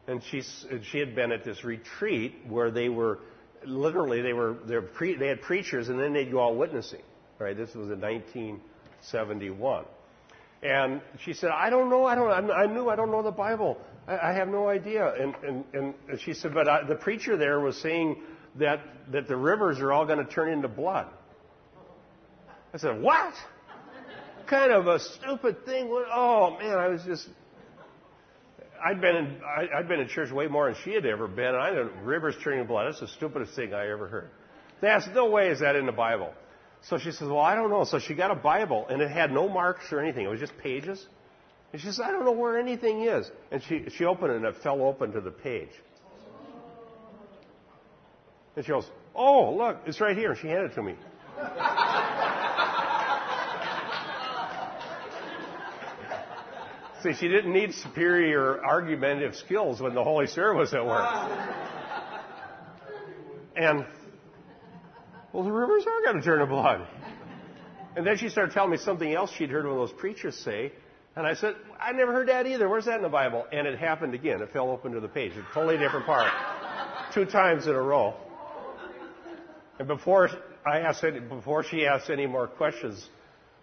And 0.06 0.22
she, 0.30 0.42
she 0.90 0.98
had 0.98 1.14
been 1.14 1.32
at 1.32 1.44
this 1.44 1.64
retreat 1.64 2.34
where 2.48 2.70
they 2.70 2.88
were, 2.88 3.18
literally, 3.64 4.22
they 4.22 4.32
were, 4.32 4.56
they, 4.66 4.76
pre, 4.78 5.16
they 5.16 5.28
had 5.28 5.42
preachers 5.42 5.88
and 5.88 5.98
then 5.98 6.12
they'd 6.12 6.30
go 6.30 6.46
out 6.46 6.56
witnessing. 6.56 7.02
Right? 7.38 7.56
This 7.56 7.74
was 7.74 7.90
in 7.90 8.00
1971. 8.00 9.84
And 10.62 11.00
she 11.24 11.32
said, 11.32 11.50
I 11.50 11.70
don't 11.70 11.90
know, 11.90 12.06
I 12.06 12.14
don't, 12.14 12.50
I 12.50 12.66
knew 12.66 12.88
I 12.88 12.96
don't 12.96 13.10
know 13.10 13.22
the 13.22 13.30
Bible. 13.30 13.78
I, 14.08 14.32
have 14.32 14.48
no 14.48 14.68
idea. 14.68 15.12
And, 15.14 15.34
and, 15.74 15.94
and 16.08 16.20
she 16.20 16.32
said, 16.32 16.54
but 16.54 16.68
I, 16.68 16.84
the 16.84 16.94
preacher 16.94 17.36
there 17.36 17.60
was 17.60 17.76
saying 17.76 18.22
that, 18.56 18.80
that 19.10 19.26
the 19.26 19.36
rivers 19.36 19.80
are 19.80 19.92
all 19.92 20.06
going 20.06 20.24
to 20.24 20.32
turn 20.32 20.52
into 20.52 20.68
blood. 20.68 21.06
I 22.72 22.78
said, 22.78 23.00
what? 23.00 23.34
kind 24.46 24.72
of 24.72 24.86
a 24.86 24.98
stupid 24.98 25.64
thing. 25.64 25.88
Oh 26.12 26.56
man, 26.58 26.78
I 26.78 26.88
was 26.88 27.02
just. 27.02 27.28
I'd 28.84 29.00
been 29.00 29.16
in 29.16 29.40
I, 29.42 29.78
I'd 29.78 29.88
been 29.88 30.00
in 30.00 30.08
church 30.08 30.30
way 30.30 30.48
more 30.48 30.66
than 30.66 30.80
she 30.84 30.92
had 30.92 31.06
ever 31.06 31.26
been, 31.26 31.46
and 31.46 31.56
I 31.56 31.70
know 31.70 31.90
rivers 32.02 32.34
turning 32.42 32.66
blood. 32.66 32.86
That's 32.86 33.00
the 33.00 33.08
stupidest 33.08 33.54
thing 33.54 33.74
I 33.74 33.90
ever 33.90 34.08
heard. 34.08 34.30
That's 34.80 35.06
no 35.14 35.30
way 35.30 35.48
is 35.48 35.60
that 35.60 35.76
in 35.76 35.86
the 35.86 35.92
Bible. 35.92 36.32
So 36.82 36.98
she 36.98 37.10
says, 37.10 37.28
"Well, 37.28 37.40
I 37.40 37.54
don't 37.54 37.70
know." 37.70 37.84
So 37.84 37.98
she 37.98 38.14
got 38.14 38.30
a 38.30 38.34
Bible, 38.36 38.86
and 38.88 39.00
it 39.02 39.10
had 39.10 39.32
no 39.32 39.48
marks 39.48 39.92
or 39.92 40.00
anything. 40.00 40.24
It 40.24 40.28
was 40.28 40.40
just 40.40 40.56
pages. 40.58 41.04
And 41.76 41.80
she 41.82 41.88
says, 41.88 42.00
"I 42.00 42.10
don't 42.10 42.24
know 42.24 42.32
where 42.32 42.58
anything 42.58 43.02
is." 43.02 43.30
And 43.50 43.62
she 43.62 43.84
she 43.90 44.06
opened 44.06 44.32
it, 44.32 44.36
and 44.36 44.46
it 44.46 44.56
fell 44.62 44.80
open 44.80 45.12
to 45.12 45.20
the 45.20 45.30
page. 45.30 45.68
And 48.56 48.64
she 48.64 48.72
goes, 48.72 48.90
"Oh, 49.14 49.52
look, 49.54 49.80
it's 49.84 50.00
right 50.00 50.16
here." 50.16 50.30
And 50.30 50.38
she 50.38 50.48
handed 50.48 50.70
it 50.70 50.74
to 50.76 50.82
me. 50.82 50.94
See, 57.02 57.12
she 57.12 57.28
didn't 57.28 57.52
need 57.52 57.74
superior 57.74 58.64
argumentative 58.64 59.36
skills 59.36 59.78
when 59.78 59.94
the 59.94 60.02
Holy 60.02 60.28
Spirit 60.28 60.56
was 60.56 60.72
at 60.72 60.82
work. 60.82 61.04
And, 63.54 63.84
well, 65.34 65.44
the 65.44 65.52
rivers 65.52 65.84
are 65.86 66.00
going 66.10 66.16
to 66.16 66.22
turn 66.22 66.38
to 66.38 66.46
blood. 66.46 66.86
And 67.96 68.06
then 68.06 68.16
she 68.16 68.30
started 68.30 68.54
telling 68.54 68.70
me 68.70 68.78
something 68.78 69.12
else 69.12 69.30
she'd 69.32 69.50
heard 69.50 69.66
one 69.66 69.74
of 69.74 69.90
those 69.90 69.98
preachers 70.00 70.36
say. 70.36 70.72
And 71.16 71.26
I 71.26 71.34
said, 71.34 71.54
I 71.80 71.92
never 71.92 72.12
heard 72.12 72.28
that 72.28 72.46
either. 72.46 72.68
Where's 72.68 72.84
that 72.84 72.96
in 72.96 73.02
the 73.02 73.08
Bible? 73.08 73.46
And 73.50 73.66
it 73.66 73.78
happened 73.78 74.12
again. 74.12 74.42
It 74.42 74.52
fell 74.52 74.70
open 74.70 74.92
to 74.92 75.00
the 75.00 75.08
page. 75.08 75.32
A 75.32 75.54
totally 75.54 75.78
different 75.78 76.04
part. 76.04 76.30
Two 77.14 77.24
times 77.24 77.66
in 77.66 77.74
a 77.74 77.80
row. 77.80 78.14
And 79.78 79.88
before 79.88 80.28
I 80.66 80.80
asked 80.80 81.04
any, 81.04 81.20
before 81.20 81.64
she 81.64 81.86
asked 81.86 82.10
any 82.10 82.26
more 82.26 82.46
questions, 82.46 83.08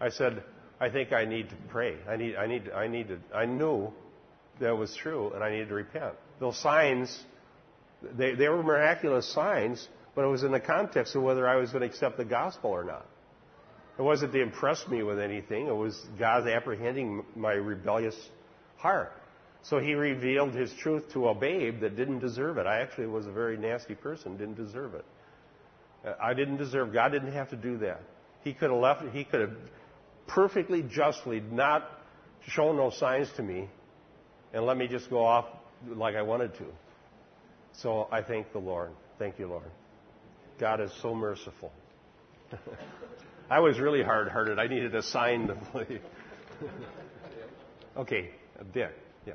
I 0.01 0.09
said, 0.09 0.43
I 0.79 0.89
think 0.89 1.13
I 1.13 1.25
need 1.25 1.49
to 1.49 1.55
pray. 1.69 1.97
I 2.09 2.15
need, 2.15 2.35
I 2.35 2.47
need, 2.47 2.71
I 2.71 2.87
need 2.87 3.07
to, 3.09 3.19
I 3.33 3.45
knew 3.45 3.93
that 4.59 4.75
was 4.75 4.95
true 4.95 5.31
and 5.33 5.43
I 5.43 5.51
needed 5.51 5.69
to 5.69 5.75
repent. 5.75 6.13
Those 6.39 6.57
signs, 6.59 7.23
they, 8.17 8.33
they 8.33 8.49
were 8.49 8.63
miraculous 8.63 9.31
signs, 9.31 9.87
but 10.15 10.25
it 10.25 10.27
was 10.27 10.43
in 10.43 10.51
the 10.51 10.59
context 10.59 11.15
of 11.15 11.21
whether 11.21 11.47
I 11.47 11.57
was 11.57 11.69
going 11.71 11.81
to 11.81 11.87
accept 11.87 12.17
the 12.17 12.25
gospel 12.25 12.71
or 12.71 12.83
not. 12.83 13.05
It 13.97 14.01
wasn't 14.01 14.33
to 14.33 14.41
impress 14.41 14.87
me 14.87 15.03
with 15.03 15.19
anything. 15.19 15.67
It 15.67 15.75
was 15.75 15.99
God 16.17 16.47
apprehending 16.47 17.23
my 17.35 17.53
rebellious 17.53 18.15
heart. 18.77 19.11
So 19.61 19.79
he 19.79 19.93
revealed 19.93 20.53
his 20.53 20.73
truth 20.73 21.13
to 21.13 21.29
a 21.29 21.35
babe 21.35 21.81
that 21.81 21.95
didn't 21.95 22.19
deserve 22.19 22.57
it. 22.57 22.65
I 22.65 22.81
actually 22.81 23.07
was 23.07 23.27
a 23.27 23.31
very 23.31 23.55
nasty 23.55 23.95
person, 23.95 24.35
didn't 24.35 24.55
deserve 24.55 24.95
it. 24.95 25.05
I 26.21 26.33
didn't 26.33 26.57
deserve. 26.57 26.91
God 26.91 27.09
didn't 27.13 27.31
have 27.31 27.49
to 27.51 27.55
do 27.55 27.77
that. 27.77 28.01
He 28.43 28.53
could 28.53 28.71
have 28.71 28.79
left. 28.79 29.03
He 29.13 29.23
could 29.23 29.41
have 29.41 29.55
perfectly 30.27 30.83
justly 30.83 31.39
not 31.39 31.89
shown 32.47 32.75
no 32.75 32.89
signs 32.89 33.29
to 33.37 33.43
me 33.43 33.69
and 34.53 34.65
let 34.65 34.77
me 34.77 34.87
just 34.87 35.09
go 35.09 35.25
off 35.25 35.45
like 35.87 36.15
I 36.15 36.21
wanted 36.21 36.53
to. 36.55 36.65
So 37.73 38.07
I 38.11 38.21
thank 38.21 38.51
the 38.51 38.59
Lord. 38.59 38.91
Thank 39.17 39.39
you, 39.39 39.47
Lord. 39.47 39.71
God 40.59 40.81
is 40.81 40.91
so 41.01 41.15
merciful. 41.15 41.71
I 43.49 43.59
was 43.59 43.79
really 43.79 44.03
hard 44.03 44.29
hearted. 44.29 44.59
I 44.59 44.67
needed 44.67 44.95
a 44.95 45.03
sign 45.03 45.47
to 45.47 45.55
believe. 45.71 46.01
okay, 47.97 48.29
Dick. 48.73 48.91
Yeah. 49.27 49.33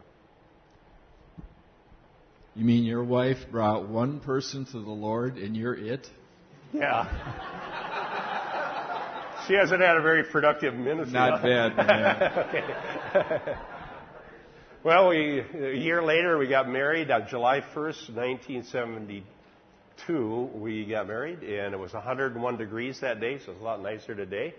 You 2.55 2.65
mean 2.65 2.85
your 2.85 3.05
wife 3.05 3.39
brought 3.51 3.89
one 3.89 4.21
person 4.21 4.65
to 4.67 4.81
the 4.81 4.91
Lord 4.91 5.37
and 5.37 5.57
you're 5.57 5.75
it? 5.75 6.09
Yeah. 6.73 7.05
she 9.47 9.55
hasn't 9.55 9.81
had 9.81 9.97
a 9.97 10.03
very 10.03 10.25
productive 10.25 10.75
ministry. 10.75 11.13
Not 11.13 11.43
bad, 11.43 11.79
okay. 12.49 13.55
well, 14.85 15.09
we, 15.09 15.41
a 15.41 15.77
year 15.77 16.03
later, 16.03 16.37
we 16.37 16.49
got 16.49 16.69
married 16.69 17.11
on 17.11 17.27
July 17.29 17.61
1st, 17.61 18.15
1972. 18.15 19.25
We 20.09 20.87
got 20.87 21.07
married, 21.07 21.43
and 21.43 21.75
it 21.75 21.79
was 21.79 21.93
101 21.93 22.57
degrees 22.57 23.01
that 23.01 23.21
day, 23.21 23.39
so 23.45 23.53
it's 23.53 23.61
a 23.61 23.65
lot 23.65 23.83
nicer 23.83 24.15
today. 24.15 24.55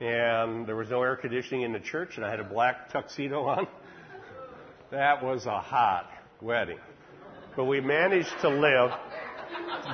And 0.00 0.66
there 0.66 0.76
was 0.76 0.90
no 0.90 1.02
air 1.02 1.16
conditioning 1.16 1.62
in 1.62 1.72
the 1.72 1.80
church, 1.80 2.16
and 2.16 2.26
I 2.26 2.30
had 2.30 2.40
a 2.40 2.44
black 2.44 2.90
tuxedo 2.90 3.44
on. 3.44 3.66
That 4.92 5.24
was 5.24 5.46
a 5.46 5.58
hot 5.58 6.08
wedding. 6.40 6.78
But 7.56 7.64
we 7.64 7.80
managed 7.80 8.32
to 8.42 8.48
live 8.48 8.92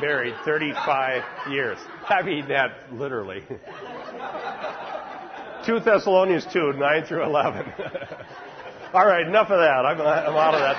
married 0.03 0.35
35 0.45 1.23
years. 1.51 1.79
I 2.11 2.21
mean 2.21 2.47
that 2.49 2.93
literally. 2.93 3.43
2 5.65 5.81
Thessalonians 5.81 6.45
2, 6.53 6.75
9 6.75 7.05
through 7.05 7.25
11. 7.25 7.73
All 8.93 9.07
right, 9.07 9.27
enough 9.27 9.49
of 9.49 9.61
that. 9.61 9.87
I'm, 9.87 9.99
I'm 9.99 10.37
out 10.37 10.55
of 10.55 10.61
that 10.61 10.77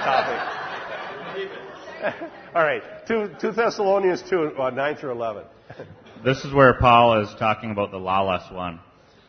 topic. 2.03 2.29
All 2.53 2.63
right, 2.63 2.83
2, 3.07 3.35
2 3.39 3.51
Thessalonians 3.51 4.23
2, 4.29 4.53
uh, 4.59 4.69
9 4.69 4.95
through 4.95 5.11
11. 5.11 5.43
this 6.23 6.43
is 6.43 6.53
where 6.53 6.73
Paul 6.79 7.21
is 7.21 7.33
talking 7.39 7.71
about 7.71 7.91
the 7.91 7.97
lawless 7.97 8.43
one. 8.51 8.79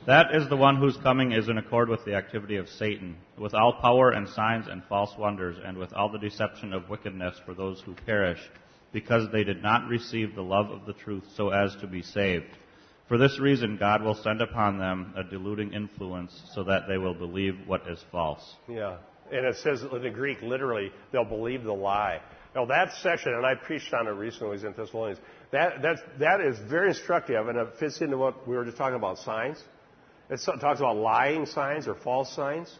That 0.06 0.34
is 0.34 0.48
the 0.48 0.56
one 0.56 0.76
whose 0.76 0.98
coming 0.98 1.32
is 1.32 1.48
in 1.48 1.56
accord 1.56 1.88
with 1.88 2.04
the 2.04 2.14
activity 2.14 2.56
of 2.56 2.68
Satan, 2.68 3.16
with 3.38 3.54
all 3.54 3.80
power 3.80 4.10
and 4.10 4.28
signs 4.28 4.66
and 4.68 4.82
false 4.84 5.16
wonders, 5.18 5.56
and 5.64 5.78
with 5.78 5.94
all 5.94 6.10
the 6.10 6.18
deception 6.18 6.74
of 6.74 6.90
wickedness 6.90 7.40
for 7.46 7.54
those 7.54 7.80
who 7.80 7.94
perish, 7.94 8.40
because 8.92 9.30
they 9.32 9.44
did 9.44 9.62
not 9.62 9.88
receive 9.88 10.34
the 10.34 10.42
love 10.42 10.70
of 10.70 10.84
the 10.84 10.92
truth 10.92 11.24
so 11.34 11.48
as 11.48 11.74
to 11.76 11.86
be 11.86 12.02
saved. 12.02 12.58
For 13.08 13.16
this 13.16 13.38
reason, 13.40 13.76
God 13.78 14.02
will 14.02 14.14
send 14.14 14.42
upon 14.42 14.78
them 14.78 15.14
a 15.16 15.24
deluding 15.24 15.72
influence 15.72 16.38
so 16.54 16.64
that 16.64 16.82
they 16.86 16.98
will 16.98 17.14
believe 17.14 17.56
what 17.66 17.88
is 17.88 18.02
false. 18.12 18.56
Yeah. 18.68 18.96
And 19.32 19.46
it 19.46 19.56
says 19.56 19.82
in 19.82 20.02
the 20.02 20.10
Greek, 20.10 20.42
literally, 20.42 20.92
they'll 21.12 21.24
believe 21.24 21.64
the 21.64 21.72
lie. 21.72 22.20
Now, 22.54 22.66
that 22.66 22.92
section, 23.02 23.34
and 23.34 23.44
I 23.44 23.54
preached 23.56 23.92
on 23.92 24.06
it 24.06 24.10
recently 24.10 24.56
in 24.64 24.74
Thessalonians, 24.74 25.20
that, 25.50 25.82
that's, 25.82 26.00
that 26.20 26.40
is 26.40 26.56
very 26.68 26.90
instructive, 26.90 27.48
and 27.48 27.58
it 27.58 27.68
fits 27.80 28.00
into 28.00 28.16
what 28.16 28.46
we 28.46 28.56
were 28.56 28.64
just 28.64 28.76
talking 28.76 28.96
about 28.96 29.18
signs. 29.18 29.62
It 30.30 30.40
talks 30.60 30.78
about 30.78 30.96
lying 30.96 31.46
signs 31.46 31.88
or 31.88 31.94
false 31.94 32.34
signs. 32.34 32.72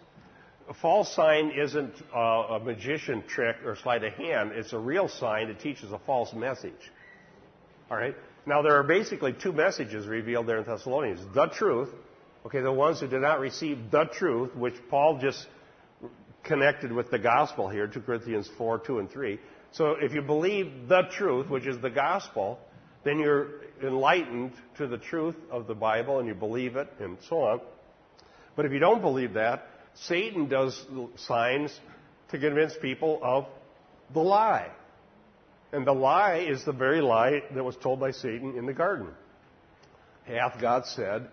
A 0.69 0.75
false 0.75 1.15
sign 1.15 1.51
isn't 1.51 1.93
a 2.15 2.59
magician 2.65 3.23
trick 3.27 3.57
or 3.67 3.77
sleight 3.77 4.03
of 4.03 4.15
hand. 4.15 4.53
It's 4.53 4.73
a 4.73 4.79
real 4.79 5.09
sign 5.09 5.49
that 5.49 5.61
teaches 5.61 5.93
a 5.93 5.99
false 5.99 6.33
message. 6.33 6.73
All 7.91 7.97
right? 7.97 8.15
Now, 8.47 8.63
there 8.63 8.79
are 8.79 8.83
basically 8.83 9.35
two 9.35 9.53
messages 9.53 10.07
revealed 10.07 10.47
there 10.47 10.59
in 10.59 10.65
Thessalonians. 10.65 11.21
The 11.35 11.47
truth, 11.47 11.91
okay, 12.47 12.61
the 12.61 12.73
ones 12.73 13.01
who 13.01 13.09
did 13.09 13.21
not 13.21 13.41
receive 13.41 13.91
the 13.91 14.05
truth, 14.05 14.55
which 14.55 14.75
Paul 14.89 15.19
just 15.21 15.47
connected 16.45 16.93
with 16.93 17.11
the 17.11 17.19
gospel 17.19 17.69
here, 17.69 17.87
2 17.87 18.01
Corinthians 18.01 18.49
4, 18.57 18.79
2 18.79 18.99
and 19.01 19.11
3. 19.11 19.39
So 19.75 19.97
if 20.01 20.15
you 20.15 20.23
believe 20.23 20.89
the 20.89 21.03
truth, 21.11 21.51
which 21.51 21.67
is 21.67 21.81
the 21.81 21.91
gospel, 21.91 22.61
then 23.03 23.19
you're 23.19 23.49
enlightened 23.83 24.53
to 24.79 24.87
the 24.87 24.99
truth 24.99 25.35
of 25.51 25.67
the 25.67 25.75
Bible 25.75 26.21
and 26.21 26.29
you 26.29 26.35
believe 26.35 26.77
it 26.77 26.89
and 27.01 27.19
so 27.29 27.43
on. 27.43 27.61
But 28.55 28.67
if 28.67 28.73
you 28.73 28.79
don't 28.79 29.03
believe 29.03 29.35
that, 29.35 29.67
Satan 29.95 30.49
does 30.49 30.81
signs 31.17 31.77
to 32.31 32.39
convince 32.39 32.73
people 32.81 33.19
of 33.23 33.47
the 34.13 34.21
lie. 34.21 34.71
And 35.73 35.85
the 35.85 35.93
lie 35.93 36.47
is 36.49 36.65
the 36.65 36.73
very 36.73 37.01
lie 37.01 37.43
that 37.53 37.65
was 37.65 37.77
told 37.77 37.99
by 37.99 38.13
Satan 38.13 38.57
in 38.57 38.67
the 38.67 38.73
garden. 38.73 39.09
Hath 40.25 40.61
God 40.61 40.87
said, 40.87 41.29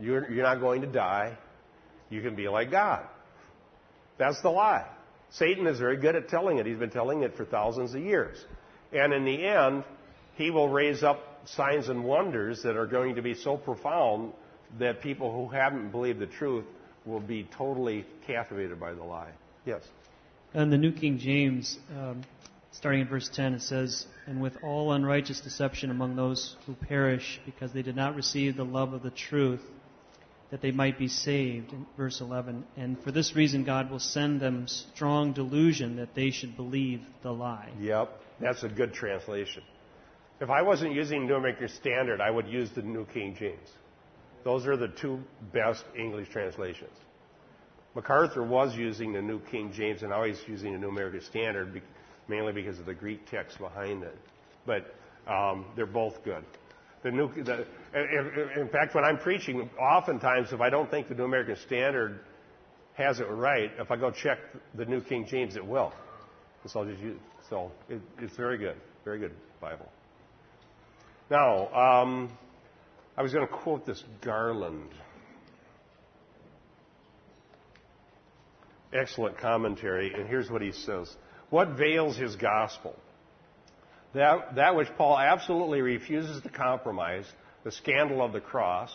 you're, 0.00 0.30
you're 0.32 0.44
not 0.44 0.60
going 0.60 0.80
to 0.80 0.86
die, 0.86 1.36
you 2.08 2.22
can 2.22 2.34
be 2.34 2.48
like 2.48 2.70
God. 2.70 3.04
That's 4.16 4.40
the 4.40 4.50
lie. 4.50 4.86
Satan 5.34 5.66
is 5.66 5.78
very 5.78 5.96
good 5.96 6.14
at 6.14 6.28
telling 6.28 6.58
it. 6.58 6.66
He's 6.66 6.78
been 6.78 6.90
telling 6.90 7.22
it 7.22 7.36
for 7.36 7.44
thousands 7.44 7.94
of 7.94 8.00
years. 8.00 8.42
And 8.92 9.12
in 9.12 9.24
the 9.24 9.44
end, 9.44 9.84
he 10.36 10.50
will 10.50 10.68
raise 10.68 11.02
up 11.02 11.20
signs 11.46 11.88
and 11.88 12.04
wonders 12.04 12.62
that 12.62 12.76
are 12.76 12.86
going 12.86 13.16
to 13.16 13.22
be 13.22 13.34
so 13.34 13.56
profound 13.56 14.32
that 14.78 15.02
people 15.02 15.32
who 15.32 15.52
haven't 15.54 15.90
believed 15.90 16.20
the 16.20 16.26
truth 16.26 16.64
will 17.04 17.20
be 17.20 17.48
totally 17.56 18.06
captivated 18.26 18.78
by 18.78 18.94
the 18.94 19.02
lie. 19.02 19.32
Yes? 19.66 19.82
In 20.54 20.70
the 20.70 20.78
New 20.78 20.92
King 20.92 21.18
James, 21.18 21.78
um, 21.90 22.22
starting 22.70 23.00
in 23.00 23.08
verse 23.08 23.28
10, 23.28 23.54
it 23.54 23.62
says, 23.62 24.06
And 24.26 24.40
with 24.40 24.56
all 24.62 24.92
unrighteous 24.92 25.40
deception 25.40 25.90
among 25.90 26.14
those 26.14 26.56
who 26.66 26.74
perish, 26.74 27.40
because 27.44 27.72
they 27.72 27.82
did 27.82 27.96
not 27.96 28.14
receive 28.14 28.56
the 28.56 28.64
love 28.64 28.92
of 28.92 29.02
the 29.02 29.10
truth, 29.10 29.60
that 30.54 30.62
they 30.62 30.70
might 30.70 30.96
be 30.96 31.08
saved. 31.08 31.72
In 31.72 31.84
verse 31.96 32.20
11. 32.20 32.64
And 32.76 33.02
for 33.02 33.10
this 33.10 33.34
reason, 33.34 33.64
God 33.64 33.90
will 33.90 33.98
send 33.98 34.40
them 34.40 34.68
strong 34.68 35.32
delusion 35.32 35.96
that 35.96 36.14
they 36.14 36.30
should 36.30 36.56
believe 36.56 37.00
the 37.24 37.32
lie. 37.32 37.72
Yep, 37.80 38.20
that's 38.38 38.62
a 38.62 38.68
good 38.68 38.94
translation. 38.94 39.64
If 40.40 40.50
I 40.50 40.62
wasn't 40.62 40.94
using 40.94 41.26
New 41.26 41.34
American 41.34 41.68
Standard, 41.70 42.20
I 42.20 42.30
would 42.30 42.46
use 42.46 42.70
the 42.70 42.82
New 42.82 43.04
King 43.06 43.34
James. 43.36 43.68
Those 44.44 44.64
are 44.68 44.76
the 44.76 44.86
two 44.86 45.24
best 45.52 45.84
English 45.98 46.28
translations. 46.28 46.96
MacArthur 47.96 48.44
was 48.44 48.76
using 48.76 49.12
the 49.12 49.22
New 49.22 49.40
King 49.50 49.72
James, 49.72 50.04
and 50.04 50.12
he's 50.24 50.40
using 50.46 50.70
the 50.74 50.78
New 50.78 50.88
American 50.88 51.22
Standard, 51.22 51.82
mainly 52.28 52.52
because 52.52 52.78
of 52.78 52.86
the 52.86 52.94
Greek 52.94 53.28
text 53.28 53.58
behind 53.58 54.04
it. 54.04 54.16
But 54.64 54.94
um, 55.26 55.64
they're 55.74 55.84
both 55.84 56.22
good. 56.22 56.44
The 57.04 57.10
new, 57.10 57.30
the, 57.34 57.66
in 58.58 58.68
fact, 58.72 58.94
when 58.94 59.04
I'm 59.04 59.18
preaching, 59.18 59.68
oftentimes 59.78 60.52
if 60.52 60.62
I 60.62 60.70
don't 60.70 60.90
think 60.90 61.08
the 61.08 61.14
New 61.14 61.24
American 61.24 61.56
Standard 61.66 62.20
has 62.94 63.20
it 63.20 63.24
right, 63.24 63.70
if 63.78 63.90
I 63.90 63.96
go 63.96 64.10
check 64.10 64.38
the 64.74 64.86
New 64.86 65.02
King 65.02 65.26
James, 65.26 65.54
it 65.54 65.64
will. 65.64 65.92
So 66.66 66.80
I'll 66.80 66.86
just 66.86 67.02
use. 67.02 67.20
So 67.50 67.70
it, 67.90 68.00
it's 68.18 68.34
very 68.36 68.56
good, 68.56 68.76
very 69.04 69.18
good 69.18 69.32
Bible. 69.60 69.86
Now, 71.30 71.68
um, 71.74 72.30
I 73.18 73.22
was 73.22 73.34
going 73.34 73.46
to 73.46 73.52
quote 73.52 73.84
this 73.84 74.02
Garland. 74.22 74.88
Excellent 78.94 79.36
commentary, 79.36 80.14
and 80.14 80.26
here's 80.26 80.50
what 80.50 80.62
he 80.62 80.72
says. 80.72 81.14
What 81.50 81.76
veils 81.76 82.16
his 82.16 82.34
gospel? 82.36 82.96
That, 84.14 84.54
that 84.54 84.76
which 84.76 84.88
Paul 84.96 85.18
absolutely 85.18 85.80
refuses 85.80 86.42
to 86.42 86.48
compromise, 86.48 87.26
the 87.64 87.72
scandal 87.72 88.22
of 88.22 88.32
the 88.32 88.40
cross, 88.40 88.90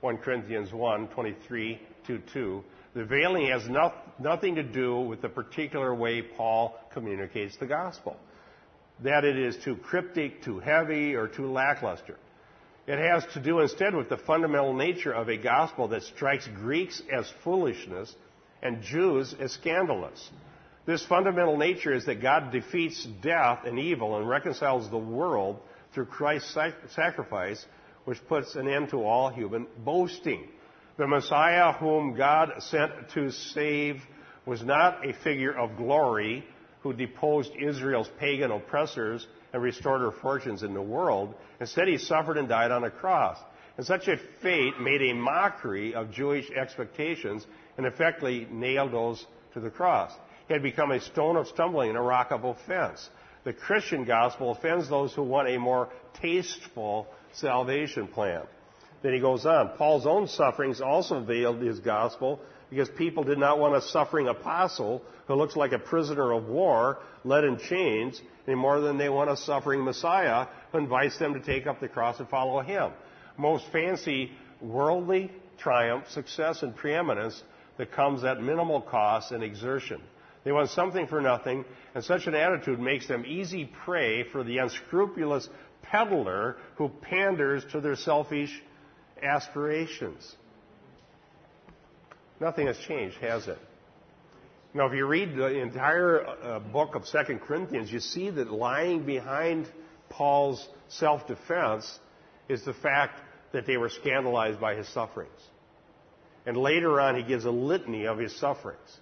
1 0.00 0.18
Corinthians 0.18 0.72
1, 0.72 1.08
23 1.08 1.80
to 2.08 2.18
2. 2.32 2.64
The 2.94 3.04
veiling 3.04 3.48
has 3.48 3.68
no, 3.68 3.92
nothing 4.18 4.56
to 4.56 4.62
do 4.62 5.00
with 5.00 5.22
the 5.22 5.28
particular 5.28 5.94
way 5.94 6.22
Paul 6.22 6.78
communicates 6.92 7.56
the 7.56 7.66
gospel 7.66 8.16
that 9.02 9.24
it 9.24 9.36
is 9.36 9.56
too 9.64 9.76
cryptic, 9.76 10.42
too 10.42 10.60
heavy, 10.60 11.14
or 11.14 11.26
too 11.26 11.50
lackluster. 11.50 12.16
It 12.86 12.98
has 12.98 13.24
to 13.32 13.40
do 13.40 13.60
instead 13.60 13.94
with 13.94 14.08
the 14.08 14.18
fundamental 14.18 14.74
nature 14.74 15.12
of 15.12 15.28
a 15.28 15.36
gospel 15.36 15.88
that 15.88 16.02
strikes 16.02 16.46
Greeks 16.48 17.02
as 17.12 17.32
foolishness 17.42 18.14
and 18.62 18.82
Jews 18.82 19.34
as 19.40 19.52
scandalous. 19.52 20.30
This 20.86 21.04
fundamental 21.06 21.56
nature 21.56 21.94
is 21.94 22.04
that 22.06 22.20
God 22.20 22.52
defeats 22.52 23.06
death 23.22 23.60
and 23.64 23.78
evil 23.78 24.16
and 24.16 24.28
reconciles 24.28 24.90
the 24.90 24.98
world 24.98 25.60
through 25.94 26.06
Christ's 26.06 26.56
sacrifice, 26.88 27.64
which 28.04 28.18
puts 28.28 28.54
an 28.54 28.68
end 28.68 28.90
to 28.90 29.02
all 29.02 29.30
human 29.30 29.66
boasting. 29.78 30.46
The 30.98 31.06
Messiah 31.06 31.72
whom 31.72 32.14
God 32.14 32.50
sent 32.58 32.92
to 33.14 33.30
save 33.30 34.02
was 34.44 34.62
not 34.62 35.08
a 35.08 35.14
figure 35.24 35.56
of 35.56 35.76
glory 35.76 36.44
who 36.82 36.92
deposed 36.92 37.52
Israel's 37.58 38.10
pagan 38.20 38.50
oppressors 38.50 39.26
and 39.54 39.62
restored 39.62 40.02
her 40.02 40.12
fortunes 40.12 40.62
in 40.62 40.74
the 40.74 40.82
world. 40.82 41.34
Instead, 41.60 41.88
he 41.88 41.96
suffered 41.96 42.36
and 42.36 42.48
died 42.48 42.70
on 42.70 42.84
a 42.84 42.90
cross. 42.90 43.38
And 43.78 43.86
such 43.86 44.06
a 44.06 44.18
fate 44.42 44.78
made 44.78 45.00
a 45.00 45.14
mockery 45.14 45.94
of 45.94 46.12
Jewish 46.12 46.50
expectations 46.50 47.46
and 47.78 47.86
effectively 47.86 48.46
nailed 48.50 48.92
those 48.92 49.24
to 49.54 49.60
the 49.60 49.70
cross. 49.70 50.12
Had 50.48 50.62
become 50.62 50.90
a 50.90 51.00
stone 51.00 51.36
of 51.36 51.48
stumbling 51.48 51.88
and 51.88 51.98
a 51.98 52.02
rock 52.02 52.30
of 52.30 52.44
offense. 52.44 53.08
The 53.44 53.52
Christian 53.52 54.04
gospel 54.04 54.52
offends 54.52 54.88
those 54.88 55.12
who 55.14 55.22
want 55.22 55.48
a 55.48 55.58
more 55.58 55.88
tasteful 56.20 57.06
salvation 57.32 58.08
plan. 58.08 58.42
Then 59.02 59.12
he 59.12 59.20
goes 59.20 59.44
on. 59.44 59.76
Paul's 59.76 60.06
own 60.06 60.28
sufferings 60.28 60.80
also 60.80 61.20
veiled 61.20 61.60
his 61.60 61.80
gospel 61.80 62.40
because 62.70 62.88
people 62.88 63.22
did 63.22 63.38
not 63.38 63.58
want 63.58 63.76
a 63.76 63.82
suffering 63.82 64.28
apostle 64.28 65.02
who 65.26 65.34
looks 65.34 65.56
like 65.56 65.72
a 65.72 65.78
prisoner 65.78 66.32
of 66.32 66.46
war 66.46 66.98
led 67.22 67.44
in 67.44 67.58
chains 67.58 68.20
any 68.46 68.56
more 68.56 68.80
than 68.80 68.98
they 68.98 69.08
want 69.08 69.30
a 69.30 69.36
suffering 69.36 69.84
Messiah 69.84 70.46
who 70.72 70.78
invites 70.78 71.18
them 71.18 71.34
to 71.34 71.40
take 71.40 71.66
up 71.66 71.80
the 71.80 71.88
cross 71.88 72.18
and 72.18 72.28
follow 72.28 72.60
him. 72.60 72.92
Most 73.36 73.64
fancy 73.72 74.32
worldly 74.60 75.30
triumph, 75.58 76.08
success, 76.10 76.62
and 76.62 76.74
preeminence 76.74 77.42
that 77.76 77.92
comes 77.92 78.24
at 78.24 78.40
minimal 78.40 78.80
cost 78.80 79.32
and 79.32 79.42
exertion. 79.42 80.00
They 80.44 80.52
want 80.52 80.70
something 80.70 81.06
for 81.06 81.20
nothing, 81.20 81.64
and 81.94 82.04
such 82.04 82.26
an 82.26 82.34
attitude 82.34 82.78
makes 82.78 83.08
them 83.08 83.24
easy 83.26 83.70
prey 83.84 84.24
for 84.24 84.44
the 84.44 84.58
unscrupulous 84.58 85.48
peddler 85.82 86.56
who 86.76 86.88
panders 86.88 87.64
to 87.72 87.80
their 87.80 87.96
selfish 87.96 88.62
aspirations. 89.22 90.36
Nothing 92.40 92.66
has 92.66 92.76
changed, 92.78 93.16
has 93.18 93.48
it? 93.48 93.58
Now, 94.74 94.86
if 94.86 94.92
you 94.92 95.06
read 95.06 95.36
the 95.36 95.60
entire 95.60 96.26
uh, 96.26 96.58
book 96.58 96.94
of 96.96 97.06
Second 97.06 97.40
Corinthians, 97.40 97.90
you 97.92 98.00
see 98.00 98.28
that 98.28 98.50
lying 98.50 99.06
behind 99.06 99.68
Paul's 100.10 100.66
self 100.88 101.26
defense 101.26 102.00
is 102.48 102.64
the 102.64 102.74
fact 102.74 103.20
that 103.52 103.66
they 103.66 103.76
were 103.76 103.88
scandalized 103.88 104.60
by 104.60 104.74
his 104.74 104.88
sufferings. 104.88 105.30
And 106.44 106.56
later 106.56 107.00
on, 107.00 107.16
he 107.16 107.22
gives 107.22 107.44
a 107.44 107.50
litany 107.50 108.06
of 108.06 108.18
his 108.18 108.36
sufferings. 108.36 108.98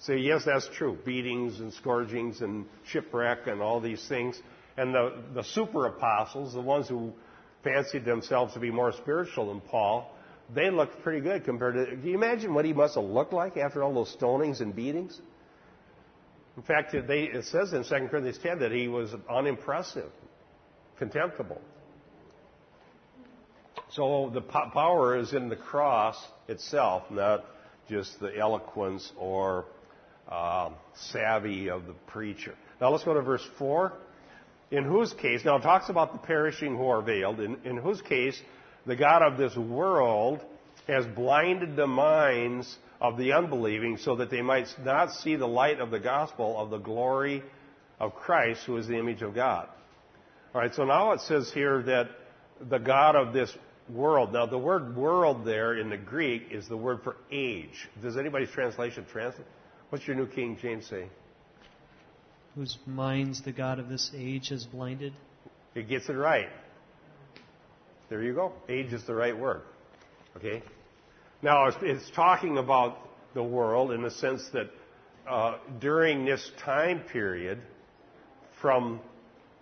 So, 0.00 0.12
yes, 0.12 0.44
that's 0.44 0.68
true 0.68 0.98
beatings 1.04 1.60
and 1.60 1.72
scourgings 1.72 2.42
and 2.42 2.66
shipwreck 2.86 3.46
and 3.46 3.60
all 3.62 3.80
these 3.80 4.06
things. 4.08 4.40
And 4.76 4.94
the, 4.94 5.22
the 5.34 5.42
super 5.42 5.86
apostles, 5.86 6.52
the 6.52 6.60
ones 6.60 6.88
who 6.88 7.12
fancied 7.64 8.04
themselves 8.04 8.52
to 8.54 8.60
be 8.60 8.70
more 8.70 8.92
spiritual 8.92 9.48
than 9.48 9.60
Paul, 9.60 10.14
they 10.54 10.70
looked 10.70 11.02
pretty 11.02 11.20
good 11.20 11.44
compared 11.44 11.74
to. 11.74 11.96
Do 11.96 12.08
you 12.08 12.14
imagine 12.14 12.54
what 12.54 12.64
he 12.64 12.72
must 12.72 12.94
have 12.94 13.04
looked 13.04 13.32
like 13.32 13.56
after 13.56 13.82
all 13.82 13.94
those 13.94 14.14
stonings 14.16 14.60
and 14.60 14.76
beatings? 14.76 15.18
In 16.56 16.62
fact, 16.62 16.92
they, 17.06 17.24
it 17.24 17.44
says 17.46 17.72
in 17.72 17.84
2 17.84 18.08
Corinthians 18.08 18.38
10 18.42 18.60
that 18.60 18.72
he 18.72 18.88
was 18.88 19.14
unimpressive, 19.28 20.10
contemptible. 20.98 21.60
So 23.90 24.30
the 24.32 24.40
po- 24.40 24.70
power 24.72 25.16
is 25.16 25.32
in 25.32 25.48
the 25.48 25.56
cross 25.56 26.16
itself, 26.48 27.04
not 27.10 27.44
just 27.88 28.18
the 28.20 28.36
eloquence 28.36 29.12
or 29.18 29.66
uh, 30.30 30.70
savvy 30.94 31.68
of 31.68 31.86
the 31.86 31.94
preacher. 32.08 32.54
Now 32.80 32.90
let's 32.90 33.04
go 33.04 33.14
to 33.14 33.22
verse 33.22 33.46
4. 33.58 33.92
In 34.70 34.84
whose 34.84 35.12
case, 35.12 35.44
now 35.44 35.56
it 35.56 35.62
talks 35.62 35.88
about 35.88 36.12
the 36.12 36.18
perishing 36.18 36.76
who 36.76 36.88
are 36.88 37.00
veiled, 37.00 37.40
in, 37.40 37.56
in 37.64 37.76
whose 37.76 38.02
case 38.02 38.40
the 38.84 38.96
God 38.96 39.22
of 39.22 39.38
this 39.38 39.56
world 39.56 40.40
has 40.88 41.06
blinded 41.06 41.76
the 41.76 41.86
minds 41.86 42.76
of 43.00 43.16
the 43.16 43.32
unbelieving 43.32 43.96
so 43.98 44.16
that 44.16 44.30
they 44.30 44.42
might 44.42 44.68
not 44.84 45.12
see 45.12 45.36
the 45.36 45.46
light 45.46 45.80
of 45.80 45.90
the 45.90 46.00
gospel 46.00 46.58
of 46.58 46.70
the 46.70 46.78
glory 46.78 47.42
of 48.00 48.14
Christ, 48.14 48.62
who 48.66 48.76
is 48.76 48.86
the 48.86 48.98
image 48.98 49.22
of 49.22 49.34
God. 49.34 49.68
All 50.54 50.60
right, 50.60 50.74
so 50.74 50.84
now 50.84 51.12
it 51.12 51.20
says 51.20 51.50
here 51.52 51.82
that 51.82 52.08
the 52.68 52.78
God 52.78 53.14
of 53.16 53.32
this 53.32 53.56
world. 53.88 54.32
Now, 54.32 54.46
the 54.46 54.58
word 54.58 54.96
world 54.96 55.44
there 55.44 55.78
in 55.78 55.90
the 55.90 55.96
Greek 55.96 56.48
is 56.50 56.68
the 56.68 56.76
word 56.76 57.02
for 57.02 57.16
age. 57.30 57.88
Does 58.02 58.16
anybody's 58.16 58.50
translation 58.50 59.06
translate? 59.10 59.46
What's 59.90 60.06
your 60.06 60.16
New 60.16 60.26
King 60.26 60.58
James 60.60 60.86
say? 60.86 61.08
Whose 62.54 62.76
minds 62.86 63.42
the 63.42 63.52
God 63.52 63.78
of 63.78 63.88
this 63.88 64.10
age 64.16 64.48
has 64.48 64.64
blinded? 64.64 65.12
It 65.74 65.88
gets 65.88 66.08
it 66.08 66.14
right. 66.14 66.48
There 68.08 68.22
you 68.22 68.34
go. 68.34 68.52
Age 68.68 68.92
is 68.92 69.04
the 69.04 69.14
right 69.14 69.36
word. 69.36 69.62
Okay? 70.36 70.62
Now, 71.42 71.66
it's, 71.66 71.76
it's 71.82 72.10
talking 72.10 72.58
about 72.58 72.98
the 73.34 73.42
world 73.42 73.92
in 73.92 74.02
the 74.02 74.10
sense 74.10 74.48
that 74.52 74.70
uh, 75.28 75.58
during 75.80 76.24
this 76.24 76.50
time 76.64 77.00
period, 77.00 77.60
from 78.60 79.00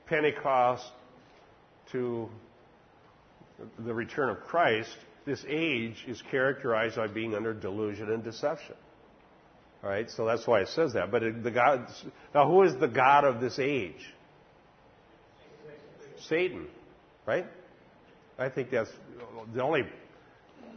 Pentecost 0.07 0.85
to 1.93 2.29
the 3.79 3.93
return 3.93 4.29
of 4.29 4.41
Christ, 4.41 4.97
this 5.27 5.45
age 5.49 6.05
is 6.07 6.23
characterized 6.31 6.97
by 6.97 7.07
being 7.07 7.35
under 7.35 7.55
delusion 7.55 8.11
and 8.11 8.23
deception. 8.23 8.77
All 9.85 9.91
right, 9.91 10.11
so 10.11 10.25
that's 10.25 10.47
why 10.47 10.63
it 10.63 10.69
says 10.69 10.95
that. 10.95 11.11
But 11.11 11.23
the 11.43 11.51
God, 11.51 11.87
now, 12.35 12.49
who 12.49 12.63
is 12.63 12.75
the 12.81 12.89
God 12.89 13.25
of 13.25 13.39
this 13.39 13.59
age? 13.59 14.15
Satan, 16.27 16.67
right? 17.27 17.45
I 18.39 18.49
think 18.49 18.71
that's 18.71 18.91
the 19.53 19.63
only 19.63 19.83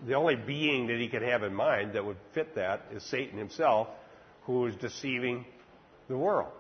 the 0.05 0.14
only 0.14 0.36
being 0.36 0.88
that 0.88 0.97
he 0.99 1.08
could 1.08 1.22
have 1.22 1.43
in 1.43 1.53
mind 1.53 1.93
that 1.93 2.05
would 2.05 2.18
fit 2.34 2.55
that 2.55 2.82
is 2.91 3.01
Satan 3.03 3.38
himself, 3.38 3.88
who 4.43 4.66
is 4.68 4.76
deceiving 4.76 5.45
the 6.10 6.18
world. 6.18 6.51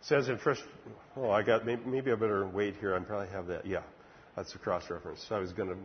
It 0.00 0.06
says 0.06 0.28
in 0.28 0.38
first, 0.38 0.62
oh, 1.16 1.30
I 1.30 1.42
got 1.42 1.66
maybe, 1.66 2.12
I 2.12 2.14
better 2.14 2.46
wait 2.46 2.76
here. 2.76 2.94
I 2.94 3.00
probably 3.00 3.28
have 3.32 3.48
that. 3.48 3.66
Yeah, 3.66 3.82
that's 4.36 4.52
the 4.52 4.58
cross 4.58 4.88
reference. 4.90 5.26
So 5.28 5.34
I 5.34 5.40
was 5.40 5.52
going 5.52 5.70
to 5.70 5.76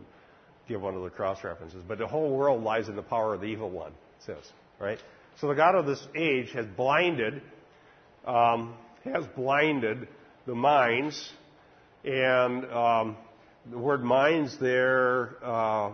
give 0.68 0.80
one 0.80 0.94
of 0.94 1.02
the 1.02 1.10
cross 1.10 1.42
references, 1.42 1.82
but 1.86 1.98
the 1.98 2.06
whole 2.06 2.30
world 2.30 2.62
lies 2.62 2.88
in 2.88 2.94
the 2.94 3.02
power 3.02 3.34
of 3.34 3.40
the 3.40 3.48
evil 3.48 3.70
one. 3.70 3.90
It 3.90 4.24
says 4.26 4.52
right. 4.78 5.00
So 5.40 5.48
the 5.48 5.54
God 5.54 5.74
of 5.74 5.86
this 5.86 6.06
age 6.14 6.50
has 6.52 6.66
blinded, 6.66 7.40
um, 8.26 8.74
has 9.04 9.24
blinded 9.34 10.06
the 10.44 10.54
minds, 10.54 11.32
and 12.04 12.66
um, 12.66 13.16
the 13.70 13.78
word 13.78 14.04
minds 14.04 14.58
there, 14.60 15.42
uh, 15.42 15.92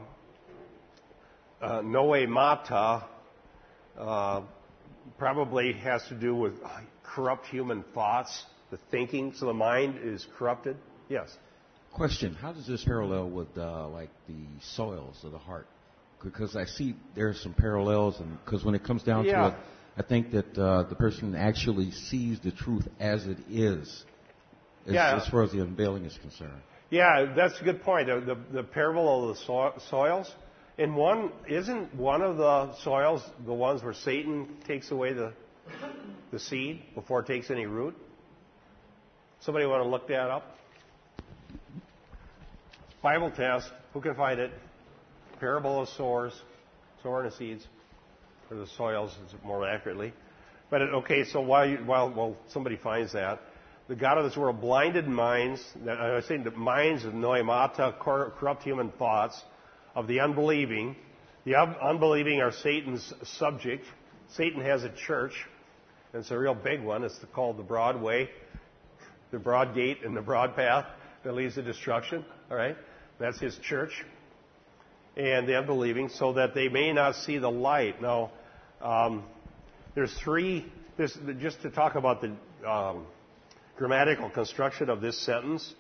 uh, 1.63 1.81
noemata, 1.83 3.05
uh, 3.97 4.41
probably 5.17 5.75
has 5.75 6.03
to 6.09 6.17
do 6.17 6.35
with 6.35 6.55
corrupt 7.05 7.47
human 7.47 7.85
thoughts, 7.95 8.45
the 8.73 8.81
thinking. 8.91 9.33
So 9.33 9.47
the 9.47 9.55
mind 9.55 10.01
is 10.03 10.27
corrupted. 10.37 10.77
Yes. 11.09 11.29
Question: 11.93 12.35
How 12.35 12.53
does 12.53 12.67
this 12.67 12.85
parallel 12.85 13.31
with 13.31 13.57
uh, 13.57 13.87
like 13.87 14.11
the 14.27 14.45
soils 14.75 15.21
of 15.23 15.31
the 15.31 15.39
heart? 15.39 15.69
Because 16.23 16.57
I 16.57 16.65
see 16.65 16.97
there 17.15 17.29
are 17.29 17.35
some 17.35 17.55
parallels, 17.55 18.19
and 18.21 18.39
because 18.45 18.65
when 18.65 18.75
it 18.75 18.83
comes 18.85 19.03
down 19.03 19.25
Yeah. 19.27 19.43
to 19.43 19.49
it, 19.49 19.55
I 19.99 20.03
think 20.03 20.31
that 20.33 20.59
uh, 20.59 20.83
the 20.85 20.95
person 20.95 21.35
actually 21.35 21.91
sees 21.91 22.41
the 22.41 22.51
truth 22.51 22.87
as 23.01 23.27
it 23.27 23.39
is, 23.51 24.05
as, 24.87 24.95
Yeah. 24.95 25.17
as 25.17 25.29
far 25.29 25.43
as 25.43 25.53
the 25.53 25.61
unveiling 25.61 26.05
is 26.05 26.17
concerned. 26.19 26.61
Yeah, 26.91 27.33
that's 27.35 27.61
a 27.61 27.65
good 27.65 27.83
point. 27.83 28.07
The, 28.09 28.21
the, 28.21 28.59
the 28.59 28.63
parable 28.63 29.31
of 29.31 29.37
the 29.37 29.43
so- 29.45 29.75
soils. 29.91 30.33
and 30.79 30.95
one, 30.97 31.33
isn't 31.49 31.95
one 31.95 32.23
of 32.23 32.37
the 32.37 32.75
soils 32.83 33.23
the 33.45 33.55
ones 33.55 33.83
where 33.83 33.95
Satan 33.95 34.49
takes 34.67 34.91
away 34.91 35.13
the, 35.13 35.33
the 36.31 36.39
seed 36.39 36.83
before 36.95 37.21
it 37.21 37.27
takes 37.27 37.51
any 37.51 37.67
root? 37.67 37.95
Somebody 39.41 39.67
want 39.67 39.83
to 39.83 39.89
look 39.89 40.09
that 40.09 40.31
up? 40.31 40.57
Bible 43.03 43.31
test. 43.31 43.71
Who 43.93 44.01
can 44.01 44.15
find 44.15 44.41
it? 44.41 44.51
Parable 45.41 45.83
of 45.83 45.89
sores, 45.91 46.33
sower 47.03 47.25
and 47.25 47.33
seeds, 47.33 47.67
or 48.51 48.57
the 48.57 48.67
soils, 48.77 49.17
more 49.45 49.69
accurately. 49.69 50.13
But 50.71 50.83
it, 50.83 50.91
okay, 50.95 51.25
so 51.25 51.41
while, 51.41 51.69
you, 51.69 51.77
while 51.79 52.37
somebody 52.49 52.77
finds 52.77 53.13
that, 53.13 53.41
the 53.89 53.95
God 53.95 54.19
of 54.19 54.25
this 54.25 54.37
world 54.37 54.61
blinded 54.61 55.07
minds. 55.07 55.65
I 55.89 56.15
was 56.15 56.27
saying 56.27 56.43
the 56.43 56.51
minds 56.51 57.05
of 57.05 57.13
noemata, 57.13 57.99
cor- 58.01 58.33
corrupt 58.39 58.65
human 58.65 58.91
thoughts 58.93 59.41
of 59.95 60.09
the 60.09 60.21
unbelieving. 60.21 60.97
The 61.45 61.55
unbelieving 61.55 62.41
are 62.41 62.51
Satan's 62.51 63.13
subject. 63.23 63.85
Satan 64.37 64.61
has 64.63 64.83
a 64.83 64.91
church, 65.07 65.35
and 66.13 66.21
it's 66.21 66.33
a 66.33 66.39
real 66.39 66.55
big 66.55 66.83
one. 66.83 67.05
It's 67.05 67.19
called 67.33 67.59
the 67.59 67.63
Broad 67.63 68.03
Way, 68.03 68.29
the 69.31 69.39
broad 69.39 69.75
gate, 69.75 69.99
and 70.05 70.17
the 70.17 70.23
broad 70.23 70.57
path 70.57 70.87
that 71.23 71.35
leads 71.35 71.55
to 71.55 71.63
destruction. 71.63 72.25
All 72.51 72.57
right, 72.57 72.77
that's 73.21 73.39
his 73.39 73.57
church, 73.59 74.05
and 75.17 75.49
the 75.49 75.57
unbelieving, 75.59 76.09
so 76.11 76.35
that 76.35 76.55
they 76.55 76.69
may 76.69 76.93
not 76.93 77.17
see 77.17 77.39
the 77.39 77.51
light. 77.51 78.03
Now, 78.03 78.31
um, 78.81 79.25
there's 79.95 80.15
three. 80.19 80.67
Just 80.99 81.63
to 81.63 81.71
talk 81.71 81.95
about 81.95 82.21
the. 82.21 82.33
Um, 82.69 83.07
grammatical 83.77 84.31
construction 84.31 84.89
of 84.89 85.01
this 85.01 85.19
sentence, 85.25 85.75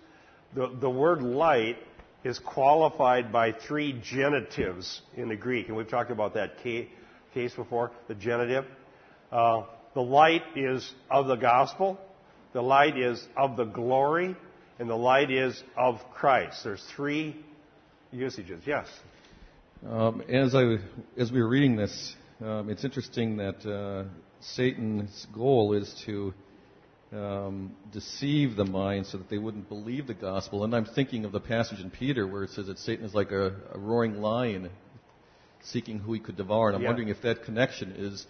the, 0.54 0.68
the 0.80 0.90
word 0.90 1.22
light 1.22 1.76
is 2.24 2.38
qualified 2.38 3.32
by 3.32 3.52
three 3.52 4.00
genitives 4.02 5.00
in 5.16 5.28
the 5.28 5.36
Greek. 5.36 5.68
And 5.68 5.76
we've 5.76 5.88
talked 5.88 6.10
about 6.10 6.34
that 6.34 6.62
case 6.62 7.52
before, 7.54 7.92
the 8.08 8.14
genitive. 8.14 8.64
Uh, 9.30 9.62
the 9.94 10.02
light 10.02 10.42
is 10.54 10.92
of 11.10 11.26
the 11.26 11.36
gospel, 11.36 11.98
the 12.52 12.62
light 12.62 12.98
is 12.98 13.24
of 13.36 13.56
the 13.56 13.64
glory, 13.64 14.36
and 14.78 14.90
the 14.90 14.96
light 14.96 15.30
is 15.30 15.62
of 15.76 16.00
Christ. 16.12 16.64
There's 16.64 16.84
three 16.94 17.36
usages. 18.12 18.62
Yes? 18.66 18.86
Um, 19.88 20.20
as 20.28 20.54
I 20.54 20.78
as 21.16 21.30
we 21.30 21.40
were 21.40 21.48
reading 21.48 21.76
this, 21.76 22.14
um, 22.44 22.70
it's 22.70 22.84
interesting 22.84 23.36
that 23.36 23.64
uh, 23.64 24.04
Satan's 24.40 25.26
goal 25.32 25.74
is 25.74 25.94
to 26.06 26.34
um, 27.12 27.72
deceive 27.92 28.56
the 28.56 28.64
mind 28.64 29.06
so 29.06 29.18
that 29.18 29.30
they 29.30 29.38
wouldn't 29.38 29.68
believe 29.68 30.08
the 30.08 30.14
gospel. 30.14 30.64
And 30.64 30.74
I'm 30.74 30.86
thinking 30.86 31.24
of 31.24 31.30
the 31.30 31.38
passage 31.40 31.78
in 31.78 31.90
Peter 31.90 32.26
where 32.26 32.42
it 32.42 32.50
says 32.50 32.66
that 32.66 32.78
Satan 32.80 33.04
is 33.04 33.14
like 33.14 33.30
a, 33.30 33.54
a 33.74 33.78
roaring 33.78 34.20
lion 34.20 34.70
seeking 35.62 36.00
who 36.00 36.12
he 36.14 36.18
could 36.20 36.36
devour. 36.36 36.68
And 36.68 36.76
I'm 36.76 36.82
Yeah. 36.82 36.88
wondering 36.88 37.08
if 37.08 37.22
that 37.22 37.44
connection 37.44 37.92
is 37.96 38.26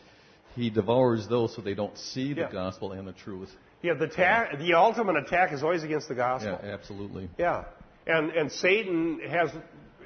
he 0.57 0.69
devours 0.69 1.27
those 1.27 1.55
so 1.55 1.63
they 1.63 1.75
don't 1.75 1.97
see 1.97 2.35
the 2.35 2.43
Yeah. 2.43 2.53
gospel 2.53 2.93
and 2.93 3.09
the 3.09 3.13
truth. 3.13 3.51
Yeah, 3.83 3.95
the, 3.95 4.09
ta- 4.09 4.49
the 4.59 4.75
ultimate 4.75 5.17
attack 5.17 5.53
is 5.53 5.63
always 5.63 5.83
against 5.85 6.09
the 6.09 6.15
gospel. 6.15 6.59
Yeah, 6.63 6.73
absolutely. 6.73 7.31
Yeah. 7.39 7.65
And, 8.07 8.31
and 8.31 8.53
Satan 8.53 9.21
has 9.29 9.51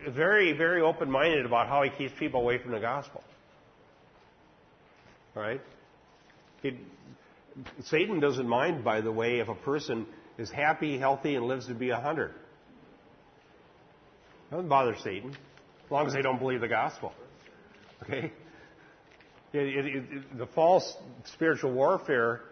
very, 0.09 0.53
very 0.53 0.81
open 0.81 1.11
minded 1.11 1.47
about 1.47 1.69
how 1.69 1.83
he 1.83 1.91
keeps 1.91 2.19
people 2.19 2.41
away 2.41 2.59
from 2.59 2.73
the 2.73 2.81
gospel. 2.81 3.23
Right? 5.35 5.61
It, 6.63 6.75
Satan 7.85 8.21
doesn't 8.21 8.49
mind, 8.49 8.85
by 8.85 9.01
the 9.01 9.13
way, 9.13 9.41
if 9.41 9.49
a 9.49 9.55
person 9.55 10.07
is 10.39 10.51
happy, 10.51 10.99
healthy, 10.99 11.35
and 11.35 11.47
lives 11.47 11.67
to 11.67 11.75
be 11.75 11.91
a 11.91 12.01
hundred. 12.01 12.33
Doesn't 14.51 14.69
bother 14.69 14.97
Satan, 15.03 15.31
as 15.31 15.91
long 15.91 16.07
as 16.07 16.13
they 16.13 16.23
don't 16.23 16.39
believe 16.39 16.61
the 16.61 16.69
gospel. 16.69 17.13
Okay? 18.03 18.33
It, 19.53 19.59
it, 19.59 19.87
it, 19.87 20.39
the 20.39 20.47
false 20.47 20.97
spiritual 21.25 21.73
warfare 21.73 22.43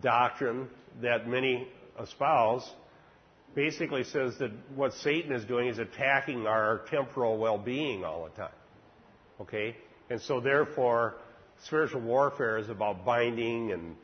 doctrine 0.00 0.68
that 1.00 1.28
many 1.28 1.68
espouse 2.00 2.68
basically 3.56 4.04
says 4.04 4.36
that 4.38 4.52
what 4.74 4.92
Satan 4.92 5.32
is 5.32 5.44
doing 5.46 5.66
is 5.66 5.78
attacking 5.78 6.46
our 6.46 6.82
temporal 6.90 7.38
well-being 7.38 8.04
all 8.04 8.24
the 8.24 8.30
time. 8.36 8.54
Okay? 9.40 9.74
And 10.10 10.20
so 10.20 10.40
therefore, 10.40 11.16
spiritual 11.64 12.02
warfare 12.02 12.58
is 12.58 12.68
about 12.68 13.04
binding 13.04 13.72
and 13.72 13.96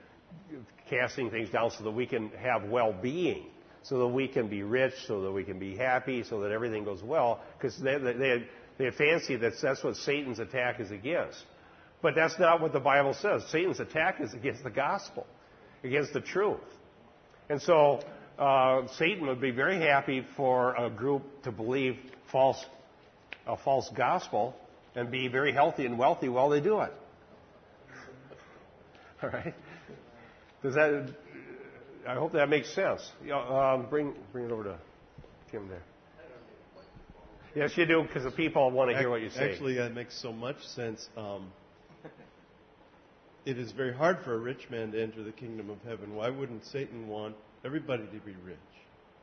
casting 0.89 1.31
things 1.31 1.51
down 1.51 1.71
so 1.71 1.85
that 1.85 1.91
we 1.91 2.07
can 2.07 2.31
have 2.31 2.65
well-being, 2.65 3.45
so 3.83 3.99
that 3.99 4.09
we 4.09 4.27
can 4.27 4.49
be 4.49 4.63
rich, 4.63 4.95
so 5.07 5.21
that 5.21 5.31
we 5.31 5.45
can 5.45 5.59
be 5.59 5.77
happy, 5.77 6.25
so 6.25 6.41
that 6.41 6.51
everything 6.51 6.85
goes 6.85 7.03
well, 7.03 7.41
because 7.59 7.79
they, 7.79 7.99
they, 7.99 8.47
they 8.79 8.91
fancy 8.91 9.37
that 9.37 9.53
that's 9.61 9.85
what 9.85 9.97
Satan's 9.97 10.39
attack 10.39 10.81
is 10.81 10.91
against. 10.91 11.45
But 12.01 12.15
that's 12.15 12.39
not 12.39 12.63
what 12.63 12.73
the 12.73 12.81
Bible 12.81 13.15
says. 13.15 13.45
Satan's 13.51 13.81
attack 13.81 14.21
is 14.21 14.33
against 14.33 14.65
the 14.65 14.71
gospel, 14.71 15.27
against 15.85 16.15
the 16.15 16.23
truth. 16.23 16.59
And 17.51 17.61
so 17.61 18.01
uh, 18.39 18.87
Satan 18.99 19.27
would 19.27 19.41
be 19.41 19.51
very 19.51 19.81
happy 19.81 20.27
for 20.37 20.75
a 20.75 20.91
group 20.91 21.23
to 21.45 21.53
believe 21.53 21.97
false, 22.31 22.65
a 23.47 23.57
false 23.57 23.91
gospel 23.97 24.57
and 24.95 25.11
be 25.11 25.29
very 25.29 25.53
healthy 25.53 25.87
and 25.87 25.99
wealthy 25.99 26.29
while 26.29 26.49
they 26.49 26.61
do 26.61 26.81
it. 26.81 26.93
All 29.23 29.31
right? 29.31 29.55
Does 30.63 30.75
that? 30.75 31.15
I 32.07 32.15
hope 32.15 32.33
that 32.33 32.49
makes 32.49 32.75
sense. 32.75 33.09
Um, 33.33 33.87
bring 33.89 34.15
bring 34.33 34.47
it 34.47 34.53
over 34.53 34.65
to 34.65 34.79
Tim 35.51 35.69
there. 35.69 35.83
Yes, 37.55 37.77
you 37.77 37.85
do, 37.85 38.03
because 38.03 38.25
the 38.25 38.31
people 38.31 38.71
want 38.71 38.91
to 38.91 38.99
hear 38.99 39.11
what 39.11 39.21
you 39.21 39.29
say. 39.29 39.53
Actually, 39.53 39.75
that 39.75 39.93
makes 39.93 40.21
so 40.21 40.33
much 40.33 40.67
sense. 40.69 41.07
Um, 41.17 41.53
it 43.45 43.59
is 43.59 43.73
very 43.73 43.93
hard 43.93 44.21
for 44.25 44.35
a 44.35 44.39
rich 44.39 44.71
man 44.71 44.93
to 44.93 45.03
enter 45.03 45.23
the 45.23 45.33
kingdom 45.33 45.69
of 45.69 45.79
heaven. 45.87 46.15
Why 46.15 46.31
wouldn't 46.31 46.65
Satan 46.65 47.09
want 47.09 47.37
everybody 47.65 48.05
to 48.05 48.21
be 48.25 48.35
rich? 48.45 48.57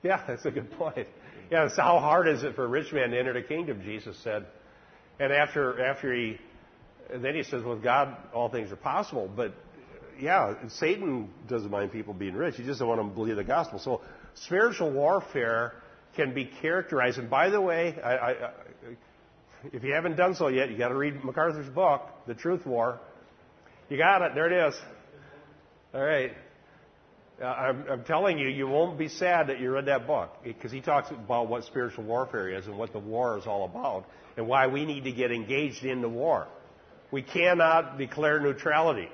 Yeah, 0.04 0.24
that's 0.28 0.46
a 0.46 0.52
good 0.52 0.72
point. 0.72 1.08
Yeah, 1.52 1.68
so 1.70 1.82
how 1.82 2.00
hard 2.00 2.28
is 2.28 2.44
it 2.44 2.56
for 2.56 2.66
a 2.66 2.68
rich 2.68 2.94
man 2.94 3.10
to 3.12 3.20
enter 3.20 3.34
the 3.34 3.42
kingdom? 3.42 3.82
Jesus 3.84 4.18
said, 4.24 4.46
and 5.20 5.34
after 5.34 5.84
after 5.84 6.14
he, 6.14 6.38
then 7.14 7.36
he 7.36 7.44
says, 7.44 7.64
"With 7.64 7.84
God, 7.84 8.16
all 8.34 8.50
things 8.50 8.72
are 8.72 8.78
possible." 8.78 9.30
But 9.34 9.54
yeah, 10.20 10.54
Satan 10.70 11.30
doesn't 11.48 11.70
mind 11.70 11.92
people 11.92 12.14
being 12.14 12.36
rich. 12.36 12.56
He 12.56 12.64
just 12.64 12.80
doesn't 12.80 12.88
want 12.88 13.00
them 13.00 13.10
to 13.10 13.16
believe 13.16 13.36
the 13.36 13.44
gospel. 13.44 13.80
So 13.80 14.02
spiritual 14.36 14.92
warfare 14.92 15.74
can 16.16 16.34
be 16.34 16.46
characterized. 16.46 17.18
And 17.18 17.30
by 17.30 17.50
the 17.50 17.62
way, 17.62 17.98
I, 18.04 18.14
I, 18.14 18.52
if 19.72 19.84
you 19.84 19.94
haven't 19.94 20.16
done 20.16 20.36
so 20.36 20.48
yet, 20.48 20.70
you 20.70 20.78
got 20.78 20.90
to 20.90 20.96
read 20.96 21.24
MacArthur's 21.24 21.70
book, 21.70 22.02
The 22.28 22.34
Truth 22.34 22.66
War. 22.66 23.00
You 23.90 23.98
got 23.98 24.22
it. 24.22 24.36
There 24.36 24.52
it 24.52 24.68
is. 24.68 24.76
All 25.94 26.04
right. 26.04 26.32
I'm, 27.42 27.86
I'm, 27.90 28.04
telling 28.04 28.38
you, 28.38 28.48
you 28.48 28.68
won't 28.68 28.98
be 28.98 29.08
sad 29.08 29.48
that 29.48 29.60
you 29.60 29.72
read 29.72 29.86
that 29.86 30.06
book 30.06 30.30
because 30.44 30.72
he 30.72 30.82
talks 30.82 31.10
about 31.10 31.48
what 31.48 31.64
spiritual 31.64 32.04
warfare 32.04 32.50
is 32.50 32.68
and 32.68 32.78
what 32.78 32.92
the 32.92 33.00
war 33.00 33.38
is 33.38 33.46
all 33.48 33.66
about 33.66 34.06
and 34.36 34.48
why 34.48 34.68
we 34.68 34.86
need 34.86 35.06
to 35.06 35.12
get 35.12 35.32
engaged 35.32 35.84
in 35.84 36.02
the 36.02 36.10
war. 36.10 36.48
We 37.12 37.22
cannot 37.22 37.98
declare 37.98 38.40
neutrality. 38.40 39.10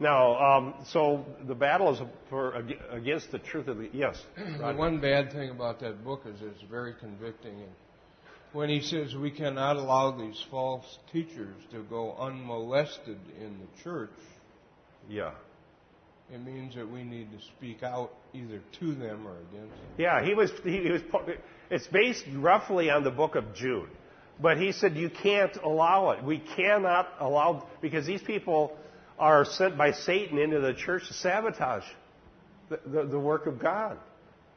Now, 0.00 0.36
um, 0.38 0.74
so 0.86 1.26
the 1.46 1.54
battle 1.54 1.94
is 1.94 2.00
for 2.30 2.54
against 2.90 3.30
the 3.30 3.38
truth 3.38 3.68
of 3.68 3.76
the 3.76 3.90
yes. 3.92 4.20
The 4.36 4.72
one 4.72 4.98
bad 4.98 5.30
thing 5.30 5.50
about 5.50 5.80
that 5.80 6.02
book 6.02 6.22
is 6.26 6.40
it's 6.40 6.62
very 6.70 6.94
convicting. 6.94 7.52
And 7.52 7.70
when 8.52 8.70
he 8.70 8.80
says 8.80 9.14
we 9.14 9.30
cannot 9.30 9.76
allow 9.76 10.10
these 10.12 10.42
false 10.50 10.98
teachers 11.12 11.54
to 11.72 11.82
go 11.82 12.16
unmolested 12.18 13.18
in 13.38 13.58
the 13.58 13.82
church, 13.82 14.10
yeah, 15.08 15.32
it 16.32 16.44
means 16.44 16.74
that 16.76 16.88
we 16.88 17.02
need 17.02 17.30
to 17.32 17.44
speak 17.56 17.82
out 17.82 18.12
either 18.32 18.60
to 18.78 18.94
them 18.94 19.26
or 19.26 19.32
against 19.32 19.74
them. 19.74 19.86
Yeah, 19.98 20.24
he 20.24 20.34
was. 20.34 20.50
He, 20.62 20.90
was. 20.90 21.02
It's 21.70 21.86
based 21.88 22.24
roughly 22.34 22.90
on 22.90 23.04
the 23.04 23.10
book 23.10 23.34
of 23.34 23.54
Jude, 23.54 23.90
but 24.40 24.56
he 24.56 24.72
said 24.72 24.96
you 24.96 25.10
can't 25.10 25.56
allow 25.56 26.10
it. 26.10 26.24
We 26.24 26.38
cannot 26.38 27.08
allow 27.18 27.66
because 27.80 28.06
these 28.06 28.22
people 28.22 28.76
are 29.18 29.44
sent 29.44 29.76
by 29.76 29.92
Satan 29.92 30.38
into 30.38 30.60
the 30.60 30.72
church 30.72 31.06
to 31.08 31.14
sabotage 31.14 31.84
the, 32.70 32.80
the, 32.86 33.04
the 33.04 33.18
work 33.18 33.46
of 33.46 33.58
God. 33.58 33.98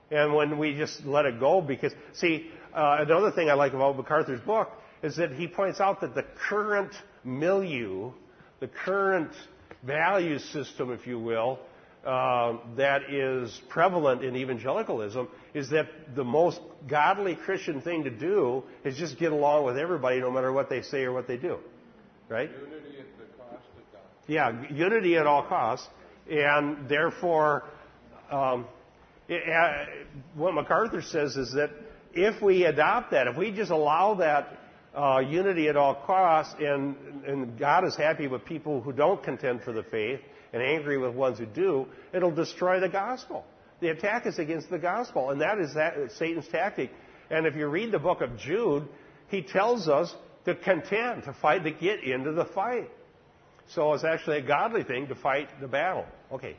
And 0.10 0.34
when 0.34 0.58
we 0.58 0.76
just 0.76 1.06
let 1.06 1.26
it 1.26 1.40
go, 1.40 1.60
because, 1.60 1.92
see, 2.14 2.52
uh, 2.74 2.98
another 3.00 3.32
thing 3.32 3.50
I 3.50 3.54
like 3.54 3.74
about 3.74 3.98
MacArthur's 3.98 4.42
book 4.42 4.70
is 5.02 5.18
that 5.18 5.34
he 5.34 5.48
points 5.48 5.82
out 5.82 6.02
that 6.02 6.16
the 6.16 6.26
current 6.48 6.94
milieu, 7.24 8.12
the 8.60 8.68
current 8.68 9.32
value 9.86 10.40
system, 10.40 10.92
if 10.92 11.06
you 11.08 11.20
will, 11.20 11.60
uh, 12.06 12.58
that 12.76 13.10
is 13.10 13.62
prevalent 13.70 14.24
in 14.24 14.36
evangelicalism 14.36 15.28
is 15.54 15.70
that 15.70 15.88
the 16.16 16.24
most 16.24 16.60
godly 16.88 17.36
Christian 17.36 17.82
thing 17.82 18.04
to 18.04 18.10
do 18.10 18.64
is 18.84 18.98
just 18.98 19.18
get 19.18 19.32
along 19.32 19.66
with 19.66 19.78
everybody 19.78 20.20
no 20.20 20.30
matter 20.30 20.52
what 20.52 20.70
they 20.70 20.82
say 20.82 21.04
or 21.04 21.14
what 21.14 21.28
they 21.28 21.38
do. 21.38 21.60
Right? 22.28 22.50
Yeah, 24.28 24.64
unity 24.70 25.18
at 25.18 25.28
all 25.28 25.44
costs, 25.44 25.88
and 26.30 26.88
therefore, 26.88 27.64
um, 28.32 28.66
it, 29.28 29.44
uh, 29.50 29.86
what 30.36 30.54
MacArthur 30.54 31.02
says 31.02 31.36
is 31.36 31.54
that 31.54 31.72
if 32.14 32.42
we 32.42 32.64
adopt 32.66 33.12
that, 33.12 33.28
if 33.28 33.38
we 33.38 33.52
just 33.52 33.72
allow 33.72 34.16
that 34.16 34.60
uh, 34.96 35.20
unity 35.20 35.68
at 35.70 35.76
all 35.76 35.96
costs, 35.96 36.56
and, 36.60 36.96
and 37.26 37.58
God 37.58 37.86
is 37.86 37.96
happy 37.96 38.28
with 38.28 38.46
people 38.46 38.82
who 38.82 38.92
don't 38.92 39.24
contend 39.24 39.64
for 39.64 39.74
the 39.74 39.84
faith 39.84 40.20
and 40.54 40.62
angry 40.62 40.98
with 40.98 41.16
ones 41.16 41.40
who 41.40 41.46
do, 41.48 41.88
it'll 42.14 42.32
destroy 42.32 42.80
the 42.80 42.90
gospel. 42.90 43.44
The 43.82 43.90
attack 43.90 44.28
is 44.28 44.40
against 44.40 44.70
the 44.70 44.78
gospel, 44.78 45.32
and 45.32 45.42
that 45.42 45.58
is 45.60 45.74
that, 45.74 45.96
Satan's 46.18 46.48
tactic. 46.48 46.92
And 47.30 47.48
if 47.48 47.56
you 47.56 47.68
read 47.68 47.92
the 47.92 48.00
book 48.00 48.22
of 48.22 48.38
Jude, 48.38 48.88
he 49.30 49.42
tells 49.42 49.88
us 49.88 50.14
to 50.46 50.56
contend, 50.56 51.24
to 51.24 51.34
fight, 51.34 51.64
to 51.64 51.72
get 51.72 52.04
into 52.04 52.32
the 52.32 52.46
fight. 52.46 52.90
So 53.70 53.94
it's 53.94 54.04
actually 54.04 54.38
a 54.38 54.42
godly 54.42 54.84
thing 54.84 55.08
to 55.08 55.16
fight 55.16 55.50
the 55.60 55.68
battle. 55.68 56.06
Okay. 56.32 56.56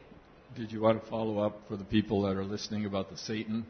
Did 0.56 0.72
you 0.72 0.80
want 0.80 1.02
to 1.02 1.10
follow 1.10 1.38
up 1.38 1.60
for 1.68 1.76
the 1.76 1.84
people 1.84 2.22
that 2.22 2.36
are 2.36 2.44
listening 2.44 2.86
about 2.86 3.10
the 3.10 3.16
Satan? 3.16 3.64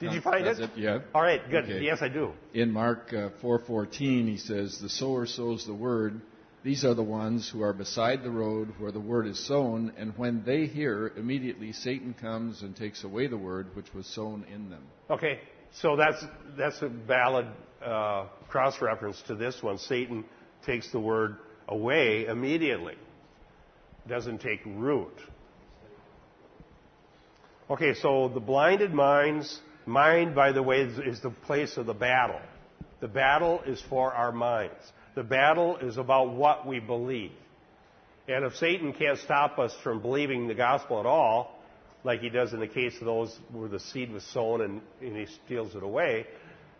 Did 0.00 0.12
you 0.12 0.20
find 0.20 0.46
it? 0.46 0.60
it? 0.60 0.70
Yeah. 0.76 1.00
All 1.14 1.22
right, 1.22 1.40
good. 1.50 1.64
Okay. 1.64 1.80
Yes, 1.80 1.98
I 2.00 2.08
do. 2.08 2.32
In 2.54 2.70
Mark 2.70 3.12
uh, 3.12 3.30
4:14, 3.42 4.28
he 4.28 4.36
says, 4.36 4.78
"The 4.78 4.88
sower 4.88 5.26
sows 5.26 5.66
the 5.66 5.74
word. 5.74 6.20
These 6.62 6.84
are 6.84 6.94
the 6.94 7.02
ones 7.02 7.48
who 7.48 7.62
are 7.62 7.72
beside 7.72 8.22
the 8.22 8.30
road 8.30 8.74
where 8.78 8.92
the 8.92 9.00
word 9.00 9.26
is 9.26 9.38
sown, 9.46 9.92
and 9.96 10.16
when 10.16 10.44
they 10.44 10.66
hear, 10.66 11.12
immediately 11.16 11.72
Satan 11.72 12.14
comes 12.14 12.62
and 12.62 12.76
takes 12.76 13.04
away 13.04 13.26
the 13.26 13.36
word 13.36 13.74
which 13.74 13.92
was 13.92 14.06
sown 14.06 14.44
in 14.52 14.70
them." 14.70 14.82
Okay, 15.10 15.40
so 15.72 15.96
that's 15.96 16.24
that's 16.56 16.80
a 16.82 16.88
valid 16.88 17.46
uh, 17.84 18.26
cross 18.48 18.80
reference 18.80 19.20
to 19.26 19.34
this 19.34 19.62
one. 19.62 19.78
Satan 19.78 20.24
takes 20.64 20.90
the 20.92 21.00
word 21.00 21.38
away 21.68 22.26
immediately. 22.26 22.94
Doesn't 24.06 24.40
take 24.40 24.60
root. 24.64 25.14
Okay, 27.70 27.92
so 27.94 28.28
the 28.32 28.40
blinded 28.40 28.94
minds, 28.94 29.60
mind, 29.88 30.34
by 30.34 30.52
the 30.52 30.62
way, 30.62 30.82
is, 30.82 30.98
is 30.98 31.20
the 31.20 31.30
place 31.30 31.76
of 31.76 31.86
the 31.86 31.94
battle. 31.94 32.40
The 33.00 33.08
battle 33.08 33.62
is 33.66 33.82
for 33.88 34.12
our 34.12 34.32
minds. 34.32 34.92
The 35.14 35.22
battle 35.22 35.76
is 35.78 35.96
about 35.96 36.34
what 36.34 36.66
we 36.66 36.80
believe. 36.80 37.32
And 38.28 38.44
if 38.44 38.56
Satan 38.56 38.92
can't 38.92 39.18
stop 39.18 39.58
us 39.58 39.74
from 39.82 40.02
believing 40.02 40.48
the 40.48 40.54
gospel 40.54 41.00
at 41.00 41.06
all, 41.06 41.58
like 42.04 42.20
he 42.20 42.28
does 42.28 42.52
in 42.52 42.60
the 42.60 42.68
case 42.68 42.94
of 43.00 43.06
those 43.06 43.36
where 43.50 43.68
the 43.68 43.80
seed 43.80 44.12
was 44.12 44.22
sown 44.24 44.60
and, 44.60 44.80
and 45.00 45.16
he 45.16 45.26
steals 45.44 45.74
it 45.74 45.82
away, 45.82 46.26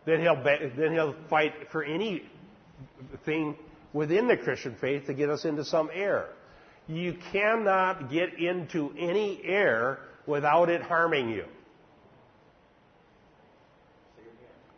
then 0.04 0.20
he'll, 0.20 0.42
then 0.42 0.92
he'll 0.92 1.16
fight 1.28 1.52
for 1.72 1.82
anything 1.82 3.56
within 3.92 4.28
the 4.28 4.36
Christian 4.36 4.76
faith 4.80 5.06
to 5.06 5.14
get 5.14 5.30
us 5.30 5.44
into 5.44 5.64
some 5.64 5.90
error. 5.92 6.28
You 6.86 7.16
cannot 7.32 8.10
get 8.10 8.38
into 8.38 8.92
any 8.98 9.40
error 9.44 9.98
without 10.26 10.68
it 10.68 10.82
harming 10.82 11.30
you. 11.30 11.44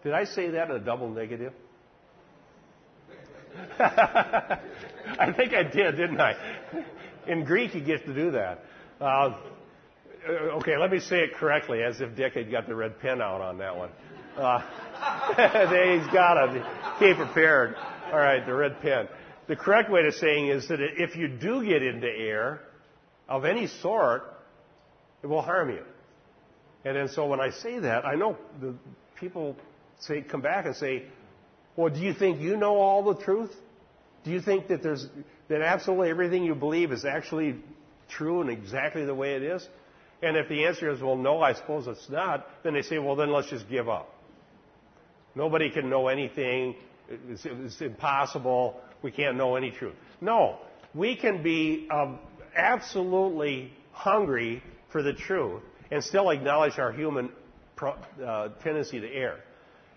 Did 0.03 0.13
I 0.15 0.25
say 0.25 0.51
that 0.51 0.71
in 0.71 0.77
a 0.77 0.81
double 0.81 1.11
negative? 1.11 1.53
I 3.79 5.33
think 5.37 5.53
I 5.53 5.65
did, 5.65 5.97
didn't 5.97 6.21
I? 6.21 6.35
In 7.27 7.45
Greek, 7.45 7.75
you 7.75 7.81
get 7.81 8.07
to 8.07 8.15
do 8.15 8.31
that. 8.33 8.65
Uh, 9.01 9.35
okay, 10.29 10.77
let 10.79 10.91
me 10.91 11.01
say 11.01 11.19
it 11.19 11.35
correctly, 11.35 11.83
as 11.83 12.01
if 12.01 12.15
Dick 12.17 12.35
had 12.35 12.51
got 12.51 12.67
the 12.67 12.75
red 12.75 12.99
pen 13.01 13.21
out 13.21 13.41
on 13.41 13.59
that 13.59 13.77
one. 13.77 13.91
Uh, 14.37 14.61
he's 15.99 16.13
got 16.13 16.55
it. 16.55 16.63
Be 17.01 17.15
prepared. 17.15 17.75
All 18.13 18.19
right, 18.19 18.45
the 18.45 18.55
red 18.55 18.81
pen. 18.81 19.09
the 19.49 19.57
correct 19.57 19.91
way 19.91 20.05
of 20.07 20.15
saying 20.15 20.49
is 20.49 20.69
that 20.69 20.79
if 20.81 21.17
you 21.17 21.29
do 21.29 21.65
get 21.65 21.83
into 21.83 22.09
air 22.09 22.61
of 23.29 23.45
any 23.45 23.67
sort, 23.67 24.23
it 25.23 25.27
will 25.27 25.43
harm 25.43 25.71
you. 25.71 25.83
And 26.85 26.97
then 26.97 27.09
so 27.09 27.27
when 27.27 27.41
I 27.41 27.51
say 27.51 27.79
that, 27.79 28.07
I 28.07 28.15
know 28.15 28.37
the 28.61 28.75
people 29.19 29.57
say 30.01 30.23
come 30.23 30.41
back 30.41 30.67
and 30.67 30.77
say, 30.77 31.05
"Well, 31.77 31.93
do 31.93 32.01
you 32.01 32.15
think 32.15 32.41
you 32.41 32.57
know 32.57 32.77
all 32.77 33.03
the 33.03 33.23
truth? 33.23 33.55
Do 34.25 34.31
you 34.31 34.41
think 34.41 34.69
that 34.69 34.83
there's 34.83 35.07
that 35.49 35.63
absolutely 35.63 36.11
everything 36.11 36.45
you 36.45 36.55
believe 36.55 36.93
is 36.93 37.05
actually 37.05 37.57
true 38.09 38.41
and 38.41 38.51
exactly 38.51 39.05
the 39.05 39.15
way 39.15 39.35
it 39.35 39.43
is?" 39.43 39.67
And 40.23 40.37
if 40.37 40.49
the 40.49 40.67
answer 40.67 40.91
is, 40.91 41.01
"Well, 41.01 41.17
no, 41.17 41.41
I 41.41 41.55
suppose 41.55 41.87
it's 41.87 42.09
not," 42.11 42.47
then 42.63 42.75
they 42.75 42.83
say, 42.83 42.99
"Well, 42.99 43.17
then 43.17 43.31
let's 43.33 43.49
just 43.49 43.69
give 43.69 43.89
up." 43.89 44.13
Nobody 45.35 45.71
can 45.71 45.89
know 45.89 46.09
anything. 46.09 46.75
It's, 47.29 47.45
it's 47.45 47.81
impossible. 47.81 48.81
We 49.03 49.11
can't 49.11 49.37
know 49.37 49.57
any 49.57 49.71
truth. 49.71 49.95
No, 50.21 50.59
we 50.95 51.17
can 51.17 51.43
be 51.43 51.89
um, 51.91 52.19
absolutely 52.55 53.73
hungry 53.93 54.63
for 54.91 55.03
the 55.03 55.13
truth 55.13 55.63
and 55.91 56.03
still 56.03 56.31
acknowledge 56.31 56.79
our 56.79 56.93
human 56.93 57.31
pro, 57.77 57.93
uh, 58.25 58.49
tendency 58.63 59.01
to 59.01 59.13
err. 59.13 59.41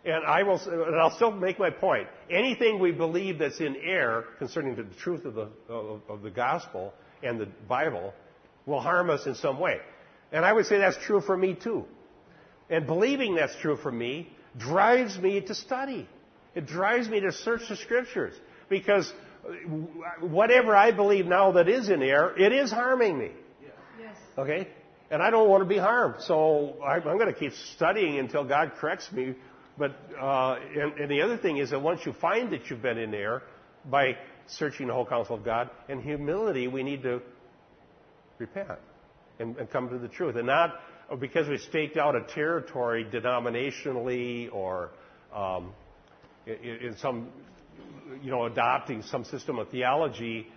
And 0.06 0.26
I 0.26 0.44
will, 0.44 0.60
and 0.60 0.96
I'll 1.00 1.16
still 1.16 1.32
make 1.32 1.60
my 1.60 1.70
point. 1.70 2.08
Anything 2.30 2.80
we 2.80 2.92
believe 2.92 3.40
that's 3.40 3.62
in 3.62 3.78
error 3.78 4.26
concerning 4.38 4.76
the 4.76 4.84
truth 5.00 5.24
of 5.24 5.34
the 5.36 5.50
of, 5.70 6.02
of 6.10 6.22
the 6.22 6.30
gospel 6.30 6.94
and 7.24 7.40
the 7.40 7.48
Bible 7.68 8.14
will 8.66 8.82
harm 8.82 9.10
us 9.10 9.26
in 9.26 9.36
some 9.36 9.60
way. 9.60 9.80
And 10.32 10.44
I 10.44 10.52
would 10.52 10.66
say 10.66 10.78
that's 10.80 10.98
true 11.06 11.22
for 11.22 11.38
me 11.38 11.54
too. 11.56 11.86
And 12.70 12.86
believing 12.86 13.36
that's 13.36 13.56
true 13.62 13.78
for 13.78 13.92
me 13.92 14.30
drives 14.58 15.18
me 15.18 15.42
to 15.42 15.56
study. 15.56 16.08
It 16.56 16.66
drives 16.66 17.08
me 17.10 17.20
to 17.22 17.32
search 17.32 17.62
the 17.70 17.76
scriptures 17.76 18.34
because 18.70 19.12
uh, 19.48 20.26
whatever 20.26 20.76
I 20.76 20.92
believe 20.92 21.26
now 21.26 21.54
that 21.54 21.68
is 21.68 21.90
in 21.90 22.02
error, 22.02 22.38
it 22.38 22.52
is 22.52 22.72
harming 22.72 23.18
me. 23.18 23.32
Yes. 24.00 24.16
Okay? 24.38 24.68
And 25.12 25.22
I 25.22 25.30
don't 25.30 25.50
want 25.50 25.62
to 25.62 25.70
be 25.70 25.78
harmed. 25.78 26.16
So 26.22 26.82
I'm 26.84 27.04
going 27.04 27.28
to 27.28 27.34
keep 27.34 27.54
studying 27.76 28.18
until 28.18 28.44
God 28.44 28.74
corrects 28.80 29.12
me. 29.12 29.36
But, 29.78 29.96
uh, 30.20 30.58
and, 30.76 30.94
and 31.00 31.12
the 31.12 31.22
other 31.22 31.38
thing 31.38 31.58
is 31.58 31.72
that 31.72 31.82
once 31.82 32.06
you 32.06 32.14
find 32.14 32.52
that 32.54 32.70
you've 32.70 32.82
been 32.82 32.98
in 32.98 33.14
error, 33.14 33.44
by 33.90 34.18
searching 34.48 34.88
the 34.88 34.94
whole 34.94 35.06
counsel 35.06 35.36
of 35.36 35.44
God, 35.44 35.70
in 35.90 36.02
humility, 36.02 36.68
we 36.68 36.84
need 36.84 37.04
to 37.04 37.22
repent 38.38 38.80
and, 39.40 39.58
and 39.58 39.70
come 39.70 39.90
to 39.90 39.98
the 39.98 40.08
truth. 40.08 40.36
And 40.36 40.48
not 40.48 40.80
because 41.20 41.48
we 41.48 41.58
staked 41.58 41.98
out 41.98 42.16
a 42.16 42.22
territory 42.22 43.06
denominationally 43.06 44.54
or 44.54 44.92
um, 45.34 45.74
in, 46.46 46.88
in 46.88 46.98
some, 46.98 47.30
you 48.22 48.32
know, 48.32 48.46
adopting 48.46 49.02
some 49.04 49.26
system 49.26 49.60
of 49.60 49.70
theology, 49.70 50.48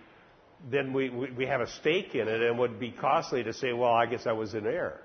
then 0.69 0.93
we, 0.93 1.09
we, 1.09 1.31
we 1.31 1.45
have 1.45 1.61
a 1.61 1.67
stake 1.67 2.15
in 2.15 2.27
it 2.27 2.41
and 2.41 2.57
would 2.59 2.79
be 2.79 2.91
costly 2.91 3.43
to 3.43 3.53
say, 3.53 3.73
well, 3.73 3.91
I 3.91 4.05
guess 4.05 4.25
I 4.25 4.31
was 4.31 4.53
in 4.53 4.65
error. 4.65 5.01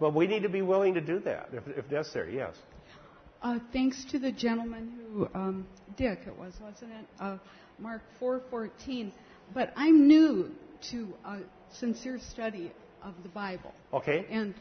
But 0.00 0.14
we 0.14 0.26
need 0.26 0.42
to 0.42 0.48
be 0.48 0.62
willing 0.62 0.94
to 0.94 1.00
do 1.00 1.20
that 1.20 1.50
if, 1.52 1.62
if 1.68 1.90
necessary, 1.90 2.36
yes. 2.36 2.56
Uh, 3.42 3.58
thanks 3.72 4.04
to 4.04 4.18
the 4.18 4.30
gentleman 4.30 4.92
who, 5.12 5.28
um, 5.34 5.66
Dick, 5.96 6.20
it 6.26 6.38
was, 6.38 6.54
wasn't 6.60 6.92
it? 6.92 7.06
Uh, 7.18 7.38
Mark 7.78 8.02
4:14. 8.20 9.12
But 9.52 9.72
I'm 9.76 10.06
new 10.06 10.50
to 10.92 11.14
a 11.24 11.38
sincere 11.72 12.18
study 12.18 12.72
of 13.02 13.14
the 13.22 13.28
Bible. 13.28 13.72
Okay. 13.92 14.26
And 14.30 14.54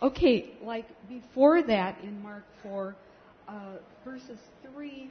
okay, 0.00 0.50
like 0.62 0.86
before 1.08 1.62
that 1.62 2.00
in 2.02 2.22
Mark 2.22 2.44
4, 2.62 2.94
uh, 3.48 3.52
verses 4.04 4.38
3 4.72 5.10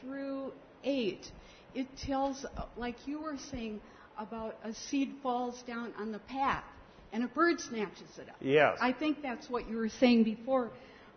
through 0.00 0.52
8, 0.84 1.30
it 1.74 1.86
tells, 1.96 2.44
uh, 2.44 2.64
like 2.76 2.96
you 3.06 3.20
were 3.20 3.38
saying, 3.50 3.80
about 4.18 4.56
a 4.64 4.74
seed 4.74 5.14
falls 5.22 5.62
down 5.62 5.92
on 5.98 6.12
the 6.12 6.18
path 6.18 6.64
and 7.12 7.24
a 7.24 7.28
bird 7.28 7.60
snatches 7.60 8.18
it 8.18 8.28
up. 8.28 8.36
Yes. 8.40 8.78
I 8.80 8.92
think 8.92 9.22
that's 9.22 9.48
what 9.48 9.68
you 9.68 9.76
were 9.76 9.88
saying 9.88 10.24
before. 10.24 10.70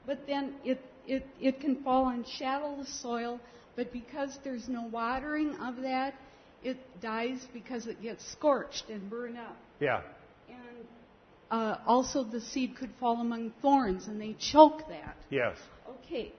But 0.06 0.28
then 0.28 0.56
it, 0.64 0.82
it, 1.08 1.26
it 1.40 1.60
can 1.60 1.84
fall 1.84 2.06
on 2.06 2.26
shadowless 2.38 2.90
soil, 3.02 3.40
but 3.76 3.92
because 3.92 4.38
there's 4.44 4.68
no 4.68 4.84
watering 4.84 5.56
of 5.56 5.82
that, 5.82 6.16
it 6.64 6.78
dies 7.02 7.46
because 7.54 7.88
it 7.88 8.02
gets 8.02 8.26
scorched 8.32 8.90
and 8.90 9.10
burned 9.10 9.38
up. 9.38 9.58
Yeah. 9.80 10.02
And 10.50 10.88
uh, 11.52 11.78
also 11.86 12.24
the 12.24 12.42
seed 12.42 12.76
could 12.78 12.92
fall 13.00 13.20
among 13.20 13.52
thorns 13.62 14.08
and 14.08 14.20
they 14.20 14.34
choke 14.34 14.88
that. 14.90 15.18
Yes. 15.30 15.58
Okay, 16.00 16.32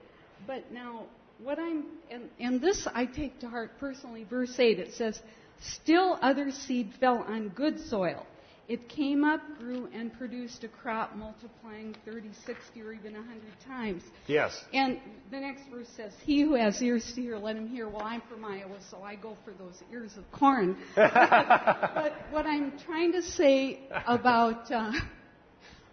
but 0.47 0.71
now 0.71 1.03
what 1.43 1.59
I'm, 1.59 1.85
and, 2.09 2.29
and 2.39 2.61
this 2.61 2.87
I 2.93 3.05
take 3.05 3.39
to 3.39 3.49
heart 3.49 3.71
personally, 3.79 4.23
verse 4.23 4.57
8, 4.57 4.79
it 4.79 4.93
says, 4.93 5.19
Still 5.61 6.17
other 6.21 6.51
seed 6.51 6.93
fell 6.99 7.19
on 7.19 7.49
good 7.49 7.79
soil. 7.87 8.25
It 8.67 8.89
came 8.89 9.23
up, 9.23 9.41
grew, 9.59 9.87
and 9.93 10.11
produced 10.17 10.63
a 10.63 10.67
crop 10.67 11.15
multiplying 11.15 11.95
30, 12.03 12.29
60, 12.45 12.81
or 12.81 12.93
even 12.93 13.13
100 13.13 13.41
times. 13.65 14.01
Yes. 14.25 14.65
And 14.73 14.99
the 15.29 15.39
next 15.39 15.67
verse 15.69 15.87
says, 15.95 16.13
He 16.25 16.41
who 16.41 16.55
has 16.55 16.81
ears 16.81 17.13
to 17.13 17.21
hear, 17.21 17.37
let 17.37 17.55
him 17.55 17.67
hear. 17.67 17.87
Well, 17.87 18.01
I'm 18.01 18.21
from 18.21 18.43
Iowa, 18.43 18.77
so 18.89 19.03
I 19.03 19.15
go 19.15 19.37
for 19.45 19.51
those 19.51 19.83
ears 19.91 20.17
of 20.17 20.29
corn. 20.31 20.77
but 20.95 22.13
what 22.31 22.47
I'm 22.47 22.77
trying 22.79 23.11
to 23.11 23.21
say 23.21 23.81
about. 24.07 24.71
Uh, 24.71 24.91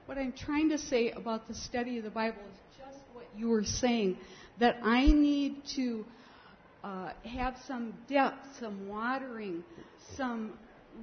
what 0.06 0.18
I'm 0.18 0.32
trying 0.32 0.68
to 0.70 0.78
say 0.78 1.10
about 1.12 1.46
the 1.46 1.54
study 1.54 1.98
of 1.98 2.04
the 2.04 2.10
Bible 2.10 2.42
is 2.52 2.58
just 2.76 2.98
what 3.12 3.24
you 3.36 3.48
were 3.48 3.64
saying 3.64 4.18
that 4.58 4.78
I 4.82 5.06
need 5.06 5.64
to 5.76 6.04
uh, 6.82 7.12
have 7.24 7.56
some 7.66 7.94
depth, 8.08 8.58
some 8.58 8.88
watering, 8.88 9.62
some 10.16 10.52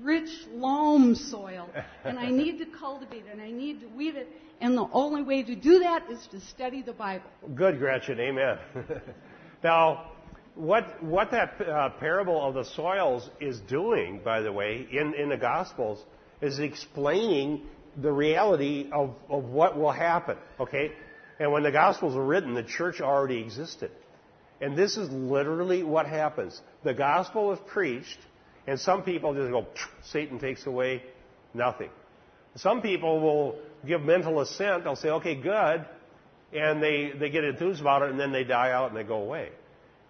rich 0.01 0.29
loam 0.51 1.15
soil, 1.15 1.69
and 2.03 2.17
I 2.17 2.29
need 2.29 2.57
to 2.59 2.65
cultivate 2.65 3.25
it, 3.25 3.31
and 3.31 3.41
I 3.41 3.51
need 3.51 3.81
to 3.81 3.87
weed 3.87 4.15
it, 4.15 4.27
and 4.61 4.77
the 4.77 4.87
only 4.91 5.23
way 5.23 5.43
to 5.43 5.55
do 5.55 5.79
that 5.79 6.09
is 6.09 6.25
to 6.27 6.39
study 6.41 6.81
the 6.81 6.93
Bible. 6.93 7.29
Good, 7.55 7.79
Gretchen. 7.79 8.19
Amen. 8.19 8.57
now, 9.63 10.11
what 10.55 11.01
what 11.03 11.31
that 11.31 11.61
uh, 11.61 11.89
parable 11.99 12.41
of 12.41 12.53
the 12.53 12.65
soils 12.65 13.29
is 13.39 13.59
doing, 13.61 14.21
by 14.23 14.41
the 14.41 14.51
way, 14.51 14.87
in 14.91 15.13
in 15.13 15.29
the 15.29 15.37
Gospels, 15.37 16.03
is 16.41 16.59
explaining 16.59 17.61
the 17.97 18.11
reality 18.11 18.89
of 18.91 19.15
of 19.29 19.45
what 19.45 19.77
will 19.77 19.91
happen. 19.91 20.37
Okay, 20.59 20.91
and 21.39 21.51
when 21.51 21.63
the 21.63 21.71
Gospels 21.71 22.15
were 22.15 22.25
written, 22.25 22.53
the 22.53 22.63
church 22.63 23.01
already 23.01 23.37
existed. 23.39 23.91
And 24.61 24.77
this 24.77 24.97
is 24.97 25.09
literally 25.09 25.83
what 25.83 26.05
happens. 26.05 26.59
The 26.83 26.93
gospel 26.93 27.53
is 27.53 27.59
preached, 27.67 28.17
and 28.69 28.79
some 28.79 29.03
people 29.03 29.33
just 29.33 29.51
go, 29.51 29.67
Satan 30.03 30.39
takes 30.39 30.65
away 30.65 31.03
nothing. 31.53 31.89
Some 32.55 32.81
people 32.81 33.19
will 33.19 33.59
give 33.85 34.01
mental 34.01 34.41
assent. 34.41 34.83
They'll 34.83 34.95
say, 34.95 35.09
okay, 35.09 35.35
good. 35.35 35.85
And 36.53 36.81
they, 36.81 37.11
they 37.17 37.29
get 37.29 37.43
enthused 37.43 37.81
about 37.81 38.01
it, 38.01 38.11
and 38.11 38.19
then 38.19 38.31
they 38.31 38.43
die 38.43 38.71
out 38.71 38.89
and 38.89 38.97
they 38.97 39.03
go 39.03 39.17
away. 39.17 39.49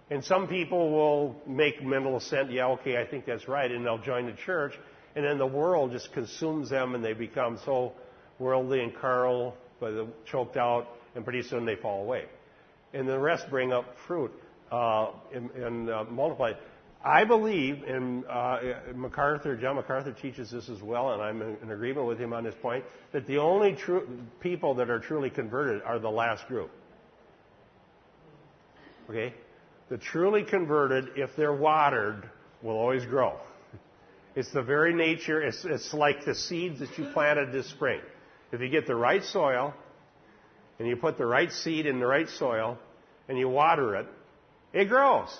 And 0.09 0.23
some 0.23 0.47
people 0.47 0.91
will 0.91 1.35
make 1.45 1.83
mental 1.83 2.17
assent, 2.17 2.51
yeah, 2.51 2.67
okay, 2.67 2.97
I 2.97 3.05
think 3.05 3.25
that's 3.25 3.47
right, 3.47 3.69
and 3.69 3.85
they'll 3.85 4.01
join 4.01 4.25
the 4.25 4.37
church. 4.45 4.73
And 5.15 5.25
then 5.25 5.37
the 5.37 5.45
world 5.45 5.91
just 5.91 6.11
consumes 6.13 6.69
them, 6.69 6.95
and 6.95 7.03
they 7.03 7.13
become 7.13 7.59
so 7.65 7.93
worldly 8.39 8.81
and 8.81 8.95
carnal, 8.95 9.55
but 9.79 10.25
choked 10.25 10.57
out, 10.57 10.87
and 11.15 11.23
pretty 11.23 11.43
soon 11.43 11.65
they 11.65 11.75
fall 11.75 12.01
away 12.03 12.25
and 12.93 13.07
the 13.07 13.17
rest 13.17 13.49
bring 13.49 13.71
up 13.71 13.85
fruit 14.07 14.31
uh, 14.71 15.07
and, 15.33 15.51
and 15.51 15.89
uh, 15.89 16.03
multiply. 16.05 16.53
I 17.03 17.23
believe, 17.23 17.83
and 17.83 18.25
uh, 18.25 18.57
MacArthur, 18.93 19.55
John 19.55 19.77
MacArthur 19.77 20.11
teaches 20.11 20.51
this 20.51 20.67
as 20.67 20.81
well, 20.81 21.13
and 21.13 21.21
I'm 21.21 21.41
in 21.41 21.71
agreement 21.71 22.07
with 22.07 22.19
him 22.19 22.33
on 22.33 22.43
this 22.43 22.55
point, 22.61 22.83
that 23.13 23.25
the 23.25 23.37
only 23.37 23.73
true 23.73 24.07
people 24.41 24.75
that 24.75 24.89
are 24.89 24.99
truly 24.99 25.29
converted 25.29 25.81
are 25.83 25.97
the 25.97 26.09
last 26.09 26.45
group. 26.47 26.71
Okay? 29.09 29.33
The 29.89 29.97
truly 29.97 30.43
converted, 30.43 31.11
if 31.15 31.29
they're 31.37 31.55
watered, 31.55 32.29
will 32.61 32.75
always 32.75 33.05
grow. 33.05 33.39
It's 34.35 34.51
the 34.51 34.61
very 34.61 34.93
nature, 34.93 35.41
it's, 35.41 35.63
it's 35.63 35.93
like 35.93 36.25
the 36.25 36.35
seeds 36.35 36.79
that 36.79 36.97
you 36.97 37.09
planted 37.13 37.53
this 37.53 37.69
spring. 37.69 38.01
If 38.51 38.59
you 38.59 38.67
get 38.67 38.87
the 38.87 38.95
right 38.95 39.23
soil, 39.23 39.73
and 40.79 40.87
you 40.87 40.95
put 40.95 41.17
the 41.17 41.25
right 41.25 41.51
seed 41.51 41.85
in 41.85 41.99
the 41.99 42.05
right 42.05 42.27
soil 42.29 42.77
and 43.27 43.37
you 43.37 43.47
water 43.49 43.95
it, 43.97 44.07
it 44.73 44.85
grows. 44.85 45.37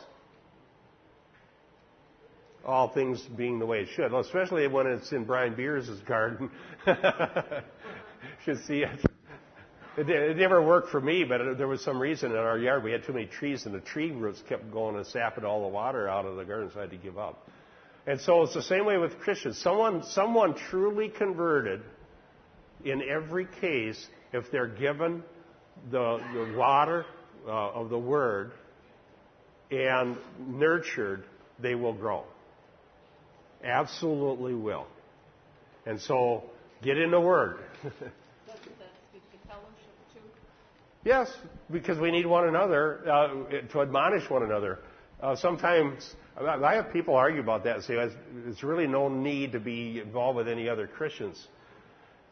All 2.66 2.89
things 2.89 3.22
being 3.38 3.60
the 3.60 3.66
way 3.66 3.82
it 3.82 3.89
should, 3.95 4.14
especially 4.14 4.68
when 4.68 4.86
it's 4.88 5.12
in 5.12 5.24
Brian 5.24 5.55
Beers' 5.55 5.89
garden. 6.05 6.51
You 6.86 6.93
should 8.45 8.64
see 8.66 8.84
it. 8.84 8.99
it. 9.97 10.10
It 10.10 10.38
never 10.38 10.62
worked 10.62 10.89
for 10.89 10.99
me, 10.99 11.24
but 11.24 11.57
there 11.57 11.68
was 11.68 11.84
some 11.84 11.99
reason 11.99 12.32
in 12.32 12.38
our 12.38 12.57
yard 12.57 12.84
we 12.84 12.91
had 12.91 13.05
too 13.05 13.14
many 13.14 13.28
trees, 13.28 13.66
and 13.66 13.74
the 13.74 13.80
tree 13.80 14.12
roots 14.12 14.43
kept 14.47 14.72
going 14.72 14.97
and 14.97 15.07
sapping 15.07 15.45
all 15.45 15.62
the 15.62 15.70
water 15.70 16.07
out 16.07 16.26
of 16.26 16.36
the 16.36 16.43
garden, 16.43 16.70
so 16.74 16.80
I 16.80 16.82
had 16.84 16.91
to 16.91 16.97
give 16.97 17.18
up. 17.18 17.47
And 18.05 18.20
so 18.20 18.43
it's 18.43 18.53
the 18.53 18.64
same 18.64 18.86
way 18.86 18.97
with 18.97 19.20
Christians. 19.20 19.57
Someone, 19.57 20.03
someone 20.03 20.55
truly 20.70 21.10
converted 21.10 21.82
in 22.84 23.01
every 23.01 23.47
case 23.62 24.05
if 24.34 24.51
they're 24.51 24.68
given 24.68 25.24
the, 25.91 26.20
the 26.34 26.57
water 26.57 27.05
uh, 27.47 27.51
of 27.51 27.89
the 27.89 27.97
Word 27.97 28.51
and 29.72 30.18
nurtured, 30.39 31.24
they 31.60 31.76
will 31.76 31.93
grow. 31.93 32.24
Absolutely 33.64 34.53
will. 34.53 34.88
And 35.86 35.99
so, 35.99 36.43
get 36.82 36.97
in 36.97 37.12
the 37.12 37.20
Word. 37.20 37.60
Doesn't 37.84 37.99
that 37.99 38.93
speak 39.10 39.24
to 39.32 39.47
fellowship 39.47 40.14
too? 40.14 40.20
Yes, 41.03 41.32
because 41.72 41.97
we 41.97 42.12
need 42.12 42.26
one 42.26 42.47
another 42.47 43.10
uh, 43.10 43.28
to 43.72 43.82
admonish 43.82 44.30
one 44.30 44.43
another. 44.43 44.80
Uh, 45.22 45.36
sometimes 45.36 46.16
I 46.38 46.76
have 46.76 46.93
people 46.93 47.16
argue 47.16 47.41
about 47.41 47.66
that 47.66 47.76
and 47.76 47.84
say 47.84 47.95
there's 47.95 48.64
really 48.64 48.88
no 48.88 49.10
need 49.10 49.51
to 49.51 49.60
be 49.60 49.99
involved 49.99 50.38
with 50.38 50.47
any 50.47 50.70
other 50.70 50.88
Christians. 50.88 51.47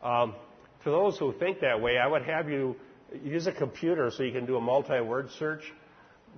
Um, 0.01 0.35
to 0.83 0.89
those 0.89 1.17
who 1.17 1.33
think 1.33 1.59
that 1.59 1.81
way, 1.81 1.97
I 1.97 2.07
would 2.07 2.23
have 2.23 2.49
you 2.49 2.77
use 3.23 3.47
a 3.47 3.51
computer 3.51 4.09
so 4.11 4.23
you 4.23 4.31
can 4.31 4.45
do 4.45 4.55
a 4.55 4.61
multi-word 4.61 5.29
search. 5.37 5.63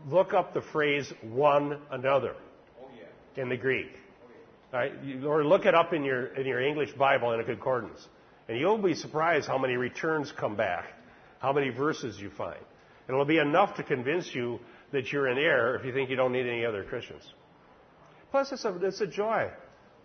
Look 0.08 0.34
up 0.34 0.54
the 0.54 0.62
phrase 0.62 1.12
"one 1.22 1.80
another" 1.92 2.36
in 3.36 3.50
the 3.50 3.58
Greek. 3.58 3.92
Or 4.72 5.44
look 5.44 5.66
it 5.66 5.74
up 5.74 5.94
in 5.94 6.04
your 6.04 6.28
in 6.28 6.46
your 6.46 6.62
English 6.62 6.92
Bible 6.94 7.32
in 7.34 7.40
a 7.40 7.44
concordance, 7.44 8.08
and 8.48 8.60
you'll 8.60 8.78
be 8.78 8.94
surprised 8.94 9.48
how 9.48 9.58
many 9.58 9.76
returns 9.76 10.32
come 10.32 10.56
back, 10.56 10.86
how 11.40 11.54
many 11.54 11.70
verses 11.70 12.20
you 12.20 12.30
find, 12.30 12.60
it'll 13.08 13.26
be 13.26 13.40
enough 13.40 13.76
to 13.78 13.84
convince 13.84 14.34
you 14.34 14.60
that 14.92 15.12
you're 15.12 15.28
in 15.28 15.38
error 15.38 15.76
if 15.76 15.86
you 15.86 15.92
think 15.92 16.10
you 16.10 16.16
don't 16.16 16.32
need 16.32 16.48
any 16.48 16.66
other 16.66 16.84
Christians. 16.84 17.24
Plus, 18.32 18.52
it's 18.52 18.66
a, 18.66 18.76
it's 18.86 19.02
a 19.02 19.08
joy. 19.08 19.50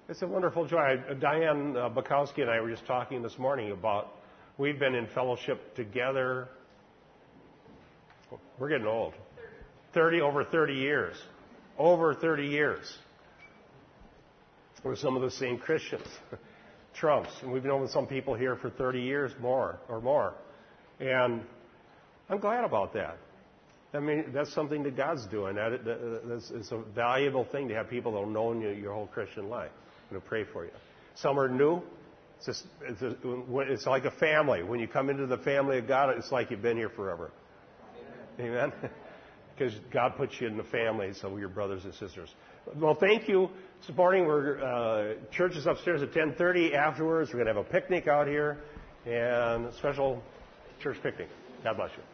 It's 0.09 0.23
a 0.23 0.27
wonderful 0.27 0.67
joy. 0.67 0.99
Diane 1.21 1.77
uh, 1.77 1.89
Bukowski 1.89 2.43
and 2.43 2.51
I 2.51 2.61
were 2.61 2.71
just 2.71 2.87
talking 2.87 3.23
this 3.23 3.39
morning 3.39 3.71
about 3.71 4.15
we've 4.59 4.79
been 4.79 4.95
in 4.95 5.07
fellowship 5.09 5.75
together. 5.75 6.49
We're 8.59 8.69
getting 8.69 8.87
old. 8.87 9.15
30, 9.93 10.21
over 10.21 10.45
30 10.45 10.75
years. 10.75 11.17
Over 11.79 12.15
30 12.15 12.47
years. 12.47 12.99
We're 14.85 14.97
some 14.97 15.17
of 15.17 15.23
the 15.23 15.31
same 15.31 15.59
Christians. 15.59 16.07
Trumps. 16.95 17.31
And 17.43 17.51
we've 17.51 17.65
known 17.65 17.89
some 17.89 18.07
people 18.07 18.35
here 18.35 18.55
for 18.55 18.71
30 18.71 19.01
years 19.01 19.33
more 19.41 19.81
or 19.89 20.01
more. 20.01 20.35
And 21.01 21.43
I'm 22.29 22.39
glad 22.39 22.65
about 22.65 22.93
that. 22.95 23.19
I 23.93 24.01
mean, 24.01 24.27
that's 24.33 24.53
something 24.53 24.83
that 24.85 24.97
God's 24.97 25.27
doing. 25.27 25.57
That, 25.57 25.85
that, 25.85 26.23
that's, 26.29 26.51
it's 26.51 26.73
a 26.73 26.83
valuable 26.95 27.45
thing 27.45 27.69
to 27.69 27.75
have 27.75 27.89
people 27.89 28.13
that 28.13 28.21
have 28.21 28.29
known 28.29 28.61
you 28.61 28.71
your 28.71 28.93
whole 28.93 29.07
Christian 29.07 29.49
life 29.49 29.71
and 30.11 30.21
to 30.21 30.29
pray 30.29 30.45
for 30.45 30.65
you. 30.65 30.71
Some 31.17 31.39
are 31.39 31.49
new. 31.49 31.83
It's, 32.37 32.47
just, 32.47 32.65
it's, 32.83 33.03
a, 33.03 33.17
it's 33.71 33.87
like 33.87 34.05
a 34.05 34.11
family. 34.11 34.63
When 34.63 34.81
you 34.81 34.89
come 34.89 35.11
into 35.11 35.27
the 35.27 35.39
family 35.39 35.79
of 35.79 35.89
God, 35.89 36.11
it's 36.17 36.31
like 36.31 36.51
you've 36.51 36.63
been 36.63 36.77
here 36.77 36.91
forever. 36.91 37.31
Amen? 38.39 38.73
Because 39.57 39.73
God 39.93 40.17
puts 40.17 40.41
you 40.41 40.49
in 40.49 40.57
the 40.57 40.65
family, 40.65 41.13
so 41.15 41.29
we're 41.29 41.39
your 41.39 41.49
brothers 41.49 41.85
and 41.85 41.95
sisters. 41.95 42.29
Well, 42.77 42.95
thank 42.95 43.29
you 43.29 43.51
supporting. 43.87 44.27
We're 44.27 44.63
uh, 44.63 45.15
church 45.31 45.57
is 45.57 45.67
upstairs 45.67 46.03
at 46.03 46.13
10:30. 46.13 46.75
Afterwards, 46.75 47.31
we're 47.31 47.45
going 47.45 47.55
to 47.55 47.61
have 47.61 47.67
a 47.67 47.71
picnic 47.71 48.09
out 48.09 48.27
here 48.27 48.59
and 49.05 49.67
a 49.67 49.73
special 49.79 50.23
church 50.81 50.97
picnic. 51.03 51.29
God 51.63 51.77
bless 51.77 51.91
you. 51.97 52.14